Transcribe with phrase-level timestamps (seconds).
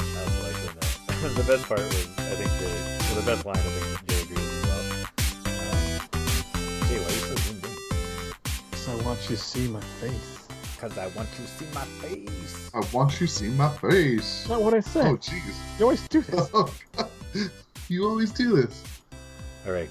[0.00, 1.34] I was like that.
[1.36, 2.68] the best part was I think the
[3.04, 4.82] well, the best line I think Jay agrees as well.
[5.46, 7.70] Um, Jay, why are you so zoomed in?
[8.76, 10.30] So I want you to see my face.
[10.74, 12.70] Because I want you to see my face.
[12.74, 14.40] I want you to see my face.
[14.40, 15.06] That's not what I said.
[15.06, 15.54] Oh, jeez.
[15.78, 16.50] You always do this.
[16.54, 16.70] Oh,
[17.88, 18.82] You always do this.
[19.66, 19.88] All right.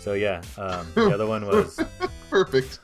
[0.00, 1.78] So yeah, um, the other one was
[2.30, 2.80] Perfect.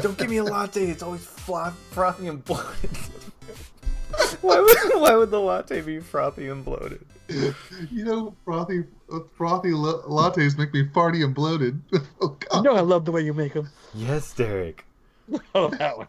[0.00, 0.86] don't give me a latte.
[0.86, 2.90] It's always flo- frothy and bloated.
[4.40, 7.04] why would why would the latte be frothy and bloated?
[7.28, 11.80] you know, frothy, uh, frothy la- lattes make me farty and bloated.
[12.20, 13.68] Oh, You know I love the way you make them.
[13.94, 14.84] Yes, Derek.
[15.54, 16.08] Oh, that one.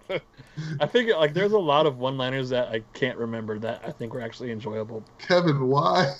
[0.81, 4.13] I think like there's a lot of one-liners that I can't remember that I think
[4.13, 5.03] were actually enjoyable.
[5.19, 6.13] Kevin, why?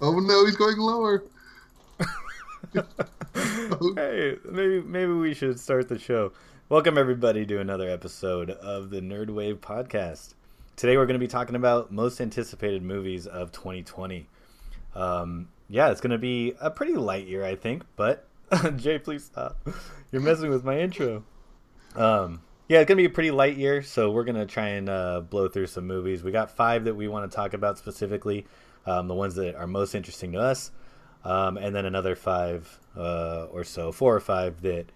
[0.00, 1.22] oh, no, he's going lower.
[3.94, 6.32] hey, maybe maybe we should start the show.
[6.70, 10.32] Welcome everybody to another episode of the NRDWave podcast.
[10.76, 14.26] Today we're going to be talking about most anticipated movies of 2020.
[14.94, 17.84] Um, yeah, it's going to be a pretty light year, I think.
[17.96, 18.26] But
[18.76, 19.58] Jay, please stop.
[20.10, 21.22] You're messing with my intro.
[21.96, 24.68] Um, yeah, it's going to be a pretty light year, so we're going to try
[24.68, 26.22] and uh, blow through some movies.
[26.22, 28.46] We got five that we want to talk about specifically,
[28.86, 30.70] um, the ones that are most interesting to us
[31.24, 34.86] um, and then another five uh, or so, four or five that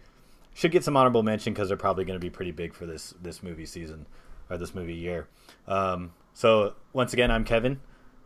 [0.59, 3.15] should get some honorable mention because they're probably going to be pretty big for this
[3.23, 4.07] this movie season
[4.51, 5.29] or this movie year.
[5.69, 7.79] Um, so once again, I'm Kevin.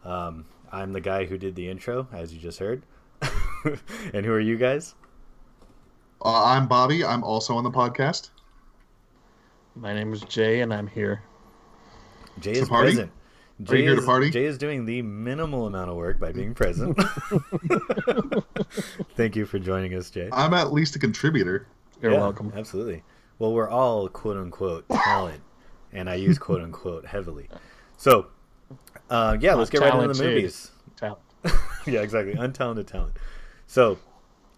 [0.02, 2.84] Um, I'm the guy who did the intro, as you just heard.
[4.14, 4.94] and who are you guys?
[6.24, 7.04] Uh, I'm Bobby.
[7.04, 8.30] I'm also on the podcast.
[9.74, 11.22] My name is Jay, and I'm here.
[12.40, 12.92] Jay is party?
[12.92, 13.10] present.
[13.10, 14.30] Are Jay you here to party?
[14.30, 16.98] Jay is doing the minimal amount of work by being present.
[19.16, 20.30] Thank you for joining us, Jay.
[20.32, 21.66] I'm at least a contributor.
[22.02, 22.52] You're Yeah, welcome.
[22.54, 23.04] Absolutely.
[23.38, 25.40] Well, we're all quote unquote talent,
[25.92, 27.48] and I use quote unquote heavily.
[27.96, 28.26] So,
[29.08, 30.72] uh, yeah, let's get right into the movies.
[30.96, 31.20] Talent.
[31.86, 32.34] yeah, exactly.
[32.34, 33.14] Untalented talent.
[33.68, 33.98] So,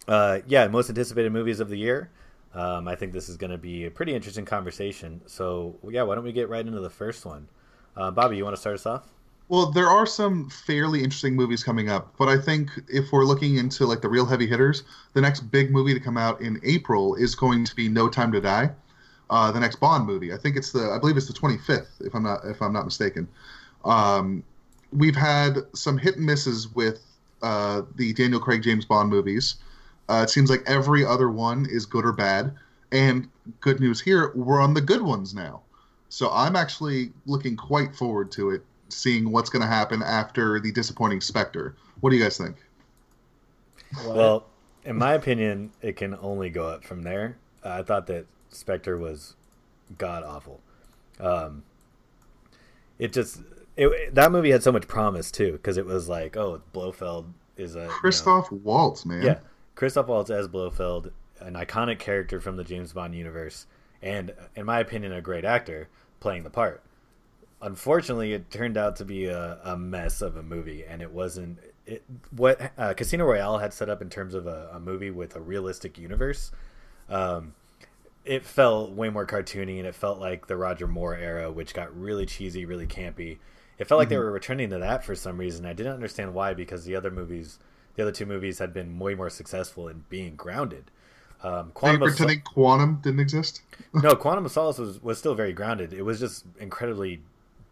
[0.08, 2.10] uh, yeah, most anticipated movies of the year.
[2.54, 5.20] Um, I think this is going to be a pretty interesting conversation.
[5.26, 7.48] So, yeah, why don't we get right into the first one?
[7.96, 9.13] Uh, Bobby, you want to start us off?
[9.48, 13.56] Well, there are some fairly interesting movies coming up, but I think if we're looking
[13.56, 17.14] into like the real heavy hitters, the next big movie to come out in April
[17.14, 18.70] is going to be No Time to Die,
[19.28, 20.32] uh, the next Bond movie.
[20.32, 22.86] I think it's the I believe it's the 25th, if I'm not if I'm not
[22.86, 23.28] mistaken.
[23.84, 24.42] Um,
[24.92, 27.02] we've had some hit and misses with
[27.42, 29.56] uh, the Daniel Craig James Bond movies.
[30.08, 32.54] Uh, it seems like every other one is good or bad,
[32.92, 33.28] and
[33.60, 35.60] good news here, we're on the good ones now.
[36.08, 40.72] So I'm actually looking quite forward to it seeing what's going to happen after the
[40.72, 41.74] disappointing Spectre.
[42.00, 42.56] What do you guys think?
[44.06, 44.46] Well,
[44.84, 47.36] in my opinion, it can only go up from there.
[47.62, 49.34] I thought that Spectre was
[49.98, 50.60] god awful.
[51.20, 51.62] Um,
[52.98, 53.40] it just
[53.76, 57.76] it, that movie had so much promise too because it was like, oh, Blofeld is
[57.76, 59.22] a you know- Christoph Waltz, man.
[59.22, 59.38] yeah,
[59.74, 63.66] Christoph Waltz as Blofeld, an iconic character from the James Bond universe,
[64.02, 65.88] and in my opinion, a great actor
[66.20, 66.82] playing the part.
[67.64, 71.58] Unfortunately, it turned out to be a, a mess of a movie, and it wasn't
[71.86, 75.34] it, what uh, Casino Royale had set up in terms of a, a movie with
[75.34, 76.52] a realistic universe.
[77.08, 77.54] Um,
[78.24, 81.98] it felt way more cartoony, and it felt like the Roger Moore era, which got
[81.98, 83.38] really cheesy, really campy.
[83.78, 85.64] It felt like they were returning to that for some reason.
[85.64, 87.58] I didn't understand why, because the other movies,
[87.96, 90.90] the other two movies, had been way more successful in being grounded.
[91.42, 93.62] Um, They Quantum of, pretending Quantum didn't exist.
[93.94, 95.94] no, Quantum of Solace was, was still very grounded.
[95.94, 97.22] It was just incredibly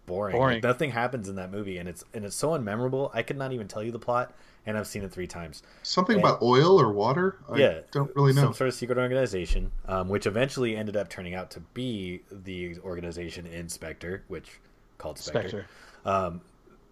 [0.07, 0.37] boring.
[0.37, 0.57] Boring.
[0.57, 3.11] Like, nothing happens in that movie, and it's and it's so unmemorable.
[3.15, 4.33] I could not even tell you the plot,
[4.67, 5.63] and I've seen it three times.
[5.83, 6.27] Something Yeah.
[6.27, 7.39] about oil or water?
[7.49, 8.43] I yeah, don't really know.
[8.43, 12.79] Some sort of secret organization, um, which eventually ended up turning out to be the
[12.81, 14.61] organization Inspector, which
[14.99, 15.49] called Spectre.
[15.49, 15.67] Spectre.
[16.05, 16.41] Um,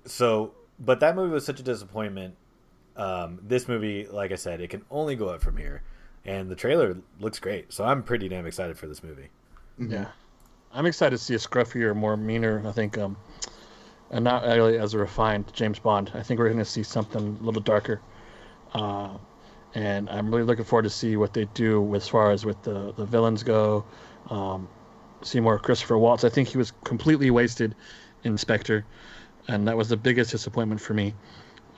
[0.05, 2.35] so, but that movie was such a disappointment.
[2.97, 5.83] Um, this movie, like I said, it can only go up from here,
[6.25, 7.73] and the trailer looks great.
[7.73, 9.29] So I'm pretty damn excited for this movie.
[9.81, 9.93] Mhm.
[9.93, 10.07] Yeah,
[10.73, 12.63] I'm excited to see a scruffier, more meaner.
[12.65, 13.17] I think, um,
[14.11, 16.13] and not really as a refined James Bond.
[16.15, 18.01] I think we're going to see something a little darker.
[18.73, 19.11] Uh,
[19.75, 22.93] and I'm really looking forward to see what they do as far as with the
[22.97, 23.85] the villains go.
[24.29, 24.69] Um,
[25.23, 26.25] see more Christopher Waltz.
[26.25, 27.75] I think he was completely wasted
[28.25, 28.85] in Spectre,
[29.49, 31.15] and that was the biggest disappointment for me.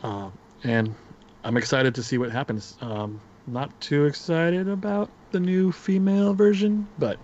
[0.02, 0.30] Uh,
[0.64, 0.94] and
[1.44, 2.76] I'm excited to see what happens.
[2.80, 7.18] Um, not too excited about the new female version, but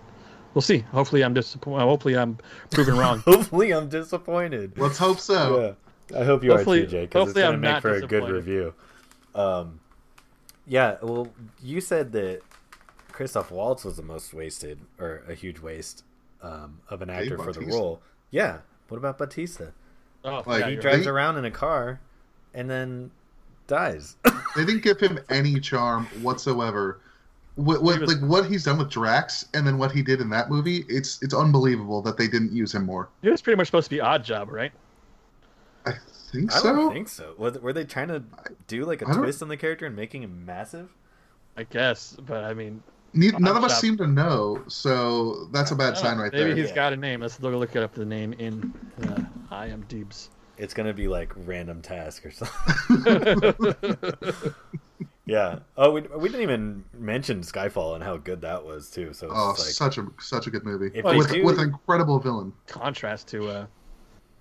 [0.53, 0.79] we'll see.
[0.79, 1.83] Hopefully, I'm disappointed.
[1.83, 2.37] Hopefully, I'm
[2.71, 3.19] proven wrong.
[3.25, 4.73] Hopefully, I'm disappointed.
[4.77, 5.75] Let's hope so.
[6.11, 7.71] Yeah, I hope you Hopefully- are too, Jay, because it's hopefully going to I'm make
[7.71, 8.33] not for a good disappointed.
[8.35, 8.73] review.
[9.35, 9.79] Um,
[10.67, 11.29] yeah, well,
[11.63, 12.41] you said that
[13.11, 16.03] Christoph Waltz was the most wasted or a huge waste
[16.41, 18.01] um, of an actor for the role.
[18.31, 18.59] Yeah.
[18.87, 19.73] What about Bautista?
[20.25, 21.99] Oh, Like, yeah, he drives They- around in a car
[22.53, 23.11] and then
[23.67, 24.15] dies.
[24.55, 26.99] They didn't give him any charm whatsoever.
[27.59, 30.29] What, what was- like what he's done with Drax and then what he did in
[30.29, 33.09] that movie, it's it's unbelievable that they didn't use him more.
[33.21, 34.71] He was pretty much supposed to be Oddjob, right?
[35.85, 35.93] I
[36.31, 36.75] think I so.
[36.75, 37.33] don't think so.
[37.37, 38.23] Was, were they trying to
[38.67, 40.89] do like a I don't- twist on the character and making him massive?
[41.57, 42.81] I guess, but I mean,
[43.13, 43.81] Ne- none of us job.
[43.81, 46.47] seem to know, so that's a bad sign right maybe there.
[46.49, 46.75] Maybe he's Yeah.
[46.75, 47.19] got a name.
[47.21, 48.73] Let's look, look up the name in
[49.03, 49.19] uh,
[49.51, 50.29] IMDb's.
[50.57, 53.53] It's gonna be like random task or something.
[55.29, 55.59] yeah.
[55.77, 59.13] Oh, we, we didn't even mention Skyfall and how good that was too.
[59.13, 61.69] So it's Oh, like such a such a good movie If with do- with an
[61.69, 62.53] incredible villain.
[62.67, 63.65] Contrast to uh,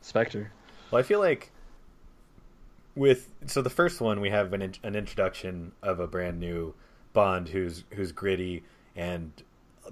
[0.01, 0.51] Spectre.
[0.91, 1.51] Well, I feel like
[2.95, 6.75] with so the first one we have an in- an introduction of a brand new
[7.13, 8.65] Bond who's who's gritty
[8.97, 9.33] and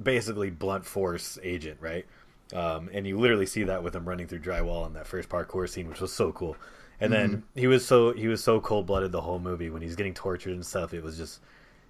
[0.03, 2.07] basically blunt force agent, right?
[2.55, 5.69] Um, and you literally see that with him running through drywall in that first parkour
[5.69, 6.57] scene, which was so cool.
[7.01, 9.97] And then he was so he was so cold blooded the whole movie when he's
[9.97, 10.95] getting tortured and stuff.
[10.95, 11.41] It was just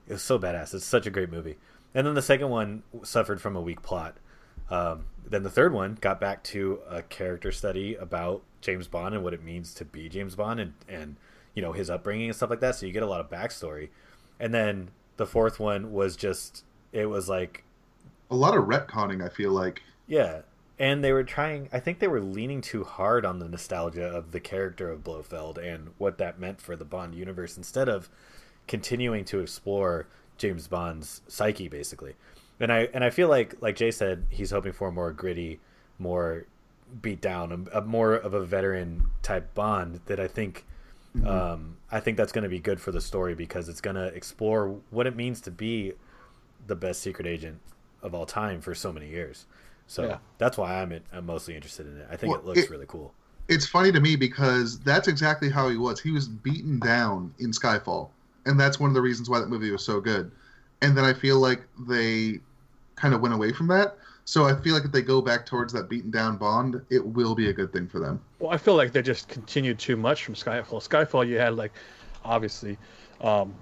[0.08, 0.74] it was so badass.
[0.74, 1.56] It's such a great movie.
[1.94, 4.16] And then the second one suffered from a weak plot.
[4.70, 9.22] Um, then the third one got back to a character study about James Bond and
[9.22, 11.16] what it means to be James Bond and, and
[11.54, 12.74] you know his upbringing and stuff like that.
[12.76, 13.90] So you get a lot of backstory.
[14.40, 17.64] And then the fourth one was just it was like
[18.30, 19.82] A lot of retconning, I feel like.
[20.06, 20.42] yeah,
[20.78, 21.68] and they were trying.
[21.72, 25.58] I think they were leaning too hard on the nostalgia of the character of Blofeld
[25.58, 28.08] and what that meant for the Bond universe instead of
[28.66, 30.06] continuing to explore
[30.38, 32.14] James Bond's psyche, basically.
[32.60, 35.60] And I and I feel like, like Jay said, he's hoping for a more gritty,
[35.98, 36.46] more
[37.00, 40.64] beat down, a, a more of a veteran type Bond that I think.
[41.24, 44.08] Um, I think that's going to be good for the story because it's going to
[44.08, 45.94] explore what it means to be
[46.66, 47.58] the best secret agent
[48.02, 49.46] of all time for so many years.
[49.86, 50.18] So Yeah.
[50.38, 52.08] that's why I'm, I'm mostly interested in it.
[52.10, 53.14] I think Well, it looks it- really cool.
[53.48, 56.00] It's funny to me because that's exactly how he was.
[56.00, 58.08] He was beaten down in Skyfall,
[58.44, 60.32] and that's one of the reasons why that movie was so good.
[60.82, 62.40] And then I feel like they
[62.96, 63.98] kind of went away from that.
[64.24, 67.36] So I feel like if they go back towards that beaten down Bond, it will
[67.36, 68.20] be a good thing for them.
[68.40, 70.82] Well, I feel like they just continued too much from Skyfall.
[70.82, 71.72] Skyfall, you had like,
[72.24, 72.76] obviously,
[73.20, 73.54] um,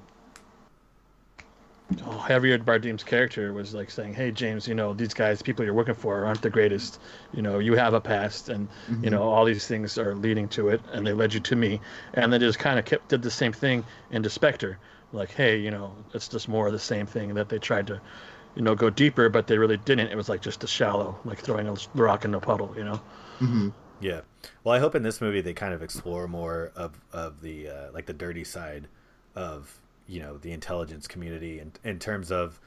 [2.05, 5.75] oh, Javier Bardem's character was like saying, "Hey, James, you know these guys, people you're
[5.75, 7.01] working for, aren't the greatest.
[7.33, 8.69] You know, you have a past, and
[9.03, 11.81] you know all these things are leading to it, and they led you to me."
[12.15, 14.79] And they just kind of kept did the same thing into Spectre,
[15.13, 18.01] like, "Hey, you know, it's just more of the same thing that they tried to."
[18.57, 20.09] You know, go deeper, but they really didn't.
[20.09, 22.73] It was like just a shallow, like throwing a rock in a puddle.
[22.77, 23.01] You know.
[23.41, 23.69] hmm
[24.01, 24.21] Yeah.
[24.63, 27.93] Well, I hope in this movie they kind of explore more of of the uh,
[27.93, 28.89] like the dirty side
[29.35, 32.61] of you know the intelligence community in in terms of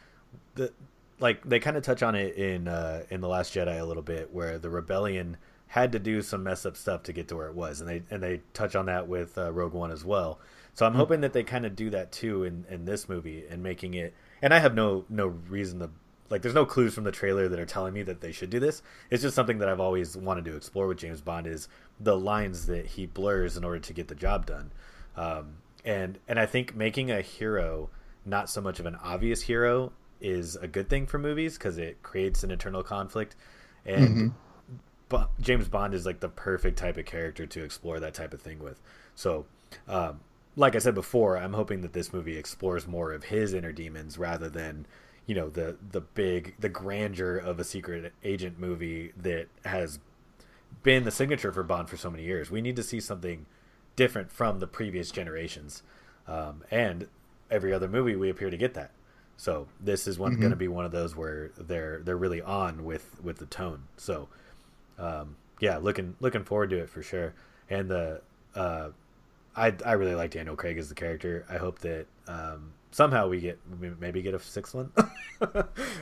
[0.56, 0.72] the
[1.20, 4.04] like they kind of touch on it in uh, in the Last Jedi a little
[4.04, 5.38] bit, where the rebellion
[5.68, 8.04] had to do some mess up stuff to get to where it was, and they
[8.12, 10.40] and they touch on that with uh, Rogue One as well.
[10.74, 13.64] So I'm hoping that they kind of do that too in in this movie and
[13.64, 14.14] making it.
[14.42, 15.90] And I have no no reason to
[16.30, 16.42] like.
[16.44, 18.84] There's no clues from the trailer that are telling me that they should do this.
[19.10, 21.68] It's just something that I've always wanted to explore with James Bond is
[22.00, 24.72] the lines that he blurs in order to get the job done.
[25.16, 25.56] Um,
[25.88, 27.90] and and I think making a hero
[28.26, 32.04] not so much of an obvious hero is a good thing for movies because it
[32.04, 33.36] creates an internal conflict.
[33.86, 34.34] And
[35.10, 38.42] Bo- James Bond is like the perfect type of character to explore that type of
[38.42, 38.82] thing with.
[39.16, 39.46] So,
[39.88, 40.20] um,
[40.58, 44.18] like I said before, I'm hoping that this movie explores more of his inner demons
[44.18, 44.86] rather than,
[45.26, 50.00] you know, the the big the grandeur of a secret agent movie that has
[50.84, 52.52] been the signature for Bond for so many years.
[52.52, 53.46] We need to see something
[53.98, 55.84] different from the previous generations,
[56.28, 57.08] um, and
[57.52, 58.92] every other movie we appear to get that.
[59.36, 62.86] So this is one going to be one of those where they're they're really on
[62.86, 63.84] with with the tone.
[63.98, 64.30] So
[64.98, 67.34] um, yeah, looking looking forward to it for sure.
[67.70, 68.22] And the
[68.56, 68.90] uh,
[69.56, 71.46] I I really like Daniel Craig as the character.
[71.50, 73.60] I hope that um, somehow we get
[74.00, 74.92] maybe get a sixth one.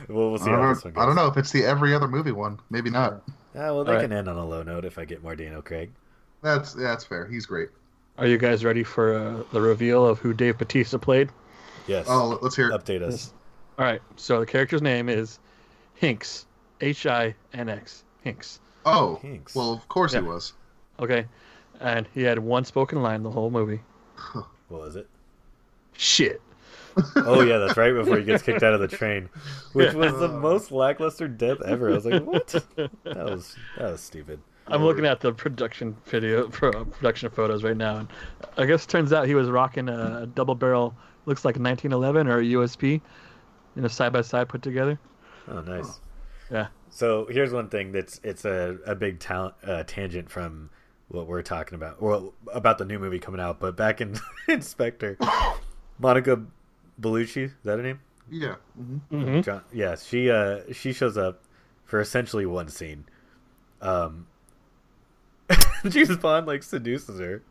[0.08, 1.02] we'll, we'll see I, how don't, this one know- goes.
[1.02, 2.58] I don't know if it's the every other movie one.
[2.70, 3.22] Maybe not.
[3.54, 4.02] Yeah, well, they All right.
[4.02, 5.90] can end on a low note if I get more Daniel Craig.
[6.42, 7.26] That's that's fair.
[7.26, 7.68] He's great.
[8.18, 11.30] Are you guys ready for uh, the reveal of who Dave Bautista played?
[11.86, 12.06] Yes.
[12.08, 12.72] Oh, let's hear it.
[12.72, 13.32] Update us.
[13.78, 14.00] All right.
[14.16, 15.38] So the character's name is
[16.00, 16.46] Hinx,
[16.80, 18.58] H I N X, Hinx.
[18.84, 19.54] Oh, Hinx.
[19.54, 20.20] well, of course Yeah.
[20.22, 20.52] he was.
[20.98, 21.26] Okay,
[21.80, 23.80] and he had one spoken line the whole movie.
[24.32, 24.46] What
[24.80, 25.06] was it?
[25.92, 26.40] Shit.
[27.14, 29.28] Oh yeah, that's right before he gets kicked out of the train,
[29.74, 31.90] which was the most lackluster death ever.
[31.90, 32.46] I was like, what?
[32.76, 34.40] That was that was stupid.
[34.68, 38.08] I'm looking at the production video, pro, production photos right now, and
[38.56, 40.94] I guess turns out he was rocking a double barrel,
[41.26, 44.98] looks like a 1911 or a USP, you know, side by side put together.
[45.48, 46.00] Oh, nice.
[46.50, 46.68] Yeah.
[46.90, 50.70] So here's one thing that's it's a, a big talent uh, tangent from
[51.08, 53.60] what we're talking about, well, about the new movie coming out.
[53.60, 54.18] But back in
[54.48, 55.16] Inspector,
[55.98, 56.42] Monica
[57.00, 58.00] Bellucci, is that her name?
[58.30, 58.56] Yeah.
[58.76, 59.40] hmm Mm-hmm.
[59.42, 61.42] John, yeah, she uh she shows up
[61.84, 63.04] for essentially one scene.
[63.80, 64.26] Um,
[65.88, 67.42] James Bond like seduces her,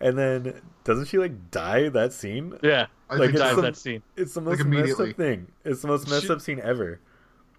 [0.00, 2.58] and then doesn't she like die that scene?
[2.62, 2.86] Yeah.
[3.10, 5.10] I Like, think it's some- that scene, It's the Like, most messed immediately.
[5.10, 5.46] up thing.
[5.64, 7.00] It's the most messed She- up scene ever.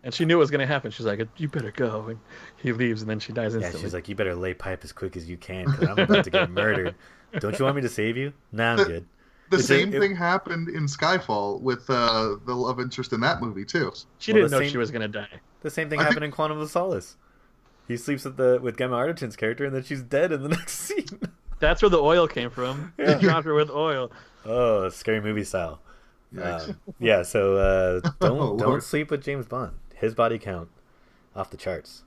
[0.03, 0.91] and she knew it was gonna happen.
[0.91, 2.19] She's like, "You better go," and
[2.57, 5.15] he leaves, and then she dies Yeah, she's like, you better lay pipe as quick
[5.17, 6.93] as you can because I'm about to get murdered.
[7.39, 8.31] Don't you want me to save you?
[8.51, 9.05] Nah, I'm good.
[9.49, 13.19] The It's a- same it- thing happened in Skyfall with uh, the love interest in
[13.21, 13.91] that movie too.
[14.19, 15.27] she well, didn't the know same- she was gonna die.
[15.61, 17.17] The same thing I happened think- in Quantum of Solace.
[17.87, 20.73] He sleeps with the with Gemma Arterton's character, and then she's dead in the next
[20.73, 21.19] scene.
[21.59, 22.93] That's where the oil came from.
[22.99, 23.13] Yeah.
[23.15, 24.11] They dropped her with oil.
[24.45, 25.79] Oh, scary movie style.
[26.33, 26.69] Yikes.
[26.69, 29.71] Um, yeah, so uh, don't Oh, don't sleep with James Bond.
[29.95, 30.69] His body count
[31.35, 32.03] off the charts.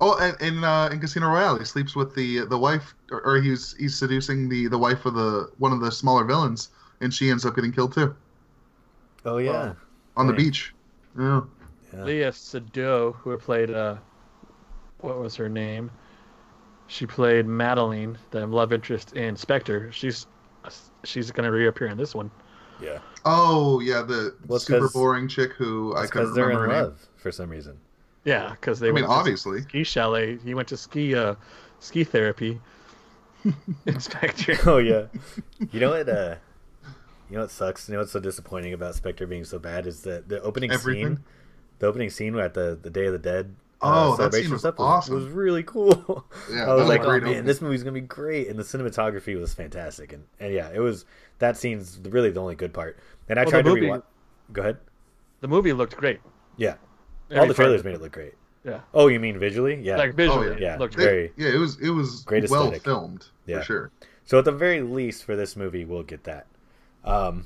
[0.00, 3.40] Oh, and in uh, in Casino Royale, he sleeps with the the wife, or, or
[3.40, 7.30] he's he's seducing the the wife of the one of the smaller villains, and she
[7.30, 8.14] ends up getting killed too
[9.24, 9.74] Oh yeah,
[10.16, 10.74] on the beach.
[11.18, 11.42] Yeah.
[11.92, 12.00] yeah.
[12.00, 13.96] Léa Seydoux, who played uh,
[15.04, 15.90] what was her name?
[16.86, 19.90] She played Madeleine, the love interest in Spectre.
[19.92, 20.26] She's
[21.04, 22.30] she's gonna reappear in this one.
[22.80, 22.98] yeah.
[23.24, 26.56] Oh yeah, the Well, it's super 'cause- boring chick who I couldn't Because they're in
[26.56, 26.90] remember her name.
[26.90, 27.78] love for some reason.
[28.24, 29.62] Yeah, because they I mean, to obviously.
[29.62, 30.38] ski chalet.
[30.38, 31.34] He went to ski uh
[31.80, 32.60] ski therapy.
[33.86, 34.56] in Spectre.
[34.66, 35.06] Oh yeah.
[35.70, 36.08] You know what?
[36.08, 36.36] Uh,
[37.30, 37.88] you know what sucks?
[37.88, 41.16] You know what's so disappointing about Spectre being so bad is that the opening Everything?
[41.16, 41.24] scene,
[41.78, 43.54] the opening scene at the the Day of the Dead.
[43.84, 45.14] Oh, uh, that scene celebration was awesome.
[45.14, 46.24] was really cool.
[46.52, 47.44] Yeah, I was was like, oh great man, opening.
[47.46, 51.04] this movie's gonna be great, and the cinematography was fantastic, and, and yeah, it was.
[51.40, 52.98] That scene's really the only good part.
[53.28, 54.02] And I Well, tried the to movie- rewatch.
[54.52, 54.76] Go ahead.
[55.40, 56.20] The movie looked great.
[56.56, 56.74] Yeah,
[57.28, 57.64] Very all the fun.
[57.66, 58.34] trailers made it look great.
[58.64, 59.78] Yeah, Oh, you mean visually?
[59.82, 59.96] Yeah.
[59.96, 60.74] like visually, yeah.
[60.74, 61.32] it looked They- great.
[61.36, 62.84] Very- yeah, it was it was Great well aesthetic.
[62.84, 63.58] filmed Yeah.
[63.58, 63.90] for sure.
[64.24, 66.46] So at the very least, for this movie, we'll get that.
[67.04, 67.44] Um,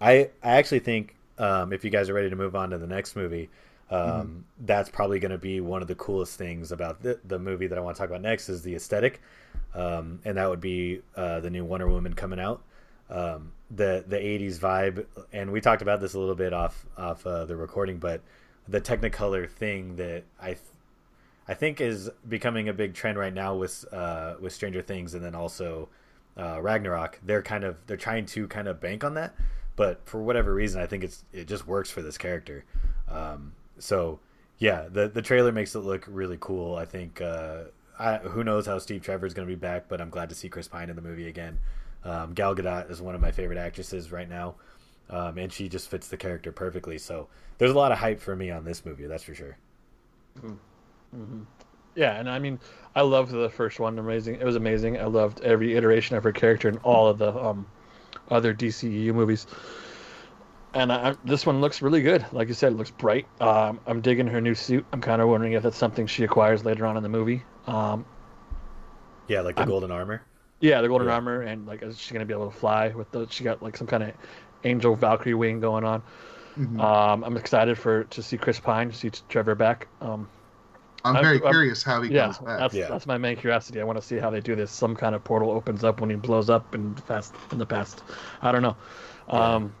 [0.00, 2.86] I I actually think um, if you guys are ready to move on to the
[2.86, 3.48] next movie,
[3.90, 7.66] um, that's probably going to be one of the coolest things about the, the movie
[7.66, 9.20] that I want to talk about next is the aesthetic,
[9.74, 12.62] um, and that would be uh, the new Wonder Woman coming out.
[13.10, 17.26] Um, the the '80s vibe, and we talked about this a little bit off off
[17.26, 18.22] uh, the recording, but
[18.66, 20.60] the Technicolor thing that I th-
[21.46, 25.22] I think is becoming a big trend right now with uh, with Stranger Things and
[25.22, 25.88] then also
[26.38, 27.20] uh, Ragnarok.
[27.22, 29.34] They're kind of they're trying to kind of bank on that,
[29.76, 32.64] but for whatever reason, I think it's it just works for this character.
[33.08, 34.20] Um, so
[34.58, 36.76] yeah, the the trailer makes it look really cool.
[36.76, 37.64] I think uh,
[37.98, 40.34] I, who knows how Steve Trevor is going to be back, but I'm glad to
[40.34, 41.58] see Chris Pine in the movie again.
[42.04, 44.56] Um, Gal Gadot is one of my favorite actresses right now,
[45.10, 46.98] um, and she just fits the character perfectly.
[46.98, 47.28] So
[47.58, 49.56] there's a lot of hype for me on this movie, that's for sure.
[51.94, 52.58] Yeah, and I mean,
[52.94, 53.98] I loved the first one.
[53.98, 54.98] Amazing, it was amazing.
[54.98, 57.66] I loved every iteration of her character in all of the um,
[58.30, 59.46] other DCEU movies.
[60.74, 62.24] And I, I- this one looks really good.
[62.32, 63.26] Like you said, it looks bright.
[63.40, 64.84] Um, I'm digging her new suit.
[64.92, 67.42] I'm kind of wondering if that's something she acquires later on in the movie.
[67.66, 68.04] Um,
[69.28, 70.22] Yeah, like the I'm- golden armor.
[70.60, 71.14] yeah, the golden Yeah.
[71.14, 73.26] armor, and like, is she gonna be able to fly with the?
[73.30, 74.12] She got like some kind of
[74.64, 76.02] angel Valkyrie wing going on.
[76.58, 76.80] Mhm.
[76.80, 79.88] Um, I'm excited for to see Chris Pine, to see Trevor back.
[80.00, 80.28] Um,
[81.04, 82.58] I'm I'm- very I'm- curious how he yeah, comes back.
[82.58, 82.88] that's Yeah.
[82.88, 83.80] that's my main curiosity.
[83.80, 84.70] I want to see how they do this.
[84.70, 88.02] Some kind of portal opens up when he blows up in fast in the past.
[88.42, 88.76] I don't know.
[89.28, 89.72] Um,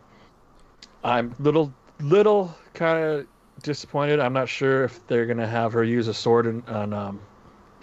[1.04, 3.26] I'm little little kind of
[3.62, 4.20] disappointed.
[4.20, 7.20] I'm not sure if they're gonna have her use a sword and, and um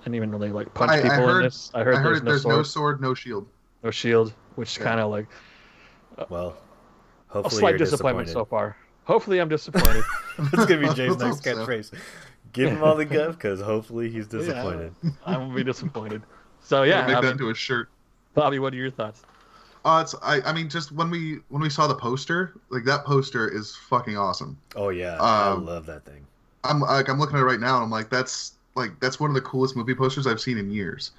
[0.06, 1.72] and even really like punch I- I people heard- in this.
[1.74, 3.48] I heard, I heard there's, it, no, there's sword, no sword, no shield.
[3.84, 4.84] no shield, which Yeah.
[4.84, 5.28] kind of like
[6.30, 6.58] Well,
[7.30, 8.76] a hopefully slight you're disappointment so far.
[9.06, 10.04] Hopefully, I'm disappointed.
[10.40, 11.56] That's gonna be Jay's next hope so.
[11.66, 11.94] catchphrase.
[12.54, 14.94] Give him all the guff, because hopefully he's disappointed.
[15.26, 16.22] I'm gonna be disappointed.
[16.60, 17.90] So Yeah, yeah, make I that mean, into a shirt.
[18.34, 19.24] Bobby, what are your thoughts?
[19.84, 23.04] Uh, it's I, I mean, just when we when we saw the poster, like that
[23.06, 24.58] poster is fucking awesome.
[24.76, 26.26] Oh yeah, I Um, love that thing.
[26.64, 29.30] I'm like I'm looking at it right now, and I'm like, that's like that's one
[29.30, 31.12] of the coolest movie posters I've seen in years.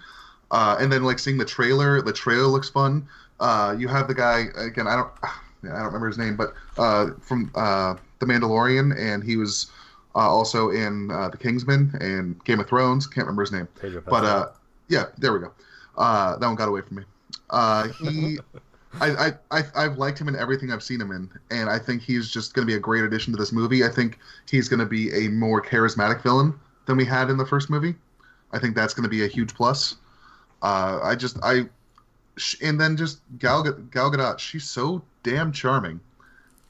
[0.50, 3.08] Uh, and then like seeing the trailer, the trailer looks fun.
[3.40, 4.86] Uh, you have the guy again.
[4.86, 5.10] I don't,
[5.64, 9.70] yeah, I don't remember his name, but uh, from uh, the Mandalorian, and he was
[10.14, 13.06] uh, also in uh, the Kingsman and Game of Thrones.
[13.06, 14.46] Can't remember his name, Pedro but uh,
[14.88, 15.52] yeah, there we go.
[15.96, 17.04] Uh, that one got away from me.
[17.52, 18.38] Uh, he.
[19.00, 22.02] I, I, I, I've liked him in everything I've seen him in, and I think
[22.02, 23.84] he's just going to be a great addition to this movie.
[23.84, 24.18] I think
[24.50, 26.52] he's going to be a more charismatic villain
[26.84, 27.94] than we had in the first movie.
[28.52, 29.96] I think that's going to be a huge plus.
[30.60, 31.62] Uh, I just I,
[32.36, 35.98] sh- and then just Gal, Ga- Gal Gadot, she's so damn charming,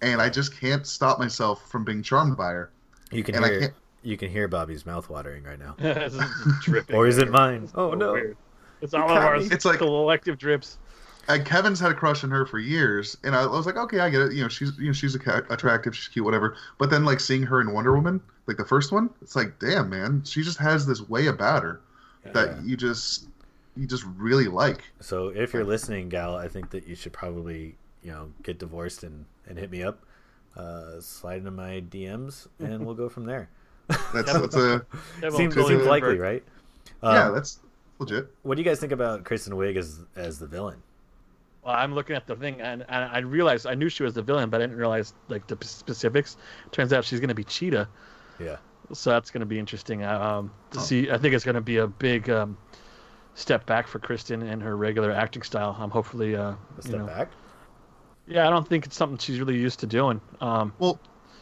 [0.00, 2.70] and I just can't stop myself from being charmed by her.
[3.10, 3.74] You can And I hear can't-
[4.04, 5.74] you can hear Bobby's mouth watering right now.
[5.80, 6.22] This is
[6.62, 7.68] dripping Or is it mine?
[7.74, 8.12] Oh, so no.
[8.12, 8.36] weird.
[8.82, 9.46] It's all You of caught our me.
[9.50, 10.78] It's like- collective drips.
[11.28, 14.10] And Kevin's had a crush on her for years, and I was like, okay, I
[14.10, 14.32] get it.
[14.32, 16.56] You know, she's you know she's a- attractive, she's cute, whatever.
[16.78, 19.88] But then like seeing her in Wonder Woman, like the first one, it's like, damn,
[19.88, 21.80] man, she just has this way about her
[22.32, 23.28] that you just
[23.76, 24.82] you just really like.
[24.98, 29.04] So if you're listening, gal, I think that you should probably you know get divorced
[29.04, 30.00] and and hit me up,
[30.56, 33.48] uh, slide into my DMs, and we'll go from there.
[34.12, 34.84] That's that's a
[35.20, 36.20] That seems seems likely, over.
[36.20, 36.42] right?
[37.00, 37.60] yeah, Um, that's
[38.02, 38.28] legit.
[38.42, 40.82] what do you guys think about Kristen Wiig as as the villain?
[41.64, 44.22] Well, I'm looking at the thing, and, and I realized I knew she was the
[44.22, 46.36] villain, but I didn't realize like the specifics.
[46.72, 47.88] Turns out she's going to be Cheetah,
[48.40, 48.56] Yeah,
[48.92, 50.02] so that's going to be interesting.
[50.04, 50.82] Um, to Oh.
[50.82, 52.58] see, I think it's going to be a big um,
[53.34, 55.76] step back for Kristen and her regular acting style.
[55.78, 57.30] I'm hopefully, uh, a you step know, back.
[58.26, 60.20] yeah, I don't think it's something she's really used to doing.
[60.40, 60.98] Um, Well,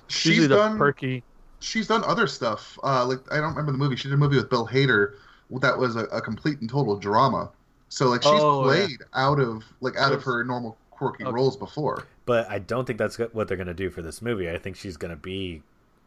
[0.09, 1.23] she's she's usually the done perky.
[1.61, 2.79] she's done other stuff.
[2.85, 3.97] Uh, like I don't remember the movie.
[3.97, 5.15] She did a movie with Bill Hader
[5.59, 7.51] that was a, a complete and total drama.
[7.89, 8.87] So like she's Oh, yeah.
[8.87, 11.33] played out of like out of her normal quirky Okay.
[11.33, 12.07] roles before.
[12.27, 14.49] But I don't think that's what they're gonna do for this movie.
[14.49, 15.63] I think she's gonna be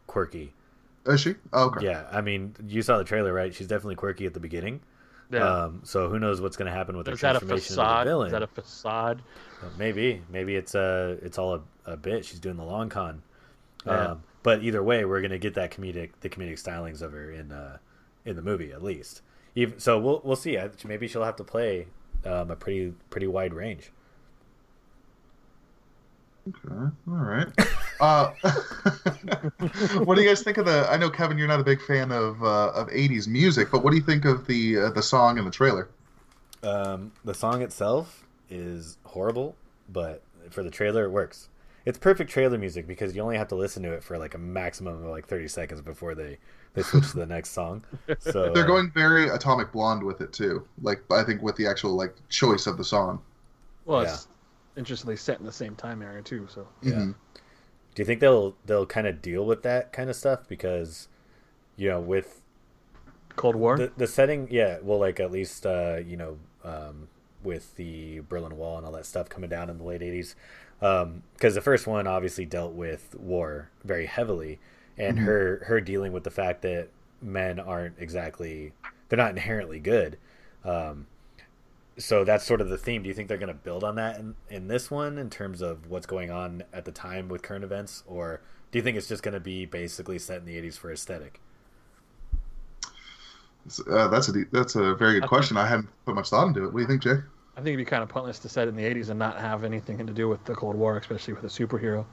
[0.06, 0.52] quirky.
[1.06, 1.34] Is she?
[1.52, 1.84] Oh, okay.
[1.84, 3.54] Yeah, I mean, you saw the trailer, right?
[3.54, 4.80] She's definitely quirky at the beginning.
[5.30, 5.46] Yeah.
[5.64, 8.06] Um, so who knows what's gonna happen with her is that a transformation into facade?
[8.06, 8.26] the villain?
[8.28, 9.22] Is that a facade?
[9.62, 11.60] Uh, Maybe, maybe it's a it's all a,
[11.92, 12.24] a bit.
[12.24, 13.22] She's doing the long con.
[13.86, 14.12] Yeah.
[14.12, 17.52] Um, but either way, we're gonna get that comedic the comedic stylings of her in
[17.52, 17.78] uh,
[18.24, 19.20] in the movie at least.
[19.54, 20.58] Even so, we'll we'll see.
[20.84, 21.86] Maybe she'll have to play
[22.24, 23.90] um, a pretty pretty wide range.
[26.48, 27.46] Okay, all right.
[28.00, 28.32] Uh,
[30.04, 30.86] what do you guys think of the?
[30.90, 33.90] I know Kevin, you're not a big fan of uh, of '80s music, but what
[33.90, 35.88] do you think of the uh, the song and the trailer?
[36.62, 39.56] Um, the song itself is horrible,
[39.88, 41.48] but for the trailer, it works.
[41.86, 44.38] It's perfect trailer music because you only have to listen to it for like a
[44.38, 46.38] maximum of like thirty seconds before they
[46.72, 47.84] they switch to the next song.
[48.18, 50.66] So They're uh, going very Atomic Blonde with it too.
[50.82, 53.20] Like I think with the actual like choice of the song.
[53.84, 54.14] Well, Yeah.
[54.14, 54.28] it's
[54.76, 56.46] interestingly set in the same time area too.
[56.50, 56.92] So Yeah.
[56.92, 57.14] Mhm.
[57.94, 61.08] Do you think they'll they'll kind of deal with that kind of stuff because
[61.76, 62.40] you know with
[63.36, 63.76] Cold War.
[63.76, 64.48] the the setting?
[64.50, 67.08] Yeah, well, like at least uh, you know um,
[67.42, 70.34] with the Berlin Wall and all that stuff coming down in the late '80s,
[70.80, 74.60] because the first one obviously dealt with war very heavily,
[74.98, 75.24] and Mhm.
[75.24, 76.88] her her dealing with the fact that
[77.22, 78.72] men aren't exactly
[79.08, 80.18] they're not inherently good.
[80.64, 81.06] Um,
[81.98, 83.02] so that's sort of the theme.
[83.02, 85.60] Do you think they're going to build on that in, in this one in terms
[85.62, 88.40] of what's going on at the time with current events, or
[88.72, 91.40] do you think it's just going to be basically set in the '80s for aesthetic?
[93.90, 95.56] Uh, that's a that's a very good I question.
[95.56, 96.66] I hadn't put much thought into it.
[96.72, 97.16] What do you think, Jay?
[97.56, 99.40] I think it'd be kind of pointless to set it in the '80s and not
[99.40, 102.04] have anything to do with the Cold War, especially with a superhero.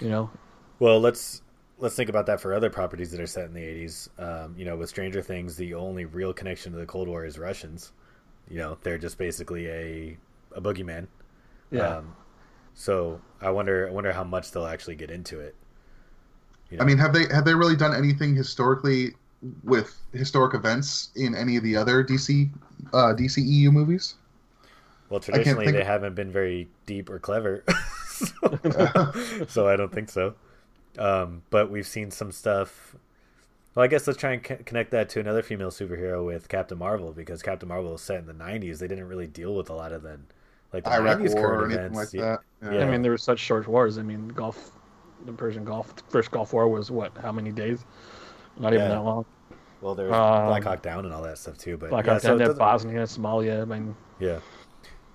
[0.00, 0.30] You know,
[0.78, 1.42] Well, let's
[1.78, 4.08] let's think about that for other properties that are set in the '80s.
[4.18, 7.38] Um, you know, with Stranger Things, the only real connection to the Cold War is
[7.38, 7.92] Russians.
[8.48, 10.18] You know, they're just basically a
[10.54, 11.08] a boogeyman.
[11.70, 11.98] yeah.
[11.98, 12.14] Um,
[12.74, 15.56] so I wonder I wonder how much they'll actually get into it.
[16.70, 19.14] You I mean, have they have they really done anything historically
[19.64, 22.50] with historic events in any of the other DC
[22.92, 24.14] uh, DCEU movies?
[25.10, 27.64] Well, traditionally they of- haven't been very deep or clever,
[29.48, 30.34] so I don't think so.
[30.98, 32.96] Um, but we've seen some stuff.
[33.74, 36.78] Well, I guess let's try and co- connect that to another female superhero with Captain
[36.78, 38.78] Marvel because Captain Marvel was set in the '90s.
[38.78, 40.18] They didn't really deal with a lot of the
[40.72, 41.98] like the Iraq '90s War current or anything events.
[42.14, 42.36] like Yeah.
[42.60, 42.74] that.
[42.74, 42.84] Yeah.
[42.86, 43.98] I mean, there were such short wars.
[43.98, 44.72] I mean, Gulf,
[45.26, 47.16] the Persian Gulf, the first Gulf War was what?
[47.18, 47.84] How many days?
[48.58, 49.24] Not even that long.
[49.80, 51.76] Well, there was Um, Black Hawk Down and all that stuff too.
[51.76, 53.62] But Black yeah, Hawk so Down, it Bosnia, Somalia.
[53.62, 54.40] I mean, Yeah.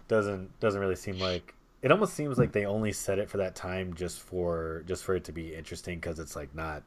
[0.08, 3.56] Doesn't doesn't really seem like it almost seems like they only set it for that
[3.56, 6.84] time just for just for it to be interesting because it's like not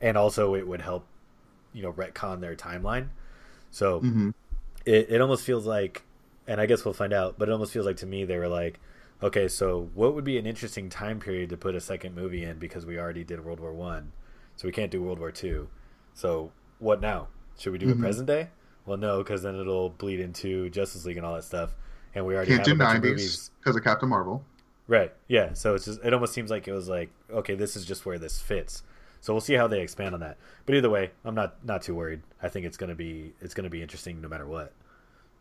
[0.00, 1.06] and also it would help
[1.72, 3.08] you know retcon their timeline.
[3.70, 4.30] So hmm
[4.84, 6.02] it it almost feels like
[6.46, 8.48] and I guess we'll find out, but it almost feels like to me they were
[8.48, 8.80] like
[9.22, 12.58] okay, so what would be an interesting time period to put a second movie in
[12.58, 14.12] because we already did World War 1.
[14.56, 15.68] So we can't do World War 2.
[16.14, 17.28] So what now?
[17.58, 17.90] Should we do Mhm.
[17.90, 18.48] it present day?
[18.86, 21.74] Well, no, because then it'll bleed into Justice League and all that stuff,
[22.14, 24.44] and we already Can't have do '90s because of Captain Marvel.
[24.88, 25.12] Right?
[25.28, 25.52] Yeah.
[25.52, 28.18] So it's just it almost seems like it was like okay, this is just where
[28.18, 28.82] this fits.
[29.20, 30.38] So we'll see how they expand on that.
[30.66, 32.22] But either way, I'm not not too worried.
[32.42, 34.72] I think it's gonna be it's gonna be interesting no matter what.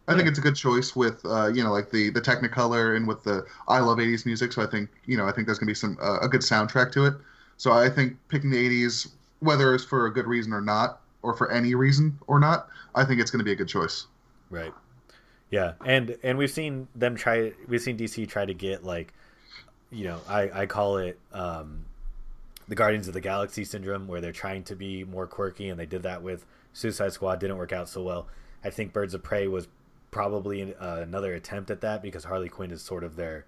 [0.08, 3.08] I think it's a good choice with uh, you know like the the Technicolor and
[3.08, 4.52] with the I love '80s music.
[4.52, 6.92] So I think you know I think there's gonna be some uh, a good soundtrack
[6.94, 7.14] to it.
[7.58, 11.34] So I think picking the '80s, whether it's for a good reason or not, or
[11.34, 14.08] for any reason or not, I think it's gonna be a good choice.
[14.50, 14.74] Right.
[15.52, 17.54] Yeah, and and we've seen them try.
[17.68, 19.14] We've seen DC try to get like
[19.92, 21.86] you know, I I call it um,
[22.68, 25.86] the Guardians of the Galaxy syndrome, where they're trying to be more quirky, and they
[25.86, 27.40] did that with Suicide Squad.
[27.40, 28.28] Didn't work out so well.
[28.64, 29.68] I think Birds of Prey was
[30.12, 33.46] probably uh, another attempt at that because Harley Quinn is sort of their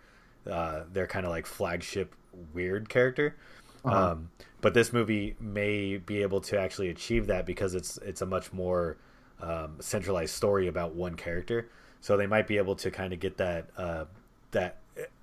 [0.49, 2.15] uh, their kind of like flagship
[2.53, 3.35] weird character.
[3.83, 4.11] Uh-huh.
[4.11, 4.29] Um,
[4.61, 8.51] but this movie may be able to actually achieve that because it's it's a much
[8.51, 8.97] more
[9.41, 11.69] um, centralized story about one character.
[12.01, 14.05] So they might be able to kind of get that uh,
[14.51, 14.77] that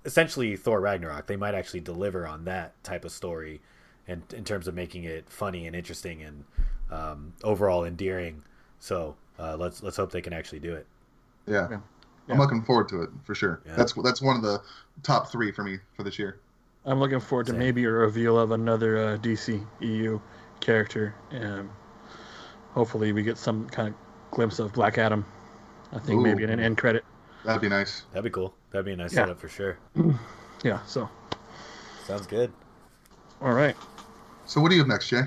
[0.04, 1.26] essentially Thor Ragnarok.
[1.26, 3.60] They might actually deliver on that type of story,
[4.06, 6.44] and in terms of making it funny and interesting and
[6.90, 8.42] um, overall endearing.
[8.80, 10.86] So uh, let's let's hope they can actually do it.
[11.46, 11.68] Yeah.
[11.70, 11.80] Yeah.
[12.30, 13.60] I'm looking forward to it for sure.
[13.66, 13.74] Yeah.
[13.76, 14.60] That's that's one of the
[15.02, 16.40] top three for me for this year.
[16.84, 20.20] I'm looking forward to maybe a reveal of another uh, DC EU
[20.60, 21.14] character.
[21.30, 21.68] and
[22.72, 23.94] hopefully, we get some kind of
[24.30, 25.24] glimpse of Black Adam.
[25.92, 27.04] I think maybe in an end credit.
[27.44, 28.02] That'd be nice.
[28.12, 28.54] That'd be cool.
[28.70, 29.22] That'd be a nice Yeah.
[29.22, 29.78] setup for sure.
[30.64, 30.80] Yeah.
[30.86, 31.08] So,
[32.04, 32.52] Sounds good.
[33.40, 33.76] all right.
[34.44, 35.22] So what do you have next, Jay?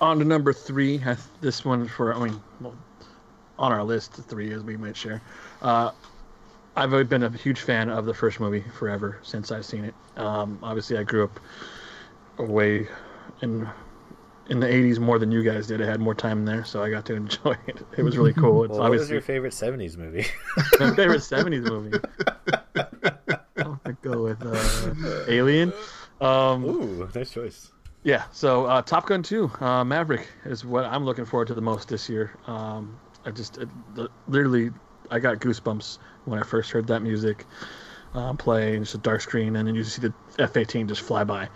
[0.00, 1.00] On to number three.
[1.06, 2.74] I- This one for I mean, well,
[3.58, 5.22] on our list, three as we might share.
[5.62, 5.90] Uh,
[6.76, 9.94] I've always been a huge fan of the first movie forever since I've seen it.
[10.18, 11.40] Um, obviously, I grew up
[12.36, 12.86] way
[13.40, 13.66] in
[14.48, 15.80] in the '80s more than you guys did.
[15.82, 17.80] I had more time there, so I got to enjoy it.
[17.96, 18.64] It was really cool.
[18.64, 20.26] It's Well, what was your favorite '70s movie?
[20.80, 21.98] my favorite '70s movie.
[23.56, 25.72] I'm gonna go with uh, Alien.
[26.20, 27.72] Um, Ooh, nice choice.
[28.02, 31.60] yeah, so uh, Top Gun 2, uh, Maverick is what I'm looking forward to the
[31.60, 32.36] most this year.
[32.46, 34.70] Um, I just it, the, literally
[35.10, 37.46] I got goosebumps when I first heard that music
[38.14, 41.24] uh, play, and it's a dark screen, and then you see the F-18 just fly
[41.24, 41.48] by,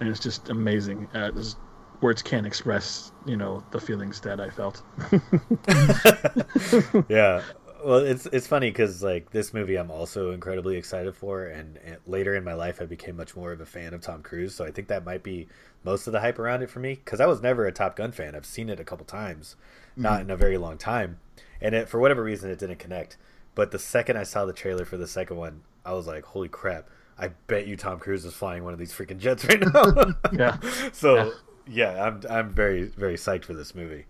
[0.00, 1.06] and it's just amazing.
[1.14, 1.56] Uh, there's-
[2.00, 4.82] words can't express, you know, the feelings that I felt.
[7.08, 7.42] yeah.
[7.84, 11.96] Well, it's it's funny because like this movie, I'm also incredibly excited for, and, and
[12.06, 14.54] later in my life, I became much more of a fan of Tom Cruise.
[14.54, 15.48] So I think that might be
[15.82, 18.12] most of the hype around it for me because I was never a Top Gun
[18.12, 18.34] fan.
[18.34, 19.56] I've seen it a couple times,
[19.96, 20.22] not mm-hmm.
[20.22, 21.20] in a very long time,
[21.60, 23.16] and it for whatever reason it didn't connect.
[23.54, 26.48] But the second I saw the trailer for the second one, I was like, "Holy
[26.48, 26.88] crap!
[27.18, 30.58] I bet you Tom Cruise is flying one of these freaking jets right now." Yeah.
[30.92, 31.32] So
[31.70, 34.04] yeah, I'm I'm very very psyched for this movie.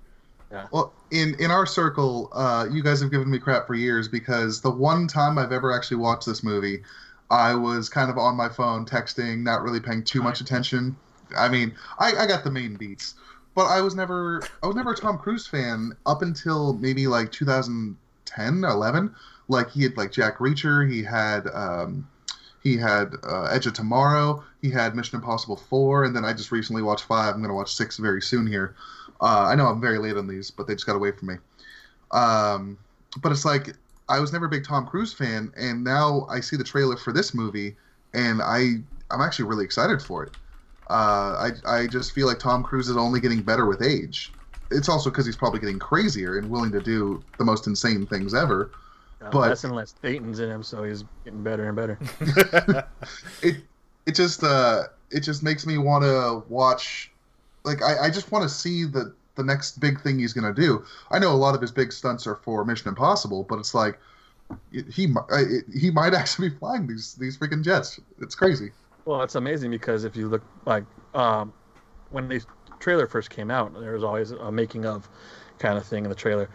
[0.72, 4.60] Well, in in our circle, uh, you guys have given me crap for years because
[4.60, 6.82] the one time I've ever actually watched this movie,
[7.30, 10.96] I was kind of on my phone texting, not really paying too much attention.
[11.36, 13.14] I mean, I, I got the main beats,
[13.54, 17.30] but I was never I was never a Tom Cruise fan up until maybe like
[17.30, 19.14] 2010, 11.
[19.48, 22.08] Like he had like Jack Reacher, he had um,
[22.62, 26.52] he had uh, Edge of Tomorrow, he had Mission Impossible 4, and then I just
[26.52, 27.34] recently watched five.
[27.34, 28.76] I'm gonna watch six very soon here.
[29.20, 31.34] Uh, I know I'm very late on these, but they just got away from me.
[32.12, 32.78] Um,
[33.22, 33.76] but it's like
[34.08, 37.12] I was never a big Tom Cruise fan, and now I see the trailer for
[37.12, 37.76] this movie,
[38.14, 40.32] and I I'm actually really excited for it.
[40.88, 44.34] Uh, I I just feel like Tom Cruise is only getting better with age.
[44.70, 48.34] It's also because he's probably getting crazier and willing to do the most insane things
[48.34, 48.72] ever.
[49.22, 51.98] Uh, But- less and less Thetans in him, so he's getting better and better.
[53.42, 53.56] it
[54.06, 57.10] it just uh it just makes me want to watch
[57.64, 60.84] like I, I just want to see the the next big thing he's gonna do.
[61.10, 63.98] I know a lot of his big stunts are for mission impossible but it's like
[64.72, 68.00] he mi- I- he might actually be flying these these freaking jets.
[68.20, 68.72] It's crazy.
[69.04, 71.52] Well, it's amazing because if you look like um,
[72.10, 72.42] when the
[72.78, 75.08] trailer first came out, there was always a making of
[75.58, 76.48] kind of thing in the trailer,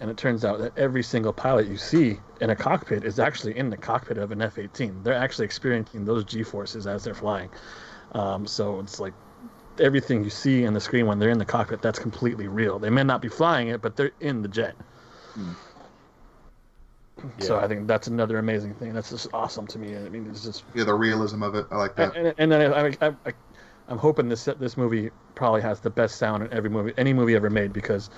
[0.00, 3.56] and it turns out that every single pilot you see in a cockpit is actually
[3.56, 5.02] in the cockpit of an F-18.
[5.02, 7.50] They're actually experiencing those G-forces as they're flying.
[8.12, 9.14] Um, so it's like
[9.80, 12.78] everything you see in the screen when they're in the cockpit, that's completely real.
[12.78, 14.74] They may not be flying it, but they're in the jet.
[17.38, 17.64] So Yeah.
[17.64, 18.92] I think that's another amazing thing.
[18.92, 19.96] That's just awesome to me.
[19.96, 22.72] I mean, it's just yeah the realism of it i like that and, and then
[22.72, 23.32] I, I, I,
[23.88, 27.36] I'm hoping this this movie probably has the best sound in every movie, any movie
[27.36, 27.72] ever made.
[27.72, 28.10] Because,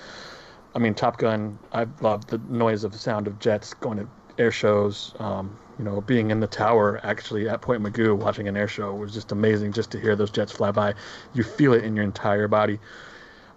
[0.75, 4.07] I mean, Top Gun, I love the noise of the sound of jets going to
[4.37, 5.13] air shows.
[5.19, 8.93] Um, you know, being in the tower actually at Point Mugu watching an air show
[8.93, 9.71] was just amazing.
[9.71, 10.93] Just to hear those jets fly by,
[11.33, 12.79] you feel it in your entire body.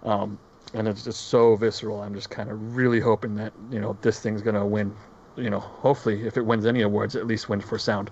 [0.03, 0.37] Um,
[0.73, 2.01] and it's just so visceral.
[2.01, 4.95] I'm just kind of really hoping that you know this thing's gonna win.
[5.35, 8.09] You know, hopefully, if it wins any awards, at least win for sound.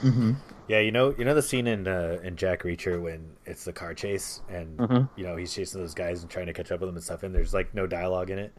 [0.00, 0.32] hmm
[0.72, 3.74] Yeah, you know, you know the scene in uh, in Jack Reacher when it's the
[3.74, 5.08] car chase and Mhm.
[5.16, 7.24] you know he's chasing those guys and trying to catch up with them and stuff,
[7.24, 8.54] and there's like no dialogue in it,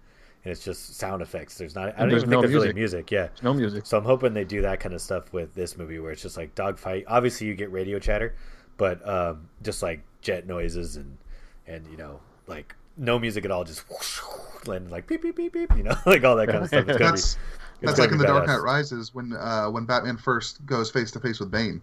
[0.45, 1.57] and it's just sound effects.
[1.57, 1.95] There's not.
[1.97, 3.09] I don't even no think there's really music.
[3.09, 3.11] music.
[3.11, 3.27] Yeah.
[3.29, 3.87] There's no music.
[3.87, 6.37] So I'm hoping they do that kind of stuff with this movie, where it's just
[6.37, 7.05] like dogfight.
[7.07, 8.35] Obviously, you get radio chatter,
[8.77, 11.17] but um, just like jet noises and
[11.65, 15.35] and you know like no music at all, just whoosh, whoosh, and like beep beep
[15.35, 15.75] beep beep.
[15.75, 16.87] You know, like all that kind of stuff.
[16.87, 17.33] It's gonna that's
[17.81, 20.89] be, that's like in be the dark knight rises when uh when batman first goes
[20.89, 21.81] face to face with bane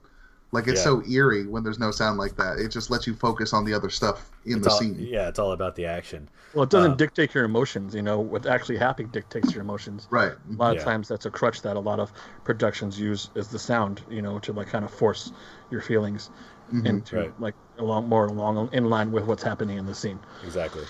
[0.53, 0.85] Like it's Yeah.
[0.85, 2.59] so eerie when there's no sound like that.
[2.59, 4.97] It just lets you focus on the other stuff in It's the all, scene.
[4.99, 6.29] yeah, it's all about the action.
[6.55, 7.95] Well, it doesn't Uh, dictate your emotions.
[7.95, 10.09] You know, what's actually happening dictates your emotions.
[10.11, 10.33] Right.
[10.33, 10.79] A lot Yeah.
[10.81, 12.13] of times, that's a crutch that a lot of
[12.45, 14.03] productions use is the sound.
[14.11, 15.33] You know, to like kind of force
[15.71, 16.31] your feelings
[16.73, 16.87] Mhm.
[16.87, 17.41] into Right.
[17.41, 20.19] like along more along in line with what's happening in the scene.
[20.45, 20.85] Exactly.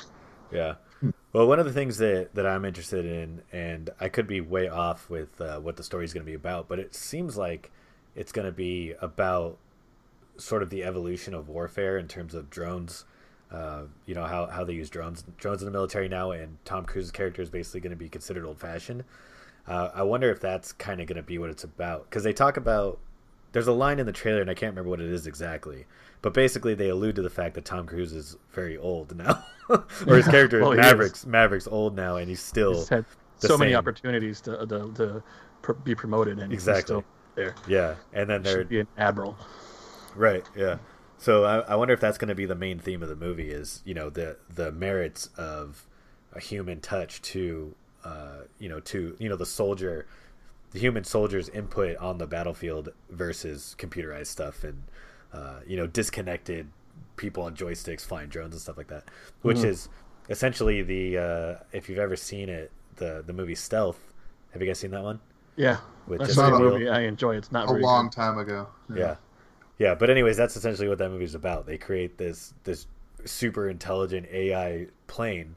[0.51, 0.77] Yeah.
[1.33, 4.69] Well, one of the things that, that I'm interested in, and I could be way
[4.69, 7.71] off with uh, what the story's going to be about, but it seems like
[8.15, 9.59] it's going to be about
[10.37, 13.05] sort of the evolution of warfare in terms of drones.
[13.53, 16.85] Uh, you know how, how they use drones drones in the military now, and Tom
[16.85, 19.05] Cruise's character is basically going to be considered old fashioned.
[19.67, 22.33] Uh, I wonder if that's kind of going to be what it's about because they
[22.33, 22.99] talk about.
[23.53, 25.85] There's a line in the trailer, and I can't remember what it is exactly,
[26.23, 30.17] but basically they allude to the fact that Tom Cruise is very old now, or
[30.17, 32.87] his character Well, Maverick's Maverick's old now, and he's still He's
[33.39, 35.23] so many opportunities to to, to
[35.63, 36.83] pr- be promoted, and he's Exactly.
[36.83, 37.55] still there.
[37.69, 37.95] yeah.
[38.13, 39.37] And then they're Should be an admiral.
[40.15, 40.45] Right.
[40.57, 40.79] Yeah.
[41.19, 43.51] So I, I wonder if that's going to be the main theme of the movie
[43.51, 45.87] is you know the the merits of
[46.33, 50.07] a human touch to uh, you know to you know the soldier,
[50.71, 54.83] the human soldier's input on the battlefield versus computerized stuff and
[55.33, 56.69] uh, you know disconnected
[57.17, 59.05] people on joysticks flying drones and stuff like that,
[59.43, 59.65] which Mhm.
[59.67, 59.89] is
[60.31, 63.99] essentially the uh, if you've ever seen it the the movie Stealth.
[64.53, 65.21] Have you guys seen that one?
[65.61, 67.37] Yeah, With that's Jessica not a movie I enjoy.
[67.37, 68.13] It's not A very long good.
[68.13, 68.67] time ago.
[68.95, 69.17] yeah.
[69.79, 69.95] Yeah.
[69.95, 71.67] But anyways that's essentially what that movie's about.
[71.67, 72.87] They create this this
[73.27, 75.55] super intelligent ai plane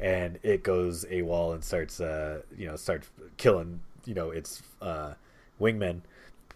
[0.00, 5.14] and it goes AWOL and starts uh you know starts killing you know its uh
[5.60, 6.00] wingmen.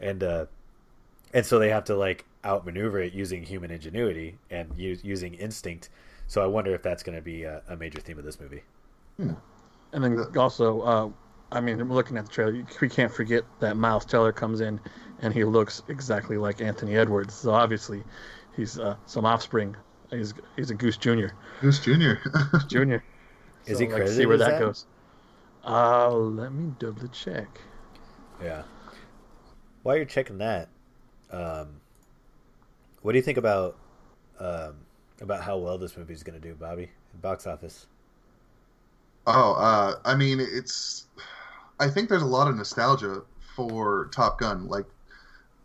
[0.00, 0.46] And uh
[1.34, 5.90] and so they have to like outmaneuver it using human ingenuity and use, using instinct.
[6.26, 8.62] So i wonder if that's going to be a, a major theme of this movie.
[9.18, 11.08] And then also, uh,
[11.52, 12.64] I mean, looking at the trailer.
[12.80, 14.80] We can't forget that Miles Teller comes in,
[15.20, 17.34] and he looks exactly like Anthony Edwards.
[17.34, 18.04] So obviously,
[18.56, 19.76] he's uh, some offspring.
[20.10, 21.36] He's he's a Goose Junior.
[21.60, 22.20] Goose Junior.
[22.68, 23.04] Junior.
[23.66, 24.58] Is So, he like, See where that that?
[24.58, 24.86] goes.
[25.64, 27.60] Uh, let me double check.
[28.40, 28.62] Yeah.
[29.82, 30.68] While you're checking that,
[31.30, 31.80] um,
[33.02, 33.76] what do you think about
[34.38, 34.76] um,
[35.20, 37.86] about how well this movie is going to do, Bobby, box office?
[39.26, 41.06] Oh, uh, I mean, it's.
[41.80, 43.22] I think there's a lot of nostalgia
[43.54, 44.68] for Top Gun.
[44.68, 44.86] Like,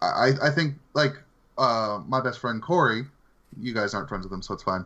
[0.01, 1.13] I, I think like
[1.57, 3.03] uh, my best friend Corey.
[3.59, 4.85] You guys aren't friends with him, so it's fine.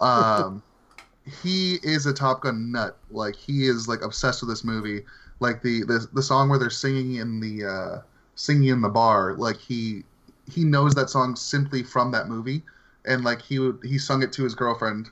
[0.00, 0.62] Um,
[1.42, 2.98] he is a Top Gun nut.
[3.10, 5.04] Like, he is like obsessed with this movie.
[5.40, 8.02] Like the the, the song where they're singing in the uh,
[8.34, 9.34] singing in the bar.
[9.34, 10.04] Like he
[10.50, 12.62] he knows that song simply from that movie,
[13.06, 15.08] and like he would he sung it to his girlfriend.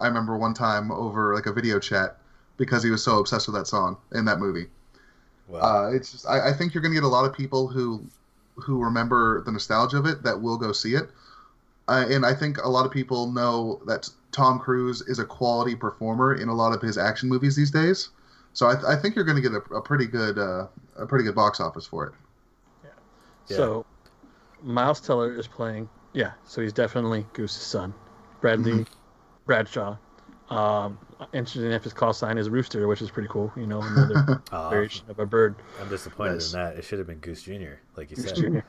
[0.00, 2.18] I remember one time over like a video chat
[2.56, 4.66] because he was so obsessed with that song in that movie.
[5.48, 7.68] Well, Uh, it's just, I, I think you're going to get a lot of people
[7.68, 8.04] who
[8.56, 11.10] who remember the nostalgia of it that will go see it,
[11.88, 15.74] uh, and I think a lot of people know that Tom Cruise is a quality
[15.74, 18.10] performer in a lot of his action movies these days.
[18.52, 21.24] So I, I think you're going to get a, a pretty good uh, a pretty
[21.24, 22.12] good box office for it.
[23.48, 23.56] Yeah.
[23.56, 23.86] So,
[24.62, 25.88] Miles Teller is playing.
[26.12, 27.94] Yeah, so he's definitely Goose's son.
[28.40, 28.86] Bradley Mhm.
[29.46, 29.96] Bradshaw.
[30.56, 30.98] Um,
[31.32, 33.52] interesting if his call sign is Rooster, which is pretty cool.
[33.56, 35.56] You know, another aw, variation of a bird.
[35.80, 36.52] I'm disappointed Nice.
[36.52, 36.76] in that.
[36.76, 38.64] It should have been Goose Junior, like you Goose said, Junior.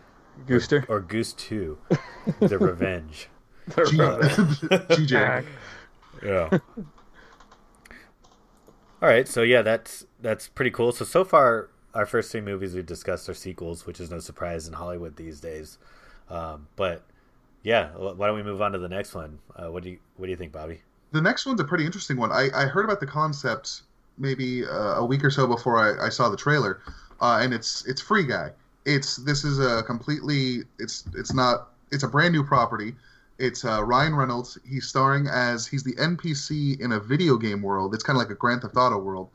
[0.47, 0.85] Gooster.
[0.89, 1.77] or Goose Two,
[2.39, 3.27] the Revenge.
[3.69, 5.45] G- GJ.
[6.23, 6.49] Yeah.
[9.01, 10.91] All right, so yeah, that's that's pretty cool.
[10.93, 14.67] So so far, our first three movies we've discussed are sequels, which is no surprise
[14.67, 15.77] in Hollywood these days.
[16.29, 17.03] Um, but
[17.63, 19.39] yeah, why don't we move on to the next one?
[19.55, 20.81] Uh, what do you what do you think, Bobby?
[21.13, 22.32] The next one's a pretty interesting one.
[22.32, 23.84] I, I heard about the concept
[24.17, 26.82] maybe uh, a week or so before I, I saw the trailer,
[27.21, 28.49] uh, and it's it's Free Guy.
[28.86, 32.95] It's this is a completely it's it's not it's a brand new property.
[33.38, 34.58] It's uh, Ryan Reynolds.
[34.67, 37.93] He's starring as he's the NPC in a video game world.
[37.93, 39.30] It's kind of like a Grand Theft Auto world,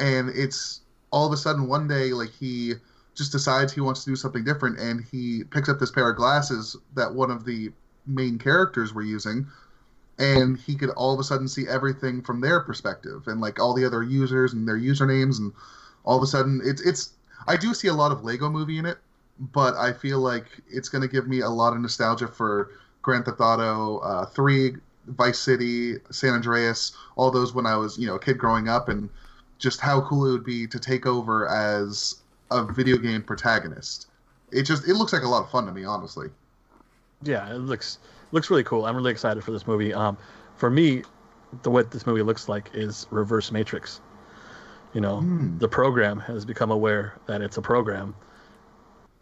[0.00, 0.80] and it's
[1.12, 2.74] all of a sudden one day like he
[3.14, 6.16] just decides he wants to do something different, and he picks up this pair of
[6.16, 7.70] glasses that one of the
[8.08, 9.46] main characters were using
[10.18, 13.74] and he could all of a sudden see everything from their perspective and like all
[13.74, 15.52] the other users and their usernames and
[16.04, 17.12] all of a sudden it's it's
[17.46, 18.98] I do see a lot of Lego movie in it,
[19.38, 22.70] but I feel like it's going to give me a lot of nostalgia for
[23.02, 24.76] Grand Theft Auto uh, 3,
[25.08, 28.88] Vice City, San Andreas, all those when I was, you know, a kid growing up
[28.88, 29.08] and
[29.58, 34.08] just how cool it would be to take over as a video game protagonist.
[34.50, 36.28] It just it looks like a lot of fun to me, honestly.
[37.22, 37.98] Yeah, it looks
[38.32, 38.86] looks really cool.
[38.86, 39.94] I'm really excited for this movie.
[39.94, 40.16] Um,
[40.56, 41.02] for me,
[41.62, 44.00] the what this movie looks like is reverse Matrix.
[44.94, 45.58] You know, Hmm.
[45.58, 48.14] the program has become aware that it's a program,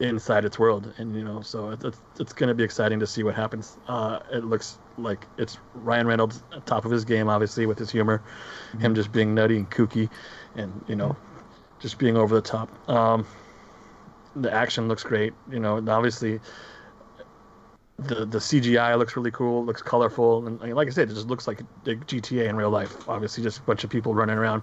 [0.01, 3.07] inside its world, and you know, so it's it's, it's going to be exciting to
[3.07, 3.77] see what happens.
[3.87, 7.91] Uh, it looks like it's Ryan Reynolds at top of his game, obviously with his
[7.91, 8.23] humor,
[8.71, 8.81] mm-hmm.
[8.81, 10.09] him just being nutty and kooky,
[10.57, 11.17] and you know,
[11.81, 12.69] just being over the top.
[12.89, 13.27] Um,
[14.35, 16.41] the action looks great, you know, obviously.
[18.01, 21.47] The, the CGI looks really cool, looks colorful, and like I said, it just looks
[21.47, 23.09] like GTA in real life.
[23.09, 24.63] Obviously, just a bunch of people running around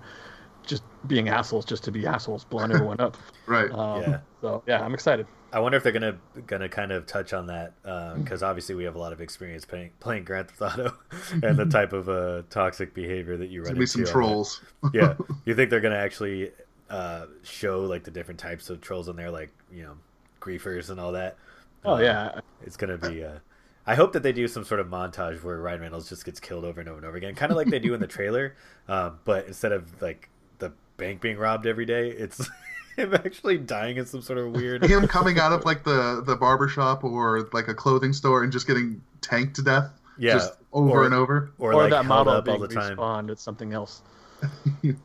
[0.67, 3.17] just being assholes just to be assholes, blowing everyone up.
[3.47, 3.71] right.
[3.71, 4.19] Um, yeah.
[4.41, 5.25] So yeah, I'm excited.
[5.53, 7.73] I wonder if they're gonna gonna kind of touch on that
[8.17, 10.97] because um, obviously we have a lot of experience playing playing Grand Theft Auto
[11.43, 13.87] and the type of uh, toxic behavior that you run into.
[13.87, 14.61] some trolls.
[14.93, 15.15] yeah.
[15.45, 16.51] You think they're gonna actually
[16.89, 19.93] uh, show like the different types of trolls in there, like you know,
[20.41, 21.37] griefers and all that?
[21.85, 22.41] Oh uh, yeah.
[22.61, 23.23] It's gonna be.
[23.23, 23.39] Uh,
[23.85, 26.65] I hope that they do some sort of montage where Ryan Reynolds just gets killed
[26.65, 28.55] over and over and over again, kind of like they do in the trailer,
[28.87, 32.09] um, but instead of like the bank being robbed every day.
[32.09, 32.49] It's
[32.97, 34.83] him actually dying in some sort of weird.
[34.83, 38.51] Him coming out of like the the barber shop or like a clothing store and
[38.51, 39.91] just getting tanked to death.
[40.17, 41.51] Yeah, just over or, and over.
[41.59, 42.97] Or, or like that model being all the time.
[42.97, 43.29] respawned.
[43.29, 44.01] It's something else.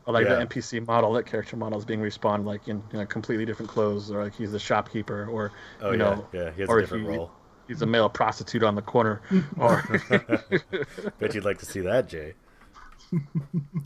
[0.05, 0.35] or like yeah.
[0.35, 3.69] the NPC model, that character model is being respawned like in you know, completely different
[3.69, 6.79] clothes, or like he's a shopkeeper, or oh, you know, yeah, yeah, he has a
[6.81, 7.31] different he, role.
[7.67, 9.21] He's a male prostitute on the corner.
[9.57, 9.83] Or
[11.19, 12.33] bet you'd like to see that, Jay.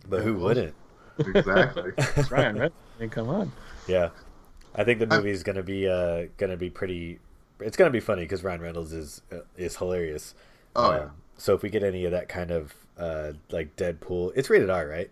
[0.07, 0.73] But who wouldn't?
[1.19, 1.91] Exactly.
[1.97, 2.71] That's Ryan, right?
[2.97, 3.51] I mean, come on.
[3.87, 4.09] Yeah,
[4.75, 7.19] I think the movie is gonna be uh gonna be pretty.
[7.59, 10.35] It's gonna be funny because Ryan Reynolds is uh, is hilarious.
[10.75, 11.09] Oh um, yeah.
[11.37, 14.87] So if we get any of that kind of uh like Deadpool, it's rated R,
[14.87, 15.11] right?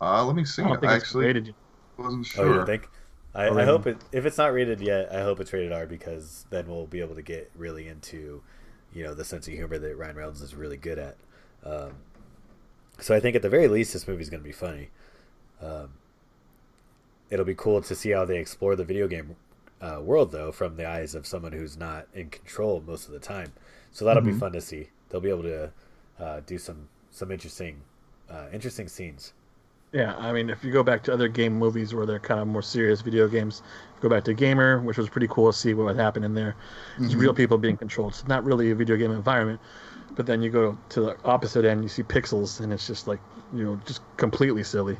[0.00, 0.62] Uh, let me see.
[0.62, 1.54] I, I actually rated.
[1.96, 2.46] wasn't sure.
[2.46, 2.88] Oh, you think?
[3.38, 3.98] I, I, hope it.
[4.10, 7.14] If it's not rated yet, I hope it's rated R because then we'll be able
[7.14, 8.42] to get really into,
[8.92, 11.16] you know, the sense of humor that Ryan Reynolds is really good at.
[11.64, 11.92] Um,
[12.98, 14.88] so I think at the very least, this movie is going to be funny.
[15.62, 15.90] Um,
[17.30, 19.36] it'll be cool to see how they explore the video game
[19.80, 23.20] uh, world, though, from the eyes of someone who's not in control most of the
[23.20, 23.52] time.
[23.92, 24.32] So that'll mm-hmm.
[24.32, 24.88] be fun to see.
[25.08, 25.70] They'll be able to
[26.18, 27.82] uh, do some some interesting
[28.28, 29.32] uh, interesting scenes.
[29.92, 32.46] Yeah, I mean, if you go back to other game movies where they're kind of
[32.46, 33.62] more serious video games,
[34.00, 36.56] go back to Gamer, which was pretty cool to see what would happen in there.
[36.98, 37.20] It's mm-hmm.
[37.20, 38.12] real people being controlled.
[38.12, 39.60] It's not really a video game environment,
[40.14, 43.20] but then you go to the opposite end, you see pixels, and it's just like
[43.54, 44.96] you know, just completely silly.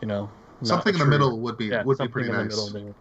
[0.00, 0.30] You know,
[0.62, 2.50] something in the middle would be yeah, would be pretty nice.
[2.50, 2.94] Middle,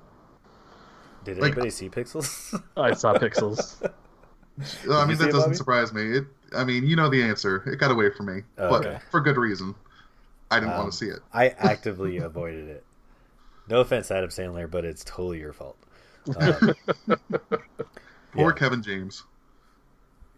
[1.23, 2.61] Did like, anybody see Pixels?
[2.77, 3.81] I saw Pixels.
[4.89, 6.17] I mean, that doesn't it, surprise me.
[6.17, 7.63] It, I mean, you know the answer.
[7.67, 8.99] It got away from me, oh, but okay.
[9.11, 9.75] for good reason.
[10.51, 11.19] I didn't um, want to see it.
[11.33, 12.83] I actively avoided it.
[13.67, 15.77] No offense, Adam Sandler, but it's totally your fault.
[16.37, 16.73] Um,
[18.35, 18.59] Poor yeah.
[18.59, 19.23] Kevin James.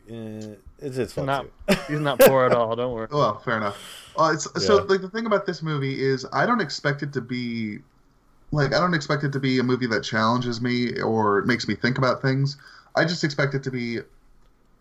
[0.10, 1.78] Uh, it's his fault not, too.
[1.90, 2.76] he's not poor at all.
[2.76, 3.08] Don't worry.
[3.12, 4.14] Well, fair enough.
[4.18, 4.62] Uh, it's, yeah.
[4.62, 7.80] So, like, the thing about this movie is, I don't expect it to be,
[8.52, 11.76] like, I don't expect it to be a movie that challenges me or makes me
[11.76, 12.58] think about things.
[12.96, 13.98] I just expect it to be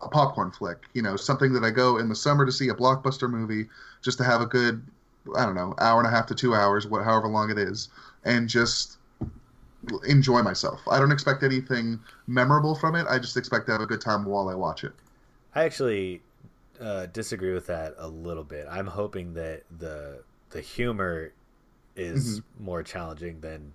[0.01, 0.83] a popcorn flick.
[0.93, 3.67] You know, something that I go in the summer to see a blockbuster movie,
[4.01, 4.83] just to have a good,
[5.35, 7.89] I don't know, hour and a half to two hours, what, however long it is,
[8.23, 8.97] and just
[10.07, 10.81] enjoy myself.
[10.89, 13.05] I don't expect anything memorable from it.
[13.09, 14.93] I just expect to have a good time while I watch it.
[15.55, 16.21] I actually
[16.79, 18.67] uh, disagree with that a little bit.
[18.69, 21.33] I'm hoping that the the humor
[21.95, 22.65] is mm-hmm.
[22.65, 23.73] more challenging than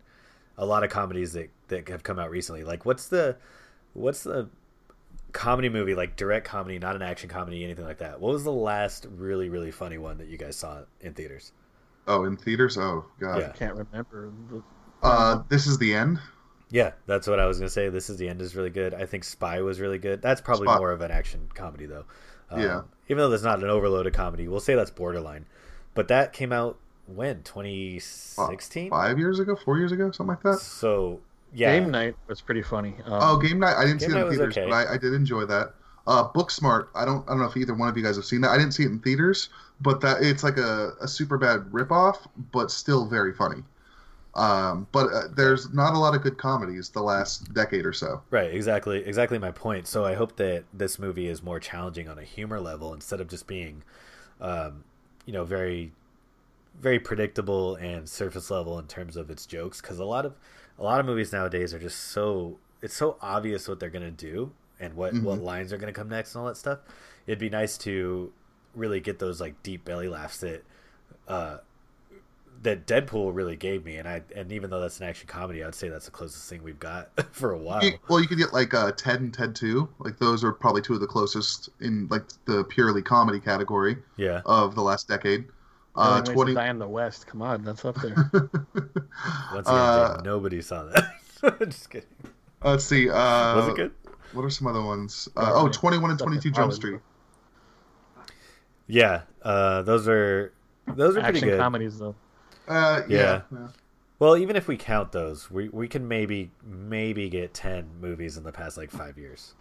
[0.57, 2.65] a lot of comedies that that have come out recently.
[2.65, 3.37] Like, what's the
[3.95, 4.49] what's the
[5.33, 8.21] comedy movie like direct comedy, not an action comedy, anything like that?
[8.21, 11.53] What was the last really really funny one that you guys saw in theaters?
[12.07, 12.77] Oh, in theaters?
[12.79, 13.49] Oh god, yeah.
[13.49, 14.33] I can't remember.
[15.03, 16.19] Uh, this is the end.
[16.71, 17.89] Yeah, that's what I was gonna say.
[17.89, 18.95] This is the end is really good.
[18.95, 20.23] I think Spy was really good.
[20.23, 20.79] That's probably Spy.
[20.79, 22.05] more of an action comedy though.
[22.51, 22.83] Um, yeah.
[23.09, 25.47] Even though that's not an overloaded comedy, we'll say that's borderline.
[25.95, 30.59] But that came out when 2016, five years ago, four years ago, something like that.
[30.61, 31.21] So
[31.55, 32.95] yeah, Game Night was pretty funny.
[33.05, 33.77] Um, oh, Game Night!
[33.77, 34.69] I didn't see it in theaters, okay.
[34.69, 35.75] but I, I, did enjoy that.
[36.07, 36.89] Uh, Booksmart.
[36.95, 37.25] I don't.
[37.29, 38.51] I don't know if either one of you guys have seen that.
[38.51, 39.51] I didn't see it in theaters,
[39.81, 43.63] but that it's like a, a super bad ripoff, but still very funny.
[44.35, 48.23] Um, but uh, there's not a lot of good comedies the last decade or so.
[48.31, 49.87] Right, exactly, exactly my point.
[49.87, 53.29] So I hope that this movie is more challenging on a humor level instead of
[53.29, 53.83] just being,
[54.41, 54.85] um,
[55.27, 55.93] you know, very,
[56.81, 59.83] very predictable and surface level in terms of its jokes.
[59.83, 60.35] Because a lot of
[60.83, 64.51] a lot of movies nowadays are just so it's so obvious what they're gonna do
[64.81, 65.25] and what mm-hmm.
[65.25, 66.81] what lines are gonna come next and all that stuff.
[67.27, 68.33] It'd be nice to
[68.75, 70.65] really get those like deep belly laughs that.
[71.27, 71.59] Uh,
[72.63, 75.75] that Deadpool really gave me, and I and even though that's an action comedy, I'd
[75.75, 77.83] say that's the closest thing we've got for a while.
[78.09, 80.95] Well, you could get like uh, Ted and Ted Two, like those are probably two
[80.95, 83.97] of the closest in like the purely comedy category.
[84.17, 84.43] Yeah.
[84.47, 85.47] Of the last decade.
[85.95, 86.55] Uh, twenty.
[86.55, 87.27] Die in the West.
[87.27, 88.15] Come on, that's up there.
[88.33, 91.59] Once again, uh, nobody saw that.
[91.69, 92.09] Just kidding.
[92.65, 93.11] Let's see.
[93.11, 93.93] Uh, Was it good?
[94.33, 95.29] What are some other ones?
[95.37, 97.01] Uh, oh, 21 and 22 Jump Street.
[98.87, 100.53] Yeah, uh, those are
[100.87, 101.59] those are pretty good.
[101.59, 102.15] comedies though.
[102.69, 103.19] Uh, yeah.
[103.19, 103.41] Yeah.
[103.53, 103.69] yeah.
[104.19, 108.45] Well, even if we count those, we we can maybe maybe get ten movies in
[108.45, 109.55] the past like five years,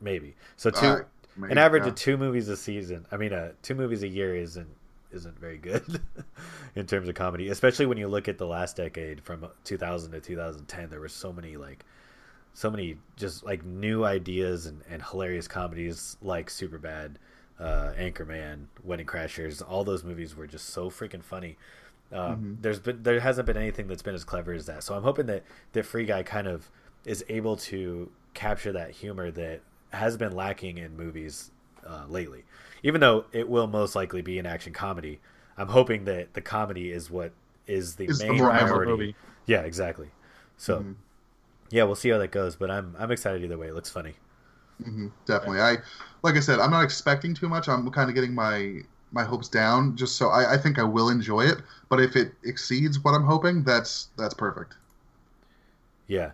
[0.00, 0.34] maybe.
[0.56, 1.02] So two, Uh,
[1.36, 1.90] maybe, an average yeah.
[1.90, 3.06] of two movies a season.
[3.12, 4.68] I mean, uh, two movies a year isn't
[5.12, 6.00] isn't very good
[6.74, 10.20] in terms of comedy, especially when you look at the last decade from 2000 to
[10.20, 10.90] 2010.
[10.90, 11.84] There were so many like
[12.54, 17.14] so many just like new ideas and, and hilarious comedies like Superbad,
[17.58, 19.62] uh, Anchorman, Wedding Crashers.
[19.66, 21.56] All those movies were just so freaking funny.
[22.12, 24.82] Um, There's been there hasn't been anything that's been as clever as that.
[24.82, 26.70] So I'm hoping that that Free Guy kind of
[27.04, 29.60] is able to capture that humor that
[29.92, 31.50] has been lacking in movies
[31.86, 32.44] uh, lately.
[32.82, 35.20] Even though it will most likely be an action comedy,
[35.56, 37.32] I'm hoping that the comedy is what
[37.66, 38.82] is the Is the main memorable priority.
[38.82, 39.16] movie.
[39.46, 40.12] Yeah, exactly.
[40.56, 40.86] So
[41.70, 42.56] yeah, we'll see how that goes.
[42.56, 43.68] But I'm I'm excited either way.
[43.68, 44.16] It looks funny.
[44.82, 45.60] hmm definitely.
[45.60, 45.76] I,
[46.22, 47.68] like I said, I'm not expecting too much.
[47.68, 48.80] I'm kind of getting my
[49.12, 51.58] my hopes down, just so I, I think I will enjoy it.
[51.90, 54.74] But if it exceeds what I'm hoping, that's that's perfect.
[56.06, 56.32] Yeah,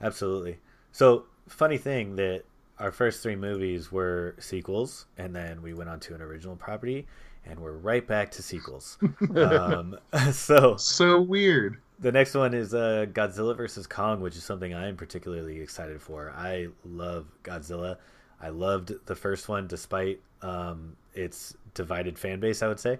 [0.00, 0.58] absolutely.
[0.92, 2.44] So funny thing that
[2.80, 7.06] our first three movies were sequels, and then we went on to an original property,
[7.46, 8.98] and we're right back to sequels.
[9.36, 9.98] um,
[10.32, 11.80] so So weird.
[11.98, 16.00] the next one is uh, Godzilla versus Kong, which is something I am particularly excited
[16.02, 16.32] for.
[16.36, 17.98] I love Godzilla.
[18.40, 22.62] I loved the first one, despite um, its divided fan base.
[22.62, 22.98] I would say.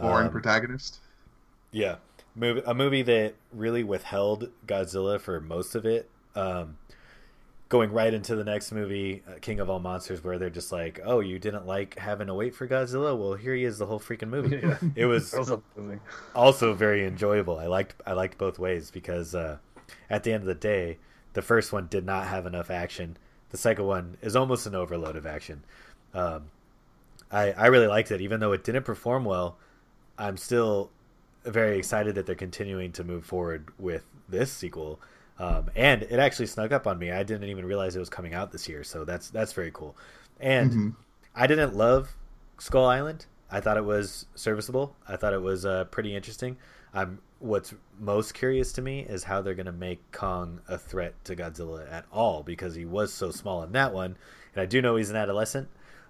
[0.00, 1.00] Boring Um, protagonist.
[1.70, 1.96] yeah,
[2.34, 6.10] movie, a movie that really withheld Godzilla for most of it.
[6.34, 6.78] Um,
[7.72, 11.00] going right into the next movie, uh, King of All Monsters, where they're just like,
[11.02, 13.18] "Oh, you didn't like having to wait for Godzilla?
[13.18, 14.76] Well, here he is, the whole freaking movie." Yeah.
[14.94, 16.00] It was That was amazing.
[16.34, 17.58] also very enjoyable.
[17.58, 19.56] I liked I liked both ways because uh,
[20.10, 20.98] at the end of the day,
[21.32, 23.16] the first one did not have enough action.
[23.48, 25.64] The second one is almost an overload of action.
[26.12, 26.50] Um,
[27.30, 29.56] I I really liked it, even though it didn't perform well.
[30.18, 30.90] I'm still
[31.42, 35.00] very excited that they're continuing to move forward with this sequel.
[35.38, 37.10] Um, and it actually snuck up on me.
[37.10, 39.96] I didn't even realize it was coming out this year, so that's that's very cool.
[40.40, 40.94] And Mhm.
[41.34, 42.16] I didn't love
[42.58, 43.26] Skull Island.
[43.50, 44.96] I thought it was serviceable.
[45.08, 46.56] I thought it was uh, pretty interesting.
[46.94, 51.14] I'm what's most curious to me is how they're going to make Kong a threat
[51.24, 54.16] to Godzilla at all because he was so small in that one,
[54.54, 55.68] and I do know he's an adolescent,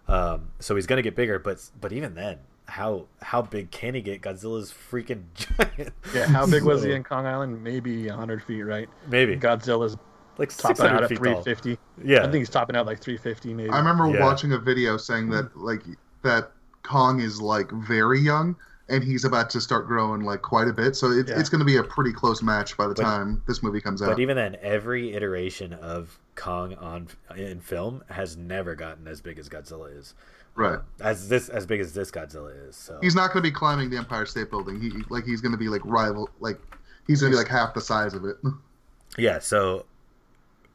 [0.09, 1.39] um, so he's going to get bigger.
[1.39, 2.39] But but even then,
[2.73, 4.23] how how big can he get?
[4.23, 5.93] Godzilla's freaking giant.
[6.15, 7.63] Yeah, how big was he in Kong Island?
[7.63, 8.89] Maybe 100 feet, right?
[9.09, 9.99] Maybe Godzilla's
[10.39, 11.43] like topping out at feet tall.
[11.43, 11.79] 350.
[12.03, 13.69] Yeah, I think he's topping out like 350, maybe.
[13.69, 14.25] I remember Yeah.
[14.25, 15.83] watching a video saying that like
[16.23, 16.53] that
[16.83, 18.57] Kong is like very young
[18.89, 20.97] and he's about to start growing like quite a bit.
[20.97, 21.39] So it's Yeah.
[21.39, 24.01] it's going to be a pretty close match by the But- time this movie comes
[24.01, 24.09] out.
[24.09, 29.39] But even then, every iteration of Kong on in film has never gotten as big
[29.39, 30.15] as Godzilla is.
[30.55, 30.79] Right.
[31.01, 32.77] As this as big as this Godzilla is.
[32.77, 34.81] So He's not going to be climbing the Empire State Building.
[34.81, 36.59] He like he's going to be like rival like
[37.07, 38.37] he's going to be like half the size of it.
[39.19, 39.39] yeah.
[39.39, 39.87] So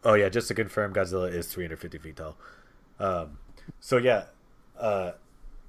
[0.03, 2.37] oh yeah, just to confirm, Godzilla is 350 feet tall.
[2.99, 3.37] Um,
[3.79, 4.25] so yeah,
[4.79, 5.11] uh,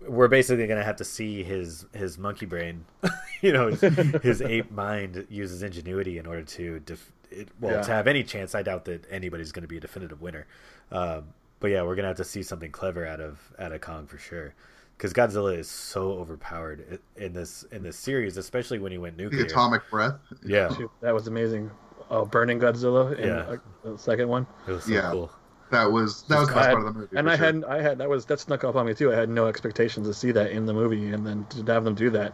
[0.06, 2.84] we're basically gonna have to see his his monkey brain,
[3.42, 3.80] you know, his,
[4.22, 7.82] his ape mind uses ingenuity in order to def- it, well Yeah.
[7.82, 8.54] to have any chance.
[8.54, 10.46] I doubt that anybody's gonna be a definitive winner.
[10.92, 11.24] Um,
[11.60, 14.18] but yeah, we're gonna have to see something clever out of out of Kong for
[14.18, 14.54] sure.
[14.96, 19.30] Because Godzilla is so overpowered in this in this series, especially when he went nuclear.
[19.30, 19.54] the nuclear.
[19.54, 20.14] atomic breath.
[20.44, 21.70] Yeah, that was amazing.
[22.10, 23.56] Oh, burning Godzilla in Yeah.
[23.84, 24.46] the second one.
[24.66, 25.10] it was so Yeah.
[25.12, 25.30] cool.
[25.70, 27.16] That was that was the I best had- part of the movie.
[27.16, 27.44] and I sure.
[27.46, 29.12] had I had that was that snuck up on me too.
[29.12, 31.94] I had no expectations to see that in the movie, and then to have them
[31.94, 32.32] do that.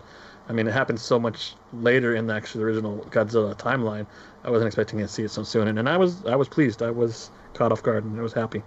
[0.48, 4.06] I mean, it happened so much later in the actual original Godzilla timeline.
[4.44, 6.82] I wasn't expecting to see it so soon, and, and I was I was pleased.
[6.82, 8.62] I was caught off guard, and I was happy.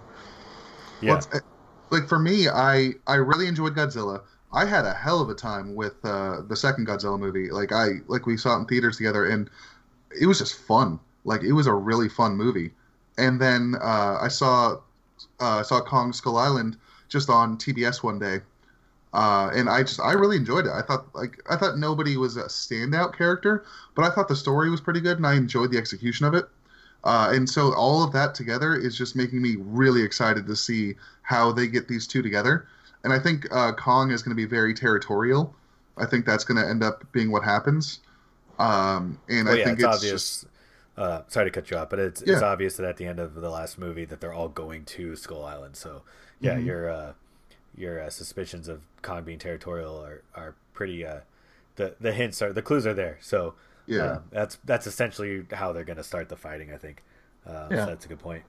[1.00, 1.42] Yeah, Well, it's-
[1.90, 4.22] like for me, I I really enjoyed Godzilla.
[4.52, 7.50] I had a hell of a time with uh, the second Godzilla movie.
[7.50, 9.48] Like I like we saw it in theaters together, and
[10.20, 11.00] it was just fun.
[11.24, 12.72] Like it was a really fun movie.
[13.18, 14.74] And then uh, I saw
[15.40, 16.76] uh, I saw Kong Skull Island
[17.08, 18.40] just on TBS one day,
[19.12, 20.72] uh, and I just I really enjoyed it.
[20.72, 24.70] I thought like I thought nobody was a standout character, but I thought the story
[24.70, 26.48] was pretty good, and I enjoyed the execution of it.
[27.04, 30.94] Uh, and so all of that together is just making me really excited to see
[31.22, 32.66] how they get these two together.
[33.04, 35.54] And I think uh, Kong is going to be very territorial.
[35.96, 38.00] I think that's going to end up being what happens.
[38.58, 40.12] Um, and well, I yeah, think it's, it's, obvious.
[40.12, 40.46] just
[40.96, 43.34] Uh, sorry to cut you off, but it's it's obvious that at the end of
[43.34, 45.76] the last movie that they're all going to Skull Island.
[45.76, 46.02] So
[46.40, 46.66] yeah, Mhm.
[46.66, 47.12] your uh,
[47.76, 51.06] your uh, suspicions of Kong being territorial are are pretty.
[51.06, 51.20] Uh,
[51.76, 53.18] the the hints are the clues are there.
[53.20, 53.54] So
[53.88, 54.12] yeah.
[54.12, 56.72] um, that's that's essentially how they're going to start the fighting.
[56.72, 57.02] I think.
[57.46, 57.84] Uh, Yeah.
[57.84, 58.44] So that's a good point.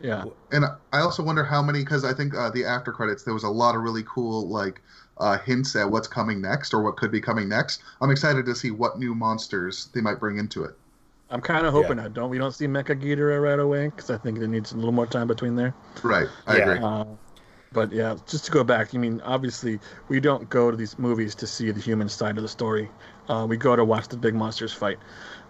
[0.00, 0.24] Yeah.
[0.50, 3.44] And I also wonder how many, because I think uh, the after credits there was
[3.44, 4.80] a lot of really cool like
[5.18, 7.82] uh, hints at what's coming next or what could be coming next.
[8.00, 10.74] I'm excited to see what new monsters they might bring into it.
[11.30, 12.30] I'm kind of hoping I don't.
[12.30, 15.06] We don't see Mecha Ghidorah right away because I think it needs a little more
[15.06, 15.74] time between there.
[16.02, 16.70] Right, I Yeah.
[16.70, 16.78] agree.
[17.72, 21.36] But yeah, just to go back, I mean obviously we don't go to these movies
[21.36, 22.90] to see the human side of the story.
[23.28, 24.98] Uh, we go to watch the big monsters fight.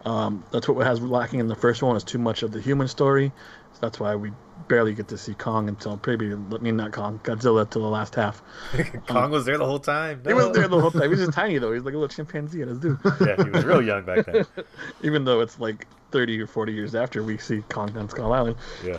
[0.05, 2.89] Um, that's what has lacking in the first one is too much of the human
[2.89, 3.33] story.
[3.73, 4.33] So that's why we
[4.69, 8.15] barely get to see Kong until maybe I mean not Kong, Godzilla till the last
[8.15, 8.43] half.
[9.09, 10.23] Kong was there the whole time.
[10.27, 11.03] He was there the whole time.
[11.03, 11.71] He was just tiny though.
[11.71, 12.99] He was like a little chimpanzee at his zoo.
[13.23, 14.45] yeah, he was real young back then.
[15.03, 18.57] Even though it's like 30 or 40 years after we see Kong on Skull Island.
[18.85, 18.99] Yeah.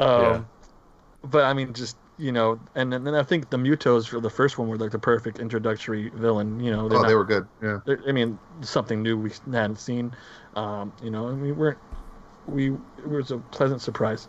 [0.00, 0.42] Um, Yeah.
[1.24, 4.30] But I mean, just you know, and and then I think the Mutos for the
[4.30, 6.60] first one were like the perfect introductory villain.
[6.60, 7.46] You know, Oh, not- they were good.
[7.62, 7.80] Yeah.
[8.06, 10.14] I mean, something new we hadn't seen.
[10.56, 11.78] Um, you know, and we weren't.
[12.46, 14.28] We it was a pleasant surprise.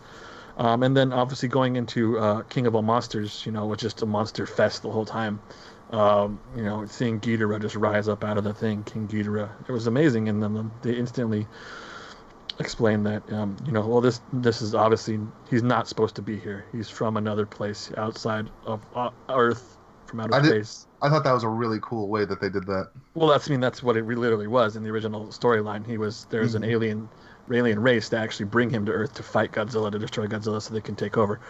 [0.58, 4.02] Um, and then obviously going into uh, King of All Monsters, you know, was just
[4.02, 5.40] a monster fest the whole time.
[5.90, 9.72] Um, you know, seeing Ghidorah just rise up out of the thing, King Ghidorah, it
[9.72, 10.28] was amazing.
[10.28, 11.46] And then they instantly
[12.60, 16.38] explained that, um, you know, well, this this is obviously he's not supposed to be
[16.38, 16.64] here.
[16.72, 20.86] He's from another place outside of uh, Earth, from outer I did- space.
[21.02, 22.90] I thought that was a really cool way that they did that.
[23.14, 25.86] Well, that's I mean that's what it literally was in the original storyline.
[25.86, 26.68] He was there's an Mhm.
[26.72, 27.08] alien
[27.52, 30.72] alien race to actually bring him to Earth to fight Godzilla to destroy Godzilla so
[30.74, 31.40] they can take over.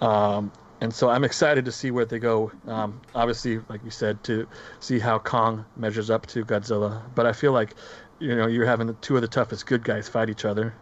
[0.00, 0.50] Um,
[0.80, 2.50] and so I'm excited to see where they go.
[2.66, 4.48] Um, obviously, like you said, to
[4.80, 7.02] see how Kong measures up to Godzilla.
[7.14, 7.74] But I feel like
[8.22, 10.74] you know you're having the two of the toughest good guys fight each other.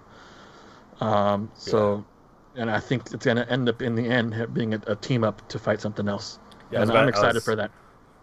[1.01, 2.05] Um, so,
[2.55, 5.25] and I think it's going to end up in the end being a, a team
[5.25, 6.39] up to fight something else.
[6.71, 7.71] Yeah, I was and I'm excited was- for that.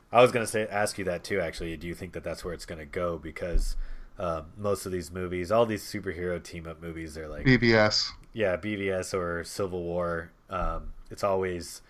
[0.10, 1.42] I was gonna say ask you that too.
[1.42, 3.18] Actually, do you think that that's where it's gonna go?
[3.18, 3.76] Because
[4.18, 8.12] um, most of these movies, all these superhero team up movies, they're like BVS.
[8.32, 10.32] yeah, BVS or Civil War.
[10.50, 11.82] Um, it's always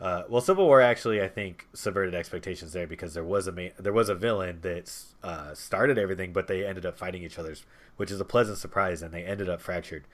[0.00, 3.68] uh, well, Civil War actually I think subverted expectations there because there was a ma-
[3.78, 4.90] there was a villain that
[5.22, 7.64] uh, started everything, but they ended up fighting each other's,
[7.96, 10.04] which is a pleasant surprise, and they ended up fractured.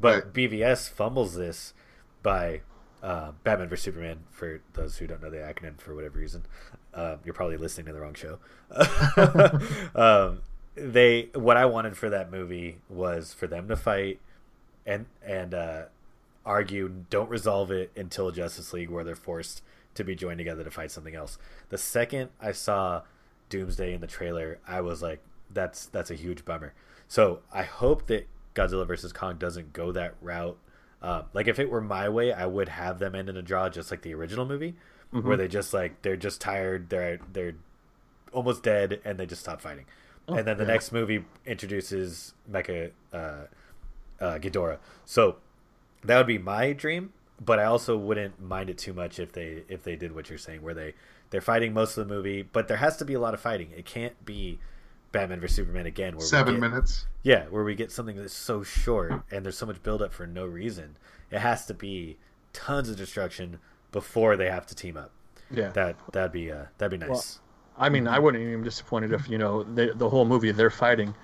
[0.00, 0.32] But Right.
[0.32, 1.74] BVS fumbles this
[2.22, 2.62] by
[3.02, 4.20] uh, Batman vs Superman.
[4.30, 6.46] For those who don't know the acronym for whatever reason,
[6.94, 8.38] uh, you're probably listening to the wrong show.
[9.94, 10.40] um,
[10.74, 14.20] they what I wanted for that movie was for them to fight
[14.86, 15.82] and and uh,
[16.46, 19.62] argue don't resolve it until Justice League where they're forced
[19.94, 21.38] to be joined together to fight something else.
[21.68, 23.02] The second I saw
[23.48, 25.20] Doomsday in the trailer, I was like,
[25.50, 26.74] that's that's a huge bummer.
[27.06, 30.58] So I hope that Godzilla versus Kong doesn't go that route.
[31.02, 33.68] Uh, like if it were my way, I would have them end in a draw,
[33.68, 34.74] just like the original movie,
[35.10, 37.54] where they just like they're just tired, they're they're
[38.32, 39.84] almost dead, and they just stop fighting.
[40.28, 40.72] and then the yeah.
[40.72, 44.78] next movie introduces Mecha uh, uh, Ghidorah.
[45.04, 45.36] So
[46.04, 47.12] that would be my dream,
[47.44, 50.38] but I also wouldn't mind it too much if they if they did what you're
[50.38, 50.94] saying, where they
[51.30, 53.70] they're fighting most of the movie, but there has to be a lot of fighting.
[53.76, 54.58] It can't be
[55.12, 57.06] Batman vs Superman again, where Seven get- minutes.
[57.22, 60.26] yeah, where we get something that's so short and there's so much build up for
[60.26, 60.96] no reason.
[61.30, 62.18] It has to be
[62.52, 63.58] tons of destruction
[63.92, 65.10] before they have to team up.
[65.50, 65.70] Yeah.
[65.70, 67.40] That that'd be uh, that'd be nice.
[67.76, 70.70] I mean, I wouldn't even be disappointed if you know they, the whole movie they're
[70.70, 71.14] fighting,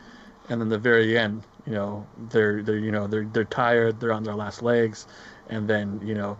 [0.48, 4.12] and then the very end, you know, they're they're you know they're they're tired, they're
[4.12, 5.06] on their last legs,
[5.48, 6.38] and then you know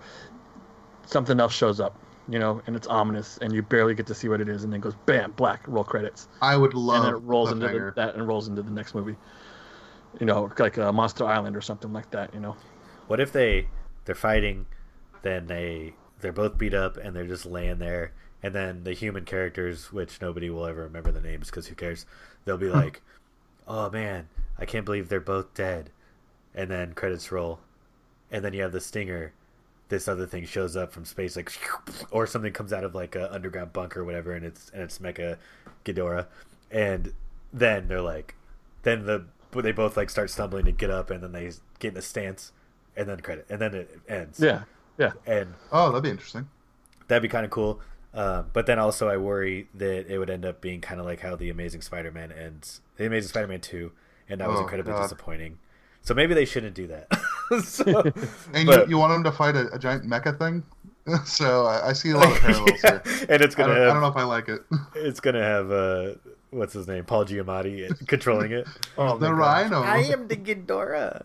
[1.07, 1.98] something else shows up,
[2.28, 4.72] you know, and it's ominous, and you barely get to see what it is, and
[4.72, 7.92] then goes bam, black, roll credits, I would and love then it rolls into the,
[7.96, 9.16] that and rolls into the next movie,
[10.18, 12.57] you know, like uh, Monster Island or something like that, you know.
[13.07, 13.66] What if they
[14.05, 14.66] they're fighting,
[15.22, 19.24] then they they're both beat up and they're just laying there, and then the human
[19.24, 22.07] characters, which nobody will ever remember the names because who cares?
[22.44, 23.03] They'll be like,
[23.70, 25.90] "Oh man, I can't believe they're both dead,"
[26.54, 27.60] and then credits roll,
[28.30, 29.32] and then you have the stinger.
[29.88, 31.50] This other thing shows up from space, like,
[32.12, 34.98] or something comes out of like a underground bunker or whatever, and it's and it's
[34.98, 35.36] Mecha
[35.84, 36.26] Ghidorah,
[36.70, 37.12] and
[37.52, 38.34] then they're like,
[38.82, 41.50] then the but they both like start stumbling to get up, and then they
[41.80, 42.52] get in a stance,
[42.96, 44.38] and then credit, and then it ends.
[44.40, 44.62] Yeah,
[44.98, 45.12] yeah.
[45.26, 46.48] and Oh, that'd be interesting.
[47.08, 47.80] that'd be kind of cool.
[48.12, 51.20] Uh, but then also, I worry that it would end up being kind of like
[51.20, 53.92] how the Amazing Spider-Man ends, the Amazing Spider-Man two,
[54.28, 55.02] and that was Oh, incredibly God.
[55.02, 55.58] disappointing.
[56.02, 57.08] So maybe they shouldn't do that.
[57.64, 57.84] so,
[58.54, 60.64] And but- you, you want them to fight a, a giant mecha thing?
[61.24, 63.26] so I, I see a lot of parallels Yeah, here.
[63.30, 64.61] and it's gonna don't, I don't know if I like it.
[64.94, 66.14] it's gonna have uh,
[66.50, 68.66] what's his name, Paul Giamatti controlling it.
[68.98, 69.82] Oh, the rhino.
[69.82, 71.24] I am the Ghidorah.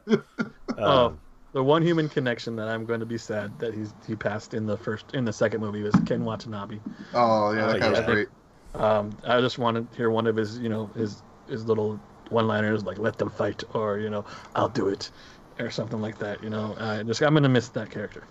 [0.78, 1.20] Oh, Um,
[1.56, 4.68] the one human connection that I'm going to be sad that he's he passed in
[4.68, 6.80] the first in the second movie was Ken Watanabe.
[7.14, 8.28] Oh yeah, that Oh, guy was great.
[8.76, 12.00] Um, I just want to hear one of his you know his his little
[12.30, 14.26] one-liners like "Let them fight" or you know
[14.56, 15.12] "I'll do it"
[15.60, 16.44] or something like that.
[16.44, 18.28] You know, I just I'm gonna miss that character.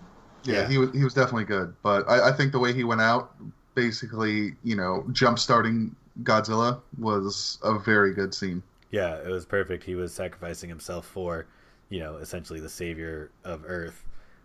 [0.46, 0.68] Yeah, Yeah.
[0.68, 3.34] he was he was definitely good, but I, I think the way he went out,
[3.74, 8.62] basically, you know, jump starting Godzilla was a very good scene.
[8.90, 9.84] Yeah, it was perfect.
[9.84, 11.46] He was sacrificing himself for,
[11.90, 14.04] you know, essentially the savior of Earth.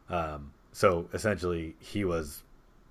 [0.10, 2.44] Um, so essentially, he was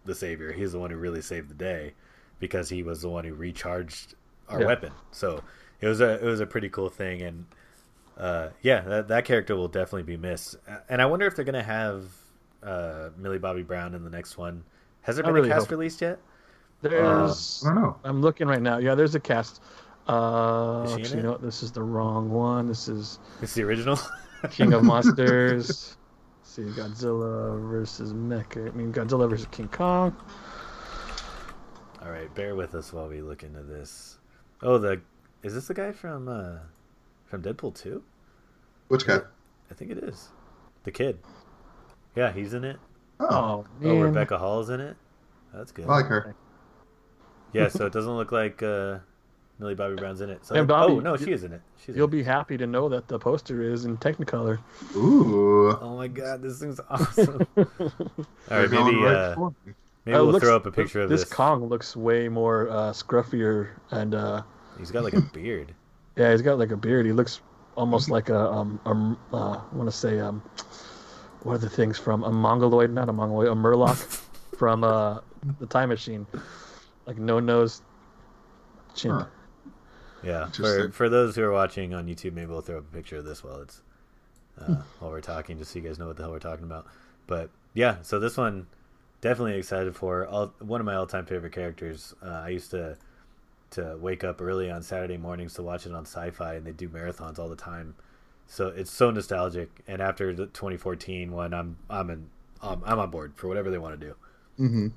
[0.05, 0.53] the savior.
[0.53, 1.95] He's the one who really saved the day
[2.41, 4.15] because he was the one who recharged
[4.49, 4.67] our Yeah.
[4.67, 4.93] weapon.
[5.13, 5.43] So
[5.81, 7.47] it was a it was a pretty cool thing, and
[8.17, 10.57] uh, yeah, that that character will definitely be missed.
[10.89, 12.05] And I wonder if they're gonna have
[12.63, 14.65] uh, Millie Bobby Brown in the next one.
[15.03, 16.19] Has there been really a cast hope- released yet?
[16.81, 17.97] There's I don't know.
[18.05, 18.79] I'm looking right now.
[18.79, 19.61] Yeah, there's a cast.
[20.07, 21.17] Uh, Is she in actually, it?
[21.19, 21.43] you know what?
[21.43, 22.67] This is the wrong one.
[22.67, 23.99] This is It's the original.
[24.51, 25.67] King of Monsters.
[25.69, 25.97] Let's
[26.43, 28.69] see, Godzilla versus Mecha.
[28.69, 30.17] I mean, Godzilla versus King Kong.
[32.03, 34.19] All right, bear with us while we look into this.
[34.63, 35.01] Oh, the
[35.43, 36.59] is this the guy from uh
[37.27, 38.03] from Deadpool 2?
[38.89, 39.21] Which guy?
[39.71, 40.29] I think it is.
[40.85, 41.19] The kid.
[42.17, 42.79] Yeah, he's in it.
[43.21, 44.01] Oh, Oh, Oh, man.
[44.01, 44.97] Rebecca Hall's in it.
[45.53, 45.85] That's good.
[45.87, 46.35] I like her.
[47.53, 48.99] Yeah, so it doesn't look like uh
[49.59, 50.45] Millie Bobby Brown's in it.
[50.47, 51.61] So And Bobby, oh no, she is in it.
[51.85, 52.17] She's You'll in it.
[52.19, 54.59] be happy to know that the poster is in Technicolor.
[54.95, 55.71] Ooh.
[55.81, 57.47] Oh my god, this thing's awesome.
[57.57, 59.51] All They're right, going maybe right uh,
[60.05, 61.23] maybe Uh, we'll looks- throw up a picture of this.
[61.25, 61.33] this.
[61.33, 64.43] Kong looks way more uh, scruffier, and uh,
[64.79, 65.75] He's got like a beard.
[66.17, 67.05] yeah, he's got like a beard.
[67.05, 67.41] He looks
[67.77, 70.41] almost like a um, um uh, I want to say um,
[71.43, 72.93] what are the things from a mongoloid?
[72.93, 73.97] Not a mongoloid, a Morlock
[74.57, 75.19] from uh
[75.59, 76.27] the Time Machine,
[77.07, 77.83] like no nose,
[78.95, 79.11] chin.
[79.11, 79.27] Huh.
[80.23, 83.17] Yeah, for for those who are watching on YouTube, maybe we'll throw up a picture
[83.19, 83.83] of this while it's
[84.61, 86.87] uh, while we're talking, just so you guys know what the hell we're talking about.
[87.27, 88.67] But yeah, so this one
[89.21, 90.27] definitely excited for.
[90.27, 92.15] All, one of my all-time favorite characters.
[92.25, 92.97] Uh, I used to
[93.71, 96.89] to wake up early on Saturday mornings to watch it on Sci-Fi, and they do
[96.89, 97.95] marathons all the time.
[98.47, 99.69] So it's so nostalgic.
[99.87, 102.31] And after the 2014 one, I'm I'm in
[102.63, 104.15] um, I'm on board for whatever they want to do.
[104.57, 104.89] hmm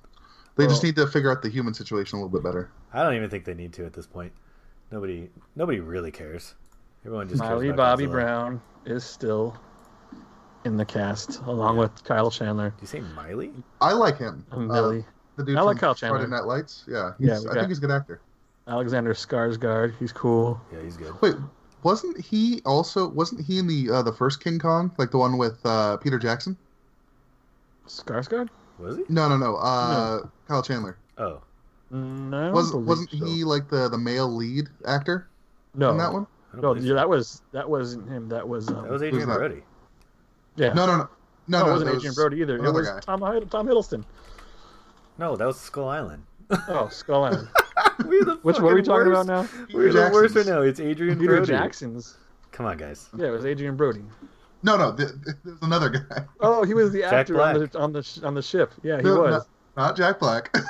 [0.55, 2.71] They just need to figure out the human situation a little bit better.
[2.93, 4.31] I don't even think they need to at this point.
[4.91, 6.55] Nobody nobody really cares.
[7.05, 8.11] Everyone just cares Miley about Bobby Godzilla.
[8.11, 9.55] Brown is still
[10.65, 13.51] in the cast, along with Kyle Chandler Do you say Miley?
[13.79, 14.45] I like him.
[14.51, 15.05] and Uh, Millie.
[15.37, 16.27] the dude I like from Kyle Friday Chandler.
[16.37, 16.83] Night Lights.
[16.87, 18.21] Yeah, he's, Yeah, we I think he's a good actor.
[18.67, 20.61] Alexander Skarsgård, he's cool.
[20.71, 21.19] Yeah, he's good.
[21.21, 21.35] Wait,
[21.83, 25.37] wasn't he also wasn't he in the uh, the first King Kong, like the one
[25.37, 26.55] with uh, Peter Jackson?
[27.87, 28.49] Skarsgård?
[28.77, 29.03] Was he?
[29.09, 29.55] No, no, no.
[29.55, 30.97] Uh, Kyle Chandler.
[31.17, 31.41] Oh,
[31.91, 33.25] No, I don't was, wasn't so.
[33.25, 35.27] he like the the male lead actor
[35.75, 36.25] No, in that one?
[36.51, 36.95] I don't no, believe yeah, so.
[36.95, 38.29] that was that wasn't him.
[38.29, 39.25] That was um, that was Adrien?
[39.27, 39.61] Brody.
[40.55, 40.73] yeah.
[40.73, 41.07] No, no, no, no,
[41.47, 41.69] No, no.
[41.69, 42.55] it wasn't Adrien was Brody either.
[42.65, 42.99] It was guy.
[43.01, 44.03] Tom Hid- Tom Hiddleston.
[45.17, 46.23] No, that was Skull Island.
[46.67, 47.47] Oh, Skull Island.
[48.05, 49.29] We're the Which what are we talking worst.
[49.29, 49.65] about now?
[49.73, 50.61] We're Peter the worst right now.
[50.61, 51.47] It's Adrien Peter Brody.
[51.47, 52.17] Jackson's.
[52.51, 53.09] Come on, guys.
[53.17, 54.03] Yeah, it was Adrien Brody.
[54.63, 54.93] No, no.
[54.95, 56.25] th- th- There's another guy.
[56.41, 58.73] Oh, he was the actor on the on the sh- on the ship.
[58.83, 59.47] Yeah, he No, was.
[59.77, 60.55] Not, not Jack Black.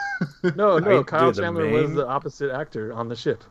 [0.56, 3.44] No, no, you- Kyle dude, the Chandler was the opposite actor on the ship.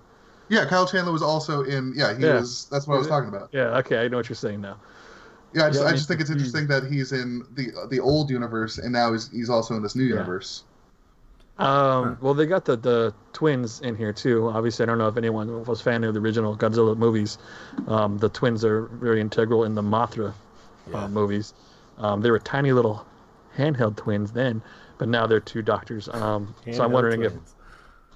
[0.48, 1.92] yeah, Kyle Chandler was also in.
[1.96, 2.34] Yeah, he Yeah.
[2.40, 2.66] was.
[2.70, 3.48] That's what I was talking about.
[3.52, 4.76] Yeah, okay, I know what you're saying now.
[5.52, 7.98] Yeah, I just, Yeah, I I just think it's interesting that he's in the the
[8.00, 10.14] old universe and now he's he's also in this new Yeah.
[10.14, 10.62] universe.
[11.58, 14.48] Um, well, they got the, the twins in here too.
[14.48, 17.36] Obviously, I don't know if anyone was a fan of the original Godzilla movies.
[17.86, 20.32] Um, the twins are very integral in the Mothra
[20.90, 21.04] Yeah.
[21.04, 21.52] uh, movies.
[21.98, 23.04] Um, they were tiny little
[23.58, 24.62] handheld twins then,
[25.00, 26.08] but now they're two doctors.
[26.12, 27.54] Um, so I'm wondering if twins.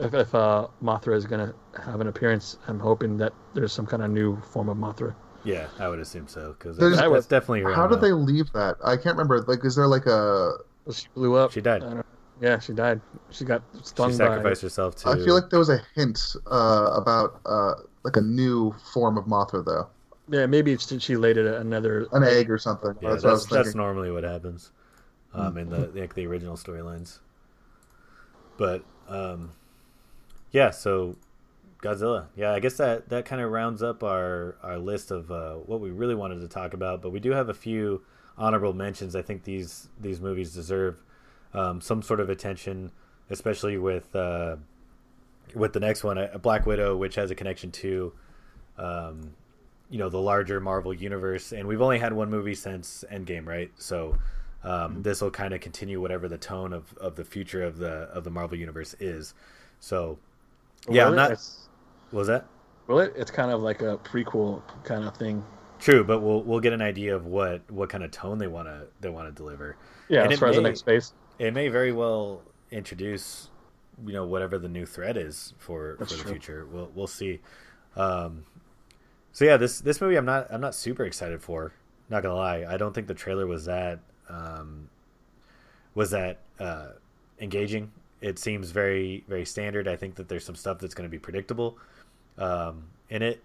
[0.01, 2.59] if, if uh, Mothra is going to have an appearance.
[2.69, 5.15] I'm hoping that there's some kind of new form of Mothra.
[5.45, 8.03] Yeah, I would assume so because There's- that's, I would- that's definitely her How did
[8.03, 8.77] they leave that?
[8.85, 9.41] I can't remember.
[9.41, 10.53] Like, is there like a?
[10.93, 11.53] She blew up.
[11.53, 11.83] She died.
[11.83, 12.07] I don't-
[12.43, 13.01] yeah, she died.
[13.31, 14.25] She got stung She by.
[14.27, 15.09] sacrificed herself to.
[15.09, 19.25] I feel like there was a hint uh, about uh, like a new form of
[19.25, 19.87] Mothra though,
[20.29, 22.07] Yeah, maybe it's, she laid it another.
[22.13, 22.95] an egg or something.
[23.01, 24.73] Yeah, that's that's what I was that's, normally what happens
[25.35, 27.19] um, in the like the original storylines.
[28.57, 29.53] But um,
[30.53, 31.17] yeah, so
[31.83, 32.27] Godzilla.
[32.37, 35.81] Yeah, I guess that that kind of rounds up our our list of uh, what
[35.81, 37.03] we really wanted to talk about.
[37.03, 38.03] But we do have a few
[38.39, 39.15] honorable mentions.
[39.15, 41.03] I think these these movies deserve
[41.53, 42.93] um, some sort of attention,
[43.31, 44.57] especially with uh,
[45.55, 48.13] with the next one, uh, Black Widow, which has a connection to.
[48.77, 49.35] Um,
[49.91, 53.71] you know the larger Marvel universe, and we've only had one movie since Endgame, right?
[53.77, 54.19] So
[54.65, 58.09] um, this will kind of continue whatever the tone of, of the future of the
[58.13, 59.35] of the Marvel universe is.
[59.81, 60.19] So
[60.89, 61.31] yeah, I'm not.
[62.11, 62.47] What was that
[62.87, 65.45] Well, it, it's kind of like a prequel kind of thing.
[65.79, 66.05] true?
[66.05, 68.87] But we'll we'll get an idea of what what kind of tone they want to
[69.01, 69.77] they want to deliver.
[70.09, 71.13] Yeah, And as far as the may- next phase.
[71.39, 73.51] It may very well introduce,
[74.07, 76.33] you know, whatever the new threat is for That's for the true.
[76.33, 76.67] future.
[76.71, 77.41] We'll we'll see.
[77.97, 78.45] Um,
[79.33, 81.73] so yeah, this this movie I'm not I'm not super excited for.
[82.09, 83.99] Not gonna lie, I don't think the trailer was that
[84.29, 84.89] um,
[85.95, 86.89] was that uh,
[87.41, 87.91] engaging.
[88.21, 89.87] It seems very very standard.
[89.89, 91.77] I think that there's some stuff that's going to be predictable
[92.39, 93.43] um, in it.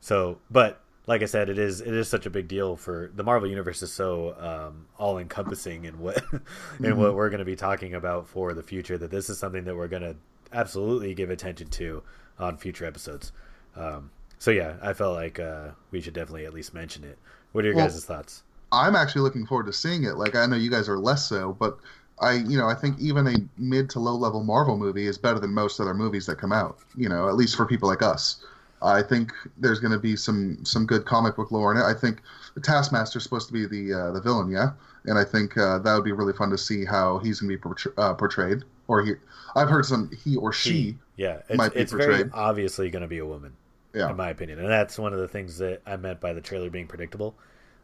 [0.00, 3.24] So, but like I said, it is it is such a big deal for the
[3.24, 6.40] Marvel universe is so um, all encompassing in what in
[6.78, 6.96] Mhm.
[6.96, 9.74] what we're going to be talking about for the future that this is something that
[9.76, 10.14] we're going to
[10.52, 12.02] absolutely give attention to
[12.38, 13.32] on future episodes.
[13.76, 17.18] Um, so yeah, I felt like uh, we should definitely at least mention it.
[17.52, 18.42] What are your Well- guys' thoughts?
[18.72, 20.16] I'm actually looking forward to seeing it.
[20.16, 21.78] Like I know you guys are less so, but
[22.20, 25.38] I, you know, I think even a mid to low level Marvel movie is better
[25.38, 26.78] than most other movies that come out.
[26.96, 28.44] You know, at least for people like us.
[28.80, 31.84] I think there's going to be some some good comic book lore in it.
[31.84, 32.20] I think
[32.54, 34.70] the Taskmaster is supposed to be the uh, the villain, yeah,
[35.04, 37.56] and I think uh, that would be really fun to see how he's going to
[37.56, 38.62] be portray- uh, portrayed.
[38.86, 39.14] Or he,
[39.56, 40.70] I've heard some he or she.
[40.72, 42.30] He, yeah, it's, might be it's very portrayed.
[42.34, 43.52] obviously going to be a woman,
[43.94, 44.10] Yeah.
[44.10, 46.70] in my opinion, and that's one of the things that I meant by the trailer
[46.70, 47.34] being predictable.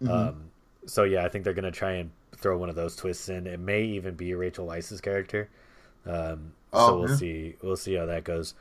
[0.00, 0.10] Mhm.
[0.10, 0.36] Um,
[0.86, 3.46] so yeah, I think they're going to try and throw one of those twists in.
[3.46, 5.48] It may even be Rachel Weisz's character.
[6.06, 7.16] Um, so Oh, we'll yeah.
[7.16, 7.56] see.
[7.62, 8.54] We'll see how that goes.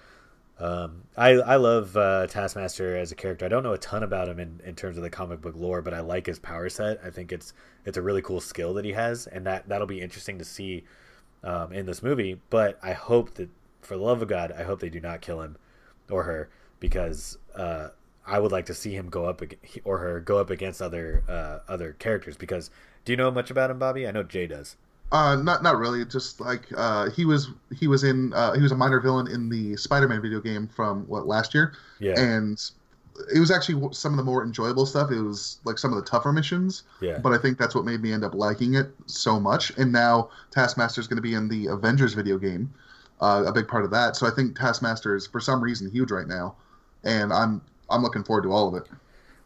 [0.59, 3.45] Um, I I love uh, Taskmaster as a character.
[3.45, 5.81] I don't know a ton about him in, in terms of the comic book lore,
[5.81, 6.99] but I like his power set.
[7.03, 7.53] I think it's
[7.85, 10.83] it's a really cool skill that he has, and that that'll be interesting to see
[11.43, 12.39] um, in this movie.
[12.51, 13.49] But I hope that,
[13.81, 15.57] for the love of God, I hope they do not kill him
[16.09, 16.49] or her
[16.79, 17.89] because uh,
[18.25, 19.41] I would like to see him go up
[19.83, 22.37] or her go up against other uh, other characters.
[22.37, 22.69] Because
[23.05, 24.07] do you know much about him, Bobby?
[24.07, 24.75] I know Jay does.
[25.11, 26.03] Uh, not not really.
[26.05, 29.49] Just like uh, he was he was in uh, he was a minor villain in
[29.49, 32.59] the Spider-Man video game from what last year, Yeah, and
[33.33, 35.11] it was actually some of the more enjoyable stuff.
[35.11, 38.01] It was like some of the tougher missions, yeah, but I think that's what made
[38.01, 39.71] me end up liking it so much.
[39.77, 42.73] And now Taskmaster is going to be in the Avengers video game,
[43.21, 44.15] uh, a big part of that.
[44.15, 46.55] So I think Taskmaster is for some reason huge right now,
[47.03, 47.61] and I'm
[47.93, 48.89] I'm looking forward to all of it.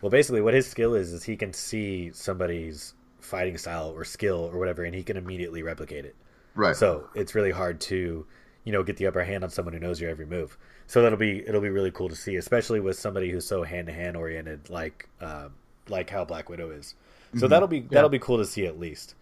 [0.01, 4.49] Well, basically, what his skill is is he can see somebody's fighting style or skill
[4.51, 6.15] or whatever, and he can immediately replicate it.
[6.55, 6.75] Right.
[6.75, 8.25] So it's really hard to,
[8.63, 10.57] you know, get the upper hand on someone who knows your every move.
[10.87, 13.87] So that'll be it'll be really cool to see, especially with somebody who's so hand
[13.87, 15.49] to hand oriented, like uh,
[15.89, 16.95] like how Black Widow is.
[17.35, 17.49] So Mhm.
[17.49, 19.15] that'll be that'll be cool to see at least.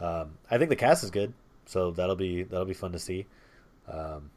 [0.00, 1.32] Um, I think the cast is good,
[1.66, 3.26] so that'll be that'll be fun to see.
[3.88, 4.30] Um,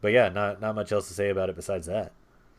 [0.00, 2.12] but yeah, not not much else to say about it besides that.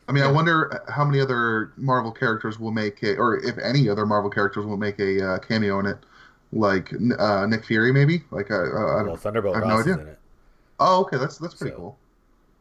[0.08, 3.88] I mean, I wonder how many other Marvel characters will make a, or if any
[3.88, 5.98] other Marvel characters will make a uh, cameo in it,
[6.52, 8.22] like uh, Nick Fury, maybe.
[8.30, 9.18] Like, uh, uh, I don't.
[9.20, 10.02] Thunderbolt I have Ross no is idea.
[10.02, 10.18] in it.
[10.80, 11.98] Oh, okay, that's that's pretty So- cool.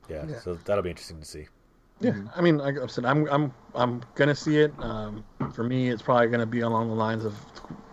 [0.10, 0.40] Yeah, Yeah.
[0.40, 1.48] so that'll be interesting to see.
[2.02, 2.30] Yeah, Mhm.
[2.36, 4.74] I mean, like I said, I'm I'm I'm gonna see it.
[4.80, 5.24] Um,
[5.54, 7.34] for me, it's probably gonna be along the lines of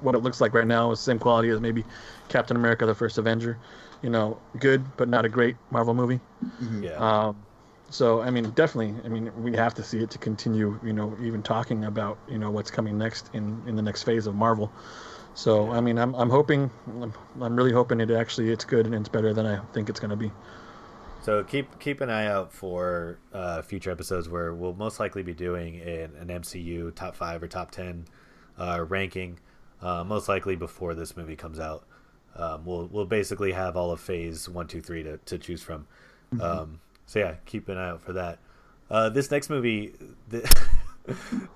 [0.01, 1.85] what it looks like right now, is the same quality as maybe
[2.29, 3.59] Captain America: The First Avenger.
[4.03, 6.21] You know, good but not a great Marvel movie.
[6.63, 6.83] Mhm.
[6.85, 7.37] Yeah, Um,
[7.91, 10.79] so I mean, definitely, I mean, we have to see it to continue.
[10.83, 14.27] You know, even talking about you know what's coming next in in the next phase
[14.27, 14.73] of Marvel.
[15.35, 18.95] So I mean, I'm I'm hoping, I'm, I'm really hoping it actually it's good and
[18.95, 20.31] it's better than I think it's gonna be.
[21.23, 25.35] So keep keep an eye out for uh, future episodes where we'll most likely be
[25.35, 28.07] doing an, an MCU top five or top ten
[28.57, 29.39] uh, ranking.
[29.83, 31.85] Uh, most likely before this movie comes out.
[32.37, 35.87] Um, we'll we'll basically have all of Phase one, two, three to, to choose from.
[36.41, 36.81] Um,
[37.11, 38.39] so yeah, keep an eye out for that.
[38.89, 39.93] Uh, this next movie,
[40.29, 40.41] the,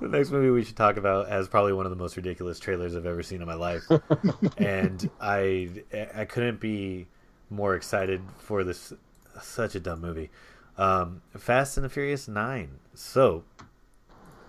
[0.01, 2.97] the next movie we should talk about has probably one of the most ridiculous trailers
[2.97, 3.85] I've ever seen in my life,
[4.59, 5.69] and I
[6.13, 7.07] I couldn't be
[7.51, 8.93] more excited for this
[9.41, 10.31] such a dumb movie.
[10.77, 12.81] Um, Fast and the Furious Nine.
[12.95, 13.45] So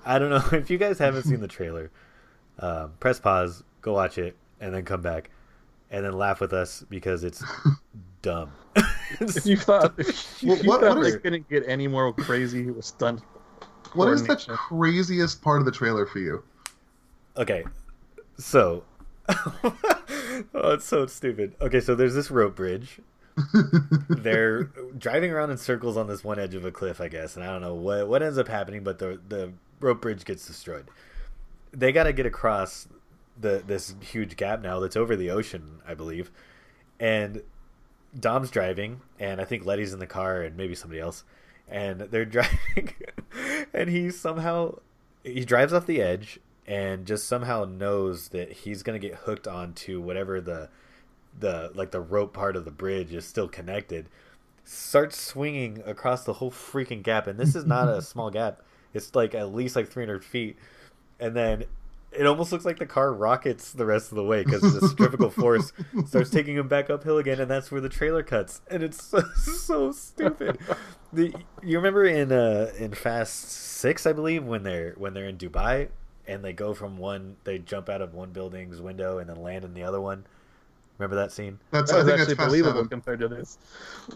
[0.03, 1.91] I don't know if you guys haven't seen the trailer.
[2.57, 5.29] Um, press pause, go watch it, and then come back,
[5.95, 7.41] and then laugh with us because it's
[8.21, 8.51] dumb.
[9.21, 12.69] If you thought, if you What- what- thought what they couldn't get any more crazy
[12.69, 13.21] with stunt,
[13.93, 16.43] What is the craziest part of the trailer for you?
[17.37, 17.63] Okay,
[18.37, 18.83] so
[19.29, 21.55] oh, it's so stupid.
[21.61, 22.99] Okay, so there's this rope bridge.
[24.09, 24.63] They're
[24.97, 27.47] driving around in circles on this one edge of a cliff, I guess, and I
[27.47, 30.87] don't know what what ends up happening, but the the rope bridge gets destroyed.
[31.71, 32.87] They got to get across
[33.39, 36.31] the this huge gap now that's over the ocean, I believe,
[36.99, 37.41] and
[38.17, 41.23] Dom's driving, and I think Letty's in the car, and maybe somebody else,
[41.67, 42.93] and they're driving,
[43.73, 44.79] and he somehow
[45.23, 50.01] he drives off the edge and just somehow knows that he's gonna get hooked onto
[50.01, 50.69] whatever the
[51.37, 54.09] the like the rope part of the bridge is still connected.
[54.63, 58.61] Starts swinging across the whole freaking gap, and this is not a small gap.
[58.93, 60.57] It's like at least like 300 feet,
[61.19, 61.65] and then
[62.17, 65.29] it almost looks like the car rockets the rest of the way because the centrifugal
[65.29, 65.71] force
[66.07, 69.21] starts taking him back uphill again, and that's where the trailer cuts, and it's so,
[69.35, 70.57] so stupid.
[71.13, 75.37] The, you remember in uh, in Fast Six, I believe, when they're when they're in
[75.37, 75.89] Dubai
[76.27, 79.63] and they go from one, they jump out of one building's window and then land
[79.63, 80.25] in the other one.
[80.97, 81.59] Remember that scene?
[81.71, 82.89] That's That I think actually that's believable Seven.
[82.89, 83.57] compared to this.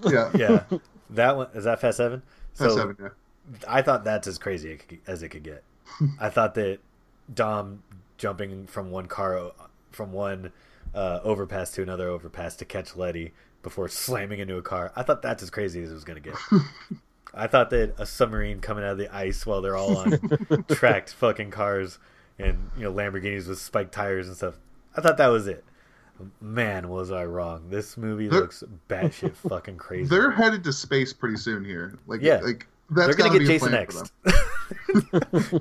[0.07, 0.63] Yeah, Yeah,
[1.11, 2.23] that one is that Fast Seven.
[2.55, 2.95] Fast Seven.
[2.99, 3.09] Yeah.
[3.67, 4.77] I thought that's as crazy
[5.07, 5.63] as it could get.
[6.19, 6.79] I thought that
[7.33, 7.83] Dom
[8.19, 9.51] jumping from one car,
[9.91, 10.51] from one
[10.93, 14.91] uh, overpass to another overpass to catch Letty before slamming into a car.
[14.95, 16.37] I thought that's as crazy as it was going to get.
[17.33, 21.13] I thought that a submarine coming out of the ice while they're all on tracked
[21.13, 21.97] fucking cars
[22.37, 24.55] and you know Lamborghinis with spiked tires and stuff.
[24.95, 25.63] I thought that was it.
[26.41, 27.69] Man, was I wrong?
[27.69, 30.09] This movie They're- looks batshit fucking crazy.
[30.09, 31.97] They're headed to space pretty soon here.
[32.07, 32.39] Like, Yeah.
[32.41, 34.11] like that's They're gonna get Jason next.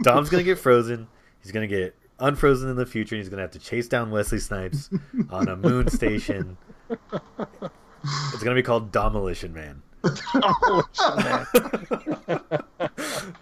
[0.03, 1.07] Dom's gonna get frozen.
[1.43, 3.15] He's gonna get unfrozen in the future.
[3.15, 4.91] And he's gonna have to chase down Wesley Snipes
[5.31, 6.57] on a moon station.
[6.91, 9.83] It's gonna be called Demolition Man.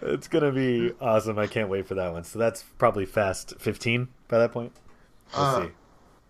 [0.01, 1.37] it's gonna be awesome.
[1.39, 2.23] I can't wait for that one.
[2.23, 4.73] So that's probably Fast 15 by that point.
[5.35, 5.71] We'll Uh, see.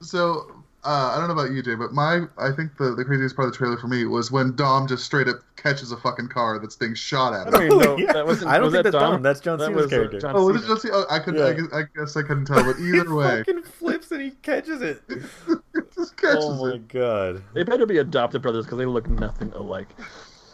[0.01, 0.56] So
[0.87, 3.47] uh, I don't know about you, Jay, but my I think the, the craziest part
[3.47, 6.57] of the trailer for me was when Dom just straight up catches a fucking car
[6.59, 7.97] that's being shot at I don't know.
[7.99, 8.13] Yeah.
[8.13, 9.13] that wasn't, I don't was think that that's Dom?
[9.15, 9.21] Dom.
[9.21, 10.19] That's John That Cena's was, uh, character.
[10.21, 10.93] John Oh, was it Cena.
[10.95, 11.35] Oh, I could.
[11.35, 11.45] Yeah.
[11.45, 14.31] I, guess, I guess I couldn't tell, but he either way, fucking flips and he
[14.41, 15.01] catches it.
[15.09, 16.87] it just catches Oh my it.
[16.87, 17.43] god.
[17.53, 19.89] They better be adopted brothers because they look nothing alike.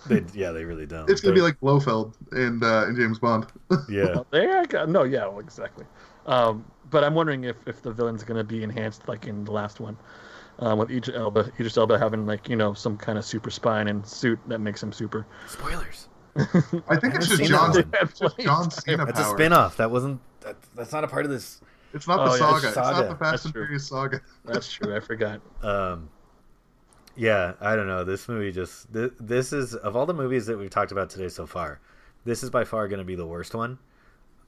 [0.08, 1.10] They, yeah, they really don't.
[1.10, 3.46] It's gonna be They're- like Blofeld and uh, in James Bond.
[3.88, 4.16] yeah.
[4.32, 5.86] There, I got, no, yeah, well, exactly.
[6.26, 9.52] Um, but I'm wondering if, if the villain's going to be enhanced like in the
[9.52, 9.98] last one,
[10.60, 13.88] um, with Idris Elba, Idris Elba having like you know some kind of super spine
[13.88, 15.26] and suit that makes him super.
[15.48, 16.08] Spoilers.
[16.36, 19.38] I think I it's just John, that it's just John Cena That's a power.
[19.38, 19.78] spin-off.
[19.78, 20.20] That wasn't.
[20.42, 21.62] That, that's not a part of this.
[21.94, 22.56] It's not Oh, the yeah, saga.
[22.58, 23.02] it's It's, saga.
[23.02, 23.64] not the Fast That's and true.
[23.66, 24.22] Furious saga.
[24.46, 24.96] That's true.
[24.96, 25.42] I forgot.
[25.64, 26.10] Um,
[27.16, 28.04] yeah, I don't know.
[28.04, 31.30] This movie just th- this is of all the movies that we've talked about today
[31.30, 31.80] so far,
[32.26, 33.78] this is by far going to be the worst one,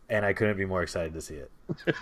[0.10, 1.52] and I couldn't be more excited to see it.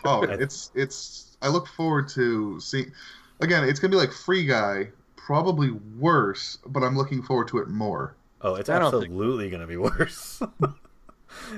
[0.06, 1.36] Oh, I- it's it's.
[1.42, 2.94] I look forward to seeing.
[3.42, 7.68] Again, it's gonna be like Free Guy, probably worse, but I'm looking forward to it
[7.68, 8.16] more.
[8.42, 10.42] Oh, it's I don't think- absolutely going to be worse.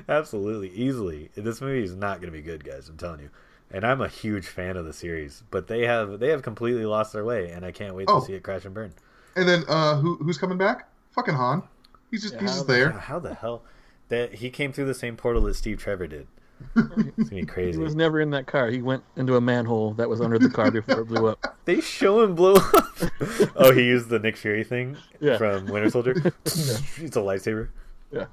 [0.07, 1.29] absolutely, easily.
[1.35, 2.89] This movie is not going to be good, guys.
[2.89, 3.29] I'm telling you.
[3.71, 7.11] And I'm a huge fan of the series, but they have they have completely lost
[7.13, 8.19] their way, and I can't wait Oh.
[8.19, 8.93] to see it crash and burn.
[9.35, 10.87] And then uh, who who's coming back?
[11.11, 11.63] Fucking Han.
[12.11, 12.91] He's just Yeah, he's just the- there.
[12.91, 13.63] How the hell
[14.09, 16.27] that he came through the same portal that Steve Trevor did?
[16.75, 17.77] It's gonna be crazy.
[17.77, 18.69] He was never in that car.
[18.69, 21.57] He went into a manhole that was under the car before it blew up.
[21.65, 22.93] They show him blow up.
[23.55, 25.37] oh, he used the Nick Fury thing Yeah.
[25.37, 26.11] from Winter Soldier.
[26.45, 27.69] it's a lightsaber.
[28.11, 28.25] Yeah.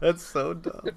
[0.00, 0.88] That's so dumb.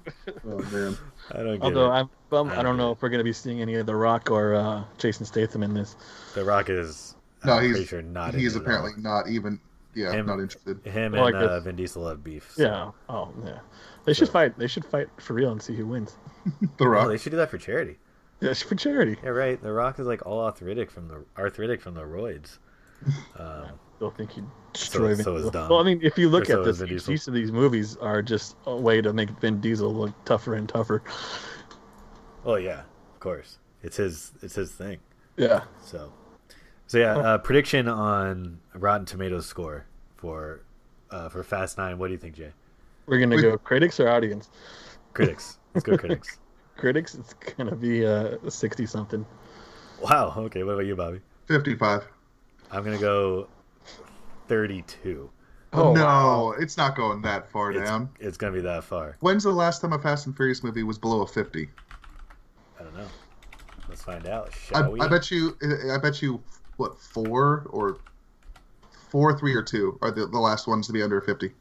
[0.46, 0.96] Oh man.
[1.32, 1.94] I don't get Although it.
[1.94, 3.86] I'm bummed, I I don't don't know get if we're gonna be seeing any of
[3.86, 5.96] The Rock or uh, Jason Statham in this.
[6.34, 7.14] The Rock is.
[7.44, 8.34] No, I'm he's pretty sure not.
[8.34, 8.78] he's into it at all.
[8.86, 9.60] apparently not even.
[9.94, 10.80] Yeah, Him- not interested.
[10.86, 12.52] him Well, and uh, Vin Diesel have beef.
[12.54, 12.90] so- Yeah.
[13.14, 13.58] Oh, yeah.
[14.04, 14.58] They should So- fight.
[14.58, 16.16] They should fight for real and see who wins.
[16.78, 17.06] The Rock.
[17.06, 17.98] Oh, they should do that for charity.
[18.40, 19.16] Yeah, for charity.
[19.22, 19.62] Yeah, right.
[19.62, 22.58] The Rock is like all arthritic from the arthritic from the roids.
[23.38, 23.66] Um,
[24.00, 25.50] Don't think he'd destroy Vin so is Diesel.
[25.52, 25.68] Dom.
[25.70, 27.52] Well, I mean, if you look Or at is this, Vin each, each of these
[27.52, 31.02] movies are just a way to make Vin Diesel look tougher and tougher.
[32.44, 32.80] oh yeah,
[33.14, 33.58] of course.
[33.82, 34.32] It's his.
[34.42, 34.98] It's his thing.
[35.36, 35.62] Yeah.
[35.84, 36.12] So,
[36.86, 37.16] so yeah.
[37.16, 39.86] Uh, prediction on Rotten Tomatoes score
[40.16, 40.62] for
[41.10, 41.98] uh, for Fast Nine.
[41.98, 42.52] What do you think, Jay?
[43.06, 44.48] We're gonna We- go critics or audience.
[45.14, 45.58] Critics.
[45.74, 46.38] Let's go, critics.
[46.78, 49.24] Critics, it's gonna be uh sixty something.
[50.00, 50.32] Wow.
[50.36, 50.62] Okay.
[50.64, 51.20] What about you, Bobby?
[51.46, 52.02] Fifty-five.
[52.72, 53.46] I'm gonna go
[54.48, 55.30] 32.
[55.74, 56.54] Oh no, wow.
[56.58, 58.08] it's not going that far It's, down.
[58.20, 59.16] it's gonna be that far.
[59.20, 61.70] When's the last time a Fast and Furious movie was below a fifty?
[62.80, 63.06] I don't know.
[63.88, 64.48] Let's find out.
[64.48, 65.00] I, Shall we?
[65.00, 65.56] I bet you.
[65.92, 66.42] I bet you.
[66.78, 67.98] What four or
[69.10, 71.52] four, three, or two are the, the last ones to be under fifty?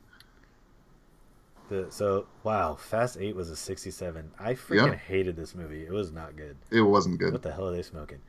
[1.72, 4.32] The, so wow, Fast Eight was a 67.
[4.38, 4.96] I freaking Yeah.
[4.96, 5.84] hated this movie.
[5.86, 6.58] It was not good.
[6.70, 7.32] It wasn't good.
[7.32, 8.20] What the hell are they smoking?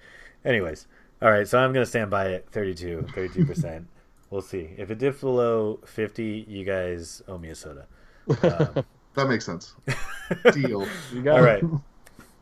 [0.44, 0.86] Anyways,
[1.20, 1.46] all right.
[1.48, 2.46] So I'm gonna stand by it.
[2.52, 3.86] 32, 32 percent.
[4.30, 4.70] We'll see.
[4.78, 7.86] If it dips below 50, you guys owe me a soda.
[8.42, 8.84] Um,
[9.14, 9.74] That makes sense.
[10.54, 10.86] Deal.
[11.12, 11.82] You got all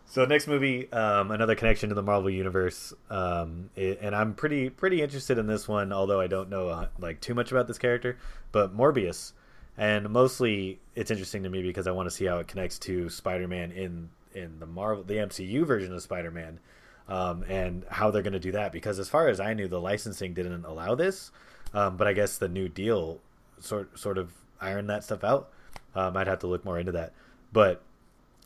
[0.07, 4.71] So next movie, um, another connection to the Marvel universe, um, it, and I'm pretty
[4.71, 7.79] pretty interested in this one, although I don't know uh, like too much about this
[7.79, 8.19] character.
[8.53, 9.33] But Morbius,
[9.77, 13.09] and mostly it's interesting to me because I want to see how it connects to
[13.09, 16.61] Spider-Man in in the Marvel the MCU version of Spider-Man,
[17.09, 18.73] um, and how they're going to do that.
[18.73, 21.31] Because as far as I knew, the licensing didn't allow this,
[21.75, 23.21] um, but I guess the new deal
[23.59, 25.51] sort sort of ironed that stuff out.
[25.95, 27.15] Um, I'd have to look more into that,
[27.53, 27.83] but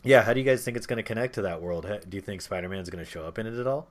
[0.03, 1.85] Yeah, how do you guys think it's going to connect to that world?
[2.07, 3.89] Do you think Spider Man's going to show up in it at all?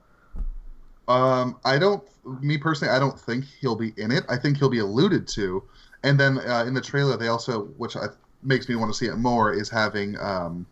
[1.07, 2.03] Um, I don't.
[2.41, 4.23] Me personally, I don't think he'll be in it.
[4.29, 5.63] I think he'll be alluded to,
[6.05, 8.05] and then uh, in the trailer, they also, which I,
[8.43, 10.67] makes me want to see it more, is having um,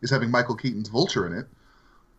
[0.00, 1.46] is having Michael Keaton's Vulture in it.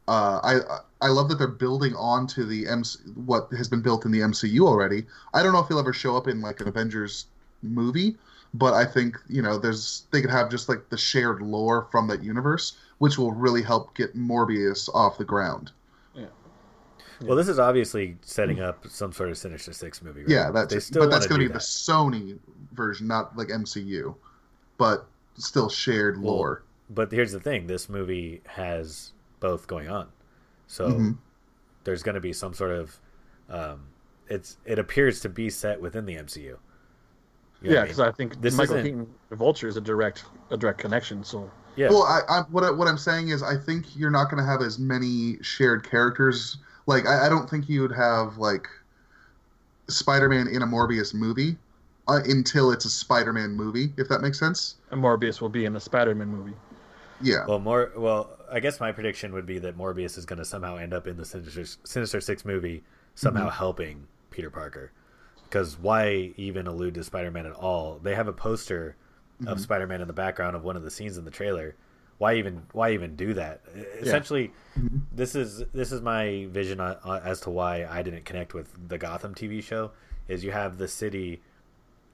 [0.09, 4.05] Uh, I I love that they're building on to the MC, what has been built
[4.05, 5.05] in the MCU already.
[5.33, 7.27] I don't know if he'll ever show up in like an Avengers
[7.63, 8.17] movie,
[8.53, 12.07] but I think you know there's they could have just like the shared lore from
[12.09, 15.71] that universe, which will really help get Morbius off the ground.
[17.21, 20.21] Well, this is obviously setting up some sort of Sinister Six movie.
[20.21, 20.29] Right?
[20.29, 21.59] Yeah, that's They still but that's going to do be the.
[21.59, 22.37] Sony
[22.73, 24.15] version, not like MCU,
[24.77, 26.63] but still shared Well, lore.
[26.89, 30.07] But here's the thing: this movie has both going on,
[30.67, 31.17] so Mhm.
[31.83, 32.99] there's going to be some sort of.
[33.49, 33.87] Um,
[34.29, 36.43] it's it appears to be set within the MCU.
[36.43, 36.57] You know
[37.61, 38.07] what yeah, I because mean?
[38.07, 41.23] I think This Michael isn't- Keaton, the Vulture, is a direct a direct connection.
[41.23, 44.25] So yeah, Well, I, I what I, what I'm saying is, I think you're not
[44.29, 46.57] going to have as many shared characters.
[46.87, 48.67] Like, I, I don't think you would have like
[49.87, 51.57] Spider-Man in a Morbius movie
[52.07, 54.75] uh, until it's a Spider-Man movie, if that makes sense.
[54.91, 56.53] and Morbius will be in the Spider-Man movie.
[57.21, 57.45] Yeah.
[57.47, 60.77] Well, more well, I guess my prediction would be that Morbius is going to somehow
[60.77, 62.83] end up in the Sinister, Sinister Six movie,
[63.15, 64.91] somehow helping Peter Parker.
[65.43, 67.99] Because why even allude to Spider-Man at all?
[68.03, 68.95] They have a poster
[69.45, 71.75] of Spider-Man in the background of one of the scenes in the trailer.
[72.17, 73.61] Why even why even do that?
[73.99, 74.97] Essentially, mm-hmm.
[75.11, 78.89] this is this is my vision on, on, as to why I didn't connect with
[78.89, 79.91] the Gotham TV show.
[80.27, 81.41] Is you have the city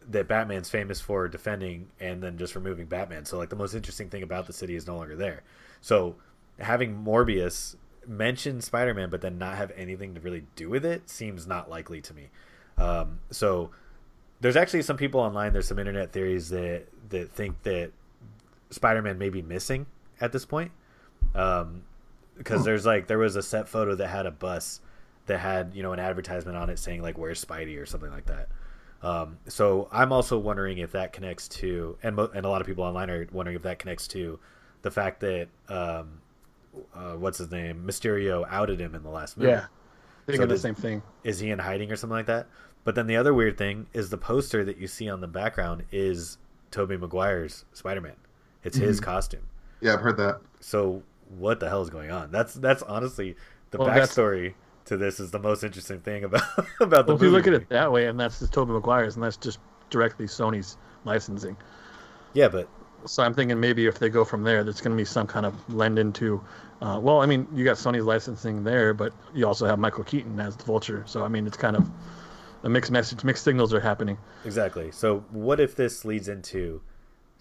[0.10, 3.26] that Batman's famous for defending and then just removing Batman.
[3.26, 5.44] So like the most interesting thing about the city is no longer there.
[5.82, 6.16] So
[6.60, 7.76] having Morbius
[8.06, 12.02] mention Spider-Man but then not have anything to really do with it seems not likely
[12.02, 12.30] to me.
[12.78, 13.72] Um, so
[14.42, 17.92] there's actually some people online there's some internet theories that that think that
[18.74, 19.86] Spider-Man may be missing
[20.22, 20.72] at this point.
[21.36, 21.84] Um
[22.38, 24.82] because there's like there was a set photo that had a bus
[25.28, 28.26] that had, you know, an advertisement on it saying like where's Spidey or something like
[28.26, 28.50] that.
[29.04, 32.68] Um, so I'm also wondering if that connects to, and mo- and a lot of
[32.68, 34.40] people online are wondering if that connects to
[34.82, 36.22] the fact that um,
[36.96, 39.52] uh, what's his name, Mysterio outed him in the last movie.
[39.52, 39.66] Yeah,
[40.26, 41.04] thinking So the did- same thing.
[41.24, 42.48] Is he in hiding or something like that?
[42.86, 45.84] But then the other weird thing is the poster that you see on the background
[45.92, 46.38] is
[46.72, 48.16] Tobey Maguire's Spider-Man.
[48.64, 49.06] It's his Mm-hmm.
[49.06, 49.42] costume.
[49.82, 50.40] Yeah, I've heard that.
[50.60, 51.04] So
[51.38, 52.32] what the hell is going on?
[52.32, 53.36] That's that's honestly
[53.72, 54.54] the Well, that's- backstory
[54.86, 56.44] to this is the most interesting thing about
[56.80, 59.16] about the Well, if you look at it that way, and that's just Tobey Maguire's,
[59.16, 59.60] and that's just
[59.90, 61.56] directly Sony's licensing.
[62.34, 62.68] Yeah, but
[63.06, 65.46] So I'm thinking maybe if they go from there, there's going to be some kind
[65.46, 66.42] of lend into.
[66.82, 70.40] Uh, well, I mean, you got Sony's licensing there, but you also have Michael Keaton
[70.40, 71.04] as the Vulture.
[71.06, 71.90] So I mean, it's kind of
[72.64, 73.24] a mixed message.
[73.24, 74.18] Mixed signals are happening.
[74.46, 74.92] Exactly.
[74.92, 76.82] So, what if this leads into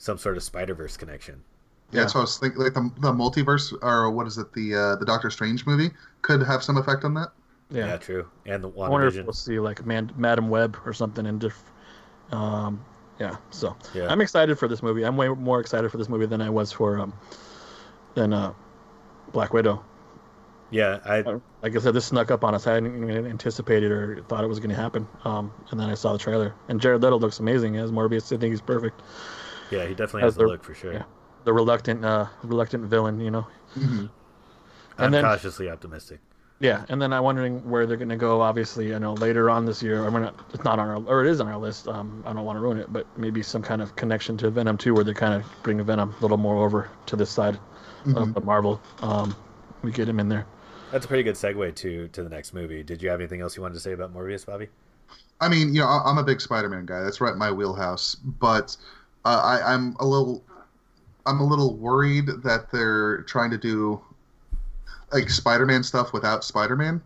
[0.02, 1.40] some sort of Spider Verse connection?
[1.92, 2.60] Yeah, that's what I was thinking.
[2.60, 4.52] Like the, the multiverse, or what is it?
[4.52, 5.90] The uh, the Doctor Strange movie
[6.22, 7.28] could have some effect on that.
[7.70, 7.96] Yeah, Yeah.
[7.98, 8.28] true.
[8.46, 11.62] And the I wonder if we'll see like Man- Madame Web or something in diff.
[12.32, 12.84] Um,
[13.20, 13.36] yeah.
[13.50, 14.08] So Yeah.
[14.08, 15.04] I'm excited for this movie.
[15.04, 17.12] I'm way more excited for this movie than I was for um,
[18.14, 18.52] than uh,
[19.32, 19.84] Black Widow.
[20.70, 21.20] Yeah, I
[21.62, 22.66] like I said, this snuck up on us.
[22.66, 25.06] I hadn't even anticipated or thought it was going to happen.
[25.24, 28.32] Um, and then I saw the trailer, and Jared Leto looks amazing as Morbius.
[28.34, 29.02] I think he's perfect.
[29.72, 30.92] Yeah, he definitely has the the- look for sure.
[30.92, 31.02] yeah.
[31.44, 33.46] The reluctant, uh, reluctant villain, you know.
[33.76, 34.10] I'm
[34.98, 36.20] And then- cautiously optimistic.
[36.60, 38.40] Yeah, and then I'm wondering where they're going to go.
[38.40, 41.28] Obviously, I know later on this year, I mean, it's not on our, or it
[41.28, 41.88] is on our list.
[41.88, 44.76] Um, I don't want to ruin it, but maybe some kind of connection to Venom
[44.78, 47.58] too, where they kind of bring Venom a little more over to this side
[48.14, 48.80] of the Marvel.
[49.00, 49.34] Um,
[49.82, 50.46] we get him in there.
[50.92, 52.84] That's a pretty good segue to to the next movie.
[52.84, 54.68] Did you have anything else you wanted to say about Morbius, Bobby?
[55.40, 57.00] I mean, you know, I- I'm a big Spider-Man guy.
[57.02, 58.14] That's right in my wheelhouse.
[58.14, 58.76] But
[59.24, 60.42] uh, I, I'm a little,
[61.26, 64.00] I'm a little worried that they're trying to do
[65.12, 67.00] like Spider-Man stuff without Spider-Man.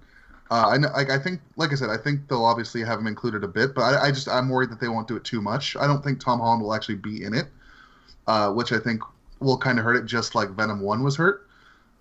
[0.49, 3.09] Uh, I know, like, I think, like I said, I think they'll obviously have him
[3.09, 5.41] included a bit, but I, I just I'm worried that they won't do it too
[5.43, 5.77] much.
[5.77, 7.47] I don't think Tom Holland will actually be in it,
[8.29, 9.03] uh, which I think
[9.41, 11.49] will kind of hurt it, just like Venom One was hurt.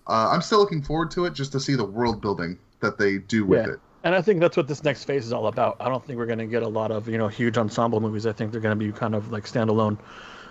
[0.06, 3.18] Uh, I'm still looking forward to it, just to see the world building that they
[3.18, 3.74] do with Yeah.
[3.74, 3.80] it.
[4.06, 5.78] And I think that's what this next phase is all about.
[5.80, 8.26] I don't think we're going to get a lot of you know huge ensemble movies.
[8.28, 9.98] I think they're going to be kind of like standalone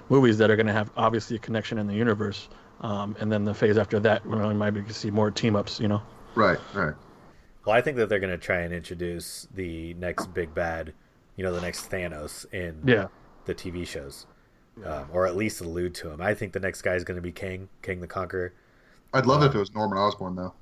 [0.08, 2.48] movies that are going to have obviously a connection in the universe.
[2.80, 5.78] Um, and then the phase after that, we might be gonna see more team ups.
[5.78, 6.02] You know.
[6.34, 6.94] Right, right.
[7.64, 10.92] Well, I think that they're going to try and introduce the next big bad,
[11.36, 13.06] you know, the next Thanos in Yeah.
[13.46, 14.26] the TV shows,
[14.84, 16.20] um, or at least allude to him.
[16.20, 18.52] I think the next guy is going to be Kang, Kang the Conqueror,
[19.14, 20.52] I'd love it if it was Norman Osborn though.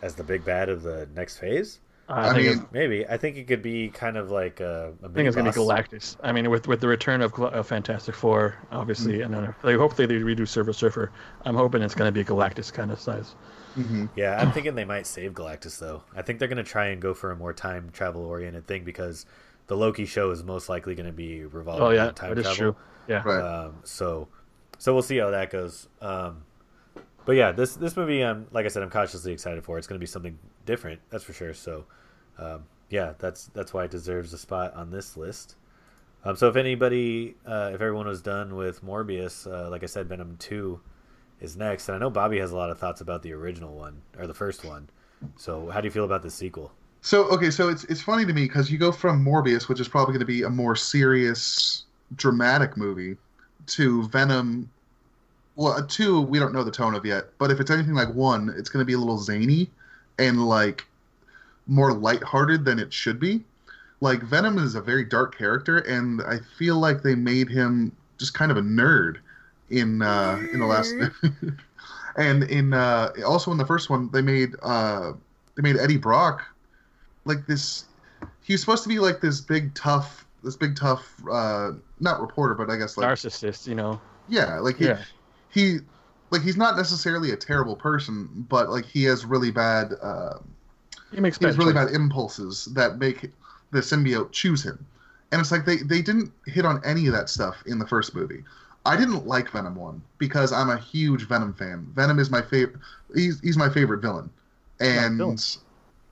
[0.00, 1.80] As the big bad of the next phase.
[2.08, 4.92] I, I think mean, Maybe I think it could be kind of like a.
[5.02, 5.58] a I think it's gonna be.
[5.58, 6.16] Galactus.
[6.22, 9.24] I mean, with with the return of, of Fantastic Four, obviously, Mm.
[9.26, 11.12] and then they hopefully they redo Silver Surfer.
[11.44, 13.36] I'm hoping it's gonna be a Galactus kind of size.
[13.78, 14.10] mhm.
[14.16, 16.02] Yeah, I'm thinking they might save Galactus though.
[16.14, 18.84] I think they're going to try and go for a more time travel oriented thing
[18.84, 19.24] because
[19.68, 22.38] the Loki show is most likely going to be revolving Oh yeah, around time that
[22.38, 22.74] is travel.
[22.74, 22.76] true.
[23.08, 23.22] Yeah.
[23.24, 23.40] Right.
[23.40, 24.28] Um, so,
[24.78, 25.88] so we'll see how that goes.
[26.02, 26.42] Um,
[27.24, 29.78] but yeah, this this movie, I'm like I said, I'm cautiously excited for.
[29.78, 31.54] It's going to be something different, that's for sure.
[31.54, 31.84] So,
[32.38, 35.56] um, yeah, that's that's why it deserves a spot on this list.
[36.24, 40.08] Um, so if anybody, uh, if everyone was done with Morbius, uh, like I said,
[40.08, 40.80] Venom Two
[41.40, 44.00] is next, and I know Bobby has a lot of thoughts about the original one
[44.18, 44.88] or the first one.
[45.36, 46.72] So how do you feel about the sequel?
[47.00, 49.88] So okay, so it's it's funny to me because you go from Morbius, which is
[49.88, 51.84] probably going to be a more serious,
[52.16, 53.16] dramatic movie,
[53.66, 54.70] to Venom.
[55.56, 58.12] Well, a two we don't know the tone of yet, but if it's anything like
[58.14, 59.70] one, it's going to be a little zany
[60.18, 60.86] and like
[61.66, 63.44] more lighthearted than it should be.
[64.00, 68.34] Like Venom is a very dark character, and I feel like they made him just
[68.34, 69.18] kind of a nerd
[69.70, 70.94] in uh, in the last.
[72.16, 75.12] and in uh, also in the first one, they made uh,
[75.54, 76.44] they made Eddie Brock
[77.24, 77.84] like this.
[78.42, 82.54] He was supposed to be like this big tough, this big tough, uh, not reporter,
[82.54, 84.00] but I guess like Narcissist, you know.
[84.28, 85.02] yeah, like he Yeah.
[85.52, 85.78] He
[86.30, 89.92] like he's not necessarily a terrible person, but like he has really bad.
[90.02, 90.38] Uh,
[91.12, 91.90] He makes he has really choices.
[91.92, 93.30] bad impulses that make
[93.70, 94.84] the symbiote choose him.
[95.30, 98.14] And it's like they, they didn't hit on any of that stuff in the first
[98.14, 98.44] movie.
[98.84, 101.86] I didn't like Venom 1 because I'm a huge Venom fan.
[101.94, 102.80] Venom is my favorite
[103.14, 104.28] he's he's my favorite villain.
[104.80, 105.36] And villain.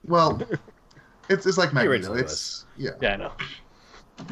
[0.07, 0.41] well
[1.29, 1.91] it's it's like Magneto.
[1.91, 2.91] originally It's yeah.
[3.01, 3.31] Yeah, I know.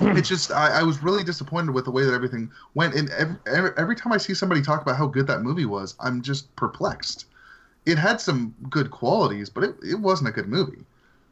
[0.02, 3.36] It's just I, I was really disappointed with the way that everything went and every,
[3.48, 6.54] every, every time I see somebody talk about how good that movie was, I'm just
[6.56, 7.26] perplexed.
[7.86, 10.84] It had some good qualities, but it, it wasn't a good movie.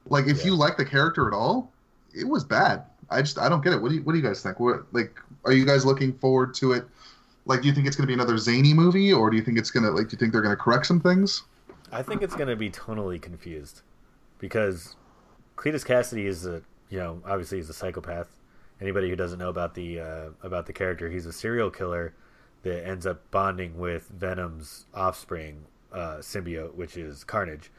[0.08, 0.48] Like if Yeah.
[0.48, 1.72] you like the character at all,
[2.14, 2.84] it was bad.
[3.10, 3.82] I just I don't get it.
[3.82, 4.60] What do you what do you guys think?
[4.60, 6.86] What like are you guys looking forward to it?
[7.46, 9.72] Like do you think it's gonna be another zany movie or do you think it's
[9.72, 11.44] gonna like do you think they're gonna correct some things?
[11.92, 13.82] I think it's going to be tonally confused
[14.40, 14.98] because
[15.56, 18.28] Cletus Kasady is a you know obviously he's a psychopath.
[18.80, 22.14] Anybody who doesn't know about the uh, about the character, he's a serial killer
[22.64, 27.72] that ends up bonding with Venom's offspring uh, symbiote, which is Carnage.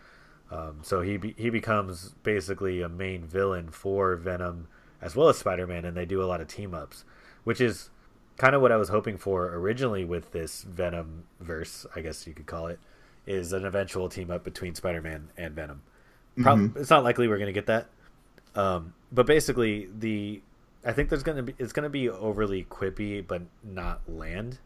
[0.50, 4.66] Um, so he be- he becomes basically a main villain for Venom
[5.00, 7.04] as well as Spider Man, and they do a lot of team ups,
[7.44, 7.90] which is
[8.36, 12.32] kind of what I was hoping for originally with this Venom verse, I guess you
[12.32, 12.78] could call it,
[13.26, 15.82] is an eventual team up between Spider Man and Venom.
[16.40, 17.86] Prob- It's not likely we're going to get that,
[18.54, 20.40] um, but basically the
[20.84, 24.58] I think there's going to be it's going to be overly quippy but not land,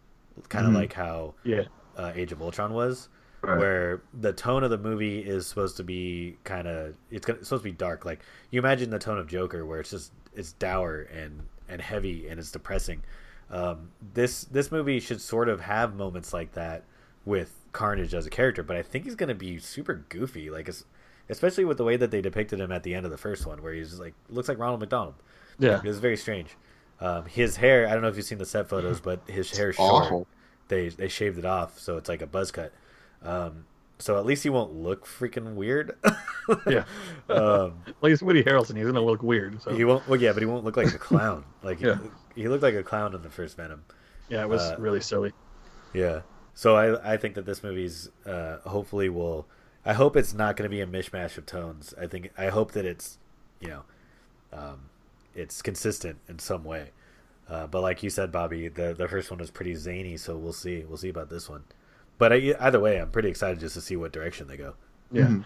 [0.48, 0.76] kind of Mhm.
[0.76, 1.64] like how Yeah.
[1.96, 3.08] uh, Age of Ultron was
[3.42, 3.58] Right.
[3.58, 7.48] where the tone of the movie is supposed to be kind of it's, gonna, it's
[7.48, 10.52] supposed to be dark like you imagine the tone of joker where it's just it's
[10.52, 13.02] dour and and heavy and it's depressing
[13.50, 16.84] um, this this movie should sort of have moments like that
[17.24, 20.70] with carnage as a character but i think he's going to be super goofy like
[21.28, 23.60] especially with the way that they depicted him at the end of the first one
[23.60, 25.14] where he's just like looks like ronald mcdonald
[25.58, 25.78] Yeah.
[25.78, 26.56] it was very strange
[27.00, 29.70] um, his hair i don't know if you've seen the set photos but his hair
[29.70, 30.26] is short Awful.
[30.68, 32.72] they they shaved it off so it's like a buzz cut
[33.22, 33.64] um,
[33.98, 35.96] so at least he won't look freaking weird
[36.66, 36.84] Yeah.
[37.28, 38.76] um, Like it's Woody Harrelson.
[38.76, 39.62] He's gonna look weird.
[39.62, 41.98] So he won't well yeah but he won't look like a clown like Yeah.
[42.34, 43.84] he, he looked like a clown in the first venom
[44.28, 45.32] yeah, it was uh, really silly.
[45.94, 46.22] yeah
[46.54, 49.46] so i i think that this movie's uh hopefully will
[49.84, 52.72] i hope it's not going to be a mishmash of tones i think i hope
[52.72, 53.18] that it's
[53.60, 53.82] you know
[54.52, 54.80] um
[55.34, 56.90] it's consistent in some way
[57.48, 60.52] uh, but like you said bobby the the first one was pretty zany so we'll
[60.52, 61.62] see we'll see about this one
[62.18, 64.74] but I, either way i'm pretty excited just to see what direction they go
[65.10, 65.26] Yeah.
[65.26, 65.44] Mhm.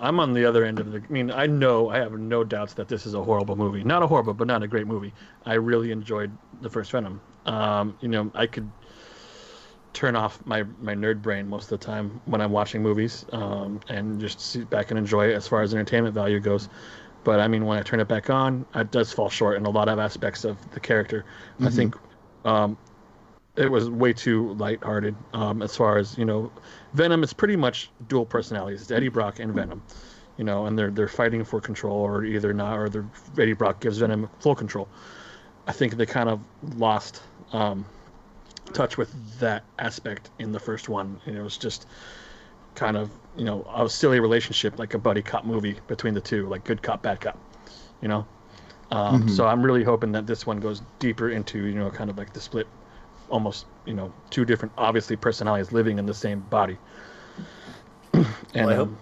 [0.00, 0.98] I'm on the other end of the.
[0.98, 3.84] I mean, I know I have no doubts that this is a horrible movie.
[3.84, 5.14] Not a horrible, but not a great movie.
[5.46, 7.20] I really enjoyed the first Venom.
[7.46, 8.68] Um, you know, I could
[9.92, 13.78] turn off my my nerd brain most of the time when I'm watching movies, um,
[13.88, 16.68] and just sit back and enjoy it as far as entertainment value goes.
[17.24, 19.70] But I mean, when I turn it back on, it does fall short in a
[19.70, 21.24] lot of aspects of the character.
[21.60, 21.72] I Mhm.
[21.72, 21.96] think
[22.44, 22.76] um,
[23.54, 26.50] it was way too lighthearted um, as far as you know.
[26.94, 28.90] Venom is pretty much dual personalities.
[28.90, 29.82] Eddie Brock and Venom,
[30.36, 33.04] you know, and they're they're fighting for control, or either not, or the
[33.38, 34.88] Eddie Brock gives Venom full control.
[35.66, 36.40] I think they kind of
[36.76, 37.22] lost
[37.52, 37.84] um,
[38.72, 41.86] touch with that aspect in the first one, and it was just
[42.74, 46.46] kind of you know a silly relationship, like a buddy cop movie between the two,
[46.48, 47.38] like good cop, bad cop,
[48.00, 48.26] you know.
[48.90, 49.30] Um, Mhm.
[49.30, 52.32] So I'm really hoping that this one goes deeper into you know kind of like
[52.32, 52.66] the split,
[53.30, 56.76] almost you know two different obviously personalities living in the same body.
[58.14, 58.98] and Well, I hope- um,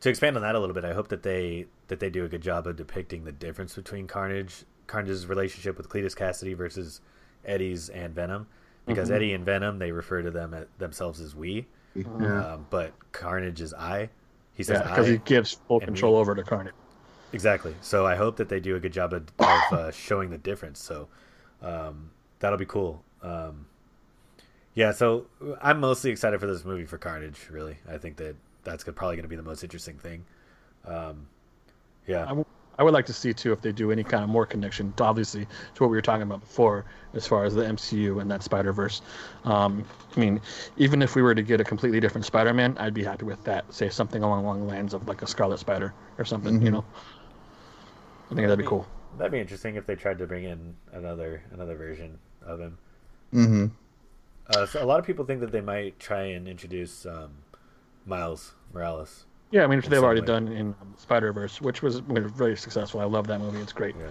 [0.00, 2.28] to expand on that a little bit, I hope that they that they do a
[2.28, 7.00] good job of depicting the difference between Carnage, Carnage's relationship with Cletus Kasady versus
[7.44, 8.46] Eddie's and Venom.
[8.86, 9.14] Because Mhm.
[9.14, 11.66] Eddie and Venom, they refer to them at themselves as we,
[12.20, 12.54] Yeah.
[12.54, 14.10] um, but Carnage is I.
[14.54, 15.12] He says Yeah, because I.
[15.12, 16.20] he gives full control me.
[16.20, 16.74] over to Carnage.
[17.32, 17.74] Exactly.
[17.80, 20.80] So I hope that they do a good job of, of uh, showing the difference.
[20.82, 21.08] So
[21.62, 23.02] um, that'll be cool.
[23.22, 23.66] Um,
[24.74, 24.92] yeah.
[24.92, 25.26] So
[25.60, 27.48] I'm mostly excited for this movie for Carnage.
[27.50, 30.24] Really, I think that that's probably going to be the most interesting thing.
[30.86, 31.26] Um,
[32.06, 32.22] yeah.
[32.24, 32.44] I, w-
[32.78, 35.04] I would like to see too if they do any kind of more connection, to
[35.04, 36.84] obviously, to what we were talking about before,
[37.14, 39.00] as far as the MCU and that Spider Verse.
[39.44, 39.84] Um,
[40.14, 40.40] I mean,
[40.76, 43.72] even if we were to get a completely different Spider-Man, I'd be happy with that.
[43.72, 46.60] Say something along along the lines of like a Scarlet Spider or something.
[46.60, 46.72] You Mhm.
[46.72, 46.84] know,
[48.30, 48.86] I think that'd be cool.
[49.16, 52.78] That'd be interesting if they tried to bring in another another version of him.
[53.32, 53.66] Mm-hmm.
[54.48, 57.30] Uh, so a lot of people think that they might try and introduce um,
[58.04, 59.24] Miles Morales.
[59.50, 60.26] Yeah, I mean, which they've already way.
[60.26, 63.00] done in Spider Verse, which was was very successful.
[63.00, 63.94] I love that movie; it's great.
[63.98, 64.06] Yeah.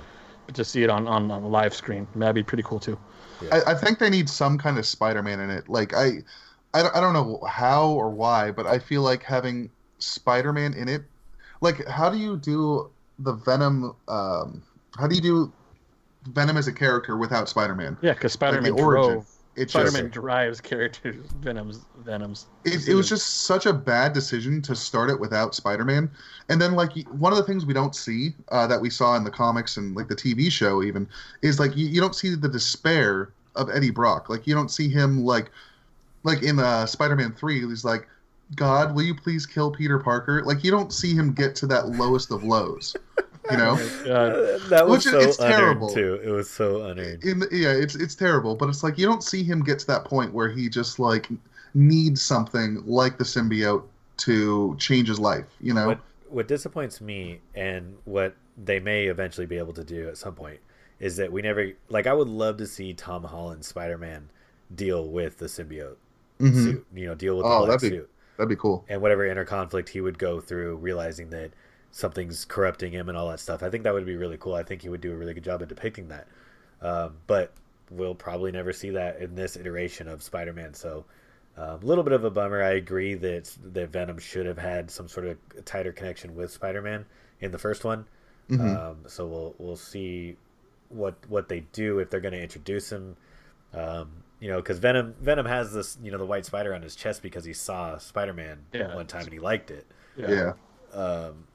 [0.45, 2.97] But to see it on on, on a live screen, that'd be pretty cool too.
[3.51, 5.67] I, I think they need some kind of Spider-Man in it.
[5.67, 6.23] Like I,
[6.73, 10.87] I, don't- I don't know how or why, but I feel like having Spider-Man in
[10.87, 11.03] it.
[11.61, 12.89] Like, how do you do
[13.19, 13.93] the Venom?
[14.07, 14.63] Um,
[14.97, 15.51] how do you do
[16.27, 17.97] Venom as a character without Spider-Man?
[18.01, 19.11] Yeah, because Spider-Man origin.
[19.13, 19.27] drove.
[19.55, 21.25] It's just Spider-Man drives characters.
[21.39, 22.47] Venom's Venom's.
[22.65, 26.11] it, it was just such a bad decision to start it without Spider-Man.
[26.49, 29.23] And then like one of the things we don't see uh, that we saw in
[29.23, 31.07] the comics and like the TV show even
[31.41, 34.29] is like you, you don't see the despair of Eddie Brock.
[34.29, 35.51] Like you don't see him like
[36.23, 38.07] like in uh, Spider-Man 3 he's like
[38.53, 40.43] God, will you please kill Peter Parker?
[40.43, 42.95] Like you don't see him get to that lowest of lows.
[43.51, 43.73] You know?
[44.05, 45.89] Uh, Uh, that was Which so it's terrible.
[45.89, 46.19] too.
[46.23, 47.23] It was so unearned.
[47.23, 49.87] in the, yeah, it's it's terrible, but it's like you don't see him get to
[49.87, 51.29] that point where he just like
[51.73, 53.83] needs something like the symbiote
[54.17, 55.45] to change his life.
[55.61, 55.87] You know?
[55.87, 55.99] What
[56.29, 60.59] what disappoints me and what they may eventually be able to do at some point
[60.99, 64.29] is that we never like I would love to see Tom Holland Spider Man
[64.75, 65.97] deal with the symbiote
[66.39, 66.63] Mhm.
[66.63, 66.85] suit.
[66.95, 68.09] You know, deal with the Oh, black that'd be- suit.
[68.37, 68.83] That'd be cool.
[68.89, 71.51] And whatever inner conflict he would go through realizing that
[71.95, 73.63] something's corrupting him and all that stuff.
[73.63, 74.53] I think that would be really cool.
[74.53, 76.27] I think he would do a really good job of depicting that.
[76.81, 77.53] Um, but
[77.89, 80.73] we'll probably never see that in this iteration of Spider Man.
[80.73, 81.05] So
[81.55, 82.61] a little bit of a bummer.
[82.61, 86.81] I agree that that Venom should have had some sort of tighter connection with Spider
[86.81, 87.05] Man
[87.39, 88.05] in the first one.
[88.49, 88.77] Mhm.
[88.77, 90.35] Um, so we'll we'll see
[90.89, 93.15] what what they do if they're going to introduce him.
[93.73, 94.11] Um,
[94.41, 97.21] you know, because Venom Venom has this you know the white spider on his chest
[97.23, 98.93] because he saw Spider Man Yeah.
[98.93, 99.85] one time and he liked it.
[100.17, 100.53] yeah.
[100.93, 101.45] Um,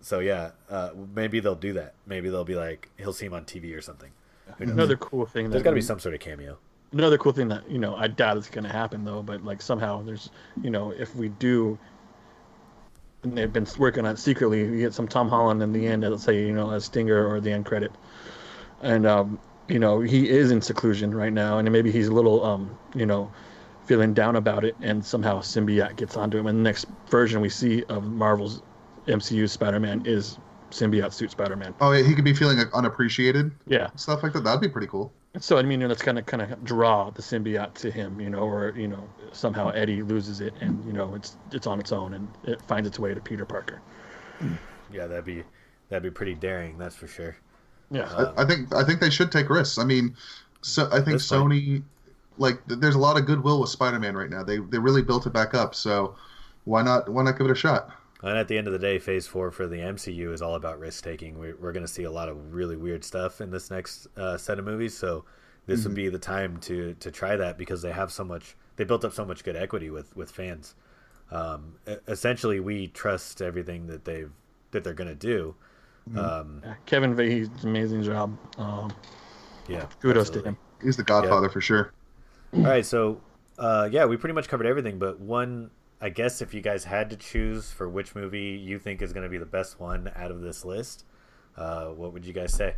[0.00, 1.94] so yeah, uh, maybe they'll do that.
[2.06, 4.10] Maybe they'll be like he'll see him on TV or something.
[4.58, 5.50] Another cool thing.
[5.50, 6.58] There's got to be some sort of cameo.
[6.92, 9.62] another cool thing that you know I doubt it's going to happen though, but like
[9.62, 10.30] somehow there's
[10.62, 11.78] you know if we do,
[13.22, 16.02] and they've been working on it secretly, we get some Tom Holland in the end,
[16.02, 17.92] let's say you know as Stinger or the end credit,
[18.82, 22.44] and um, you know he is in seclusion right now, and maybe he's a little
[22.44, 23.30] um, you know
[23.86, 27.48] feeling down about it, and somehow symbiote gets onto him, and the next version we
[27.48, 28.62] see of Marvel's
[29.10, 30.38] MCU Spider-Man is
[30.70, 31.74] symbiote suit Spider-Man.
[31.80, 33.90] Oh, yeah, he could be feeling like, unappreciated, Yeah.
[33.96, 34.44] stuff like that.
[34.44, 35.12] That'd be pretty cool.
[35.38, 38.40] So I mean, let's kind of kind of draw the symbiote to him, you know,
[38.40, 42.14] or you know, somehow Eddie loses it, and you know, it's it's on its own,
[42.14, 43.80] and it finds its way to Peter Parker.
[44.92, 45.44] Yeah, that'd be
[45.88, 46.78] that'd be pretty daring.
[46.78, 47.36] That's for sure.
[47.92, 49.78] Yeah, Uh, I, I think I think they should take risks.
[49.78, 50.16] I mean,
[50.62, 51.82] so I think This might- Sony,
[52.38, 54.42] like, there's a lot of goodwill with Spider-Man right now.
[54.42, 55.76] They they really built it back up.
[55.76, 56.16] So
[56.64, 57.90] why not why not give it a shot?
[58.22, 60.78] And at the end of the day, Phase Four for the MCU is all about
[60.78, 61.38] risk taking.
[61.38, 64.36] We're, we're going to see a lot of really weird stuff in this next uh,
[64.36, 64.96] set of movies.
[64.96, 65.24] So
[65.66, 68.56] this would be the time to to try that because they have so much.
[68.76, 70.74] They built up so much good equity with with fans.
[71.30, 71.76] Um,
[72.08, 74.32] essentially, we trust everything that they've
[74.72, 75.54] that they're going to do.
[76.16, 78.36] Um, Yeah, Kevin Feige's amazing job.
[78.58, 78.90] Um,
[79.68, 80.42] yeah, kudos absolutely.
[80.42, 80.58] to him.
[80.82, 81.92] He's the Godfather for sure.
[82.52, 83.20] All right, so
[83.58, 84.98] uh, yeah, we pretty much covered everything.
[84.98, 85.70] But one,
[86.00, 89.24] I guess, if you guys had to choose for which movie you think is going
[89.24, 91.04] to be the best one out of this list,
[91.56, 92.74] uh, what would you guys say?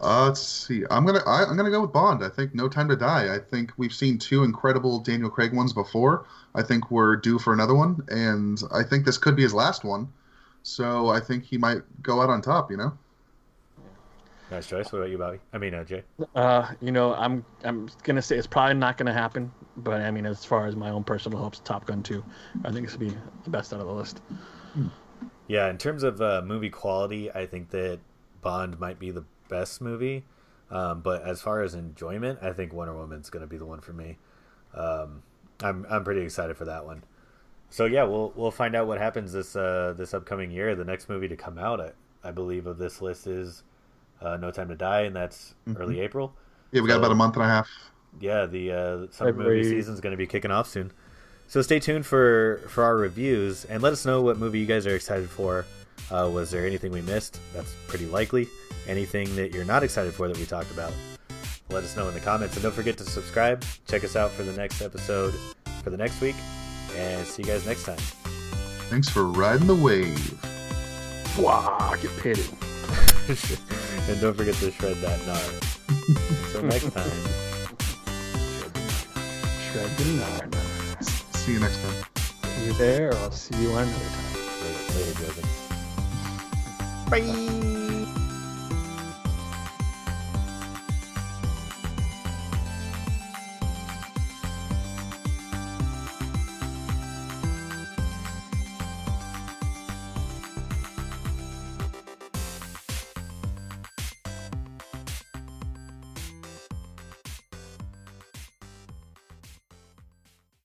[0.00, 0.84] Uh, let's see.
[0.90, 2.24] I'm gonna I, I'm gonna go with Bond.
[2.24, 3.34] I think No Time to Die.
[3.34, 6.24] I think we've seen two incredible Daniel Craig ones before.
[6.54, 9.84] I think we're due for another one, and I think this could be his last
[9.84, 10.08] one.
[10.62, 12.70] So I think he might go out on top.
[12.70, 12.98] You know.
[14.50, 14.90] Nice choice.
[14.90, 15.38] What about you, Bobby?
[15.52, 16.02] I mean, uh, Jay.
[16.34, 20.26] Uh, you know, I'm I'm gonna say it's probably not gonna happen, but I mean,
[20.26, 22.24] as far as my own personal hopes, Top Gun 2,
[22.64, 24.20] I think this would be the best out of the list.
[25.46, 28.00] Yeah, in terms of uh, movie quality, I think that
[28.42, 30.24] Bond might be the best movie.
[30.70, 33.80] Um, but as far as enjoyment, I think Wonder Woman's going to be the one
[33.80, 34.18] for me.
[34.74, 35.22] Um,
[35.62, 37.04] I'm I'm pretty excited for that one.
[37.70, 40.74] so yeah, we'll we'll find out what happens this uh, this upcoming year.
[40.74, 41.90] The next movie to come out, I,
[42.24, 43.62] I believe, of this list is
[44.20, 45.80] uh, No Time to Die, and that's Mhm.
[45.80, 46.34] early April.
[46.72, 47.68] Yeah, we got about a month and a half.
[48.20, 48.76] Yeah, the uh,
[49.12, 49.64] summer movie February.
[49.64, 50.92] season is going to be kicking off soon.
[51.48, 54.86] So stay tuned for for our reviews and let us know what movie you guys
[54.86, 55.64] are excited for.
[56.10, 57.38] Uh, was there anything we missed?
[57.54, 58.48] That's pretty likely.
[58.88, 60.92] Anything that you're not excited for that we talked about?
[61.70, 63.64] Let us know in the comments and don't forget to subscribe.
[63.86, 65.34] Check us out for the next episode
[65.84, 66.34] for the next week,
[66.96, 67.98] and see you guys next time.
[68.90, 70.34] Thanks for riding the wave.
[71.38, 72.48] Wow, get pitted.
[74.08, 75.48] and don't forget to shred that gnar.
[76.46, 77.10] Until next time.
[79.70, 80.54] Shred the nard.
[81.34, 82.04] See you next time.
[82.44, 84.34] See you there, or I'll see you another time.
[84.62, 85.48] Later, later Joseph.
[87.10, 87.79] Bye.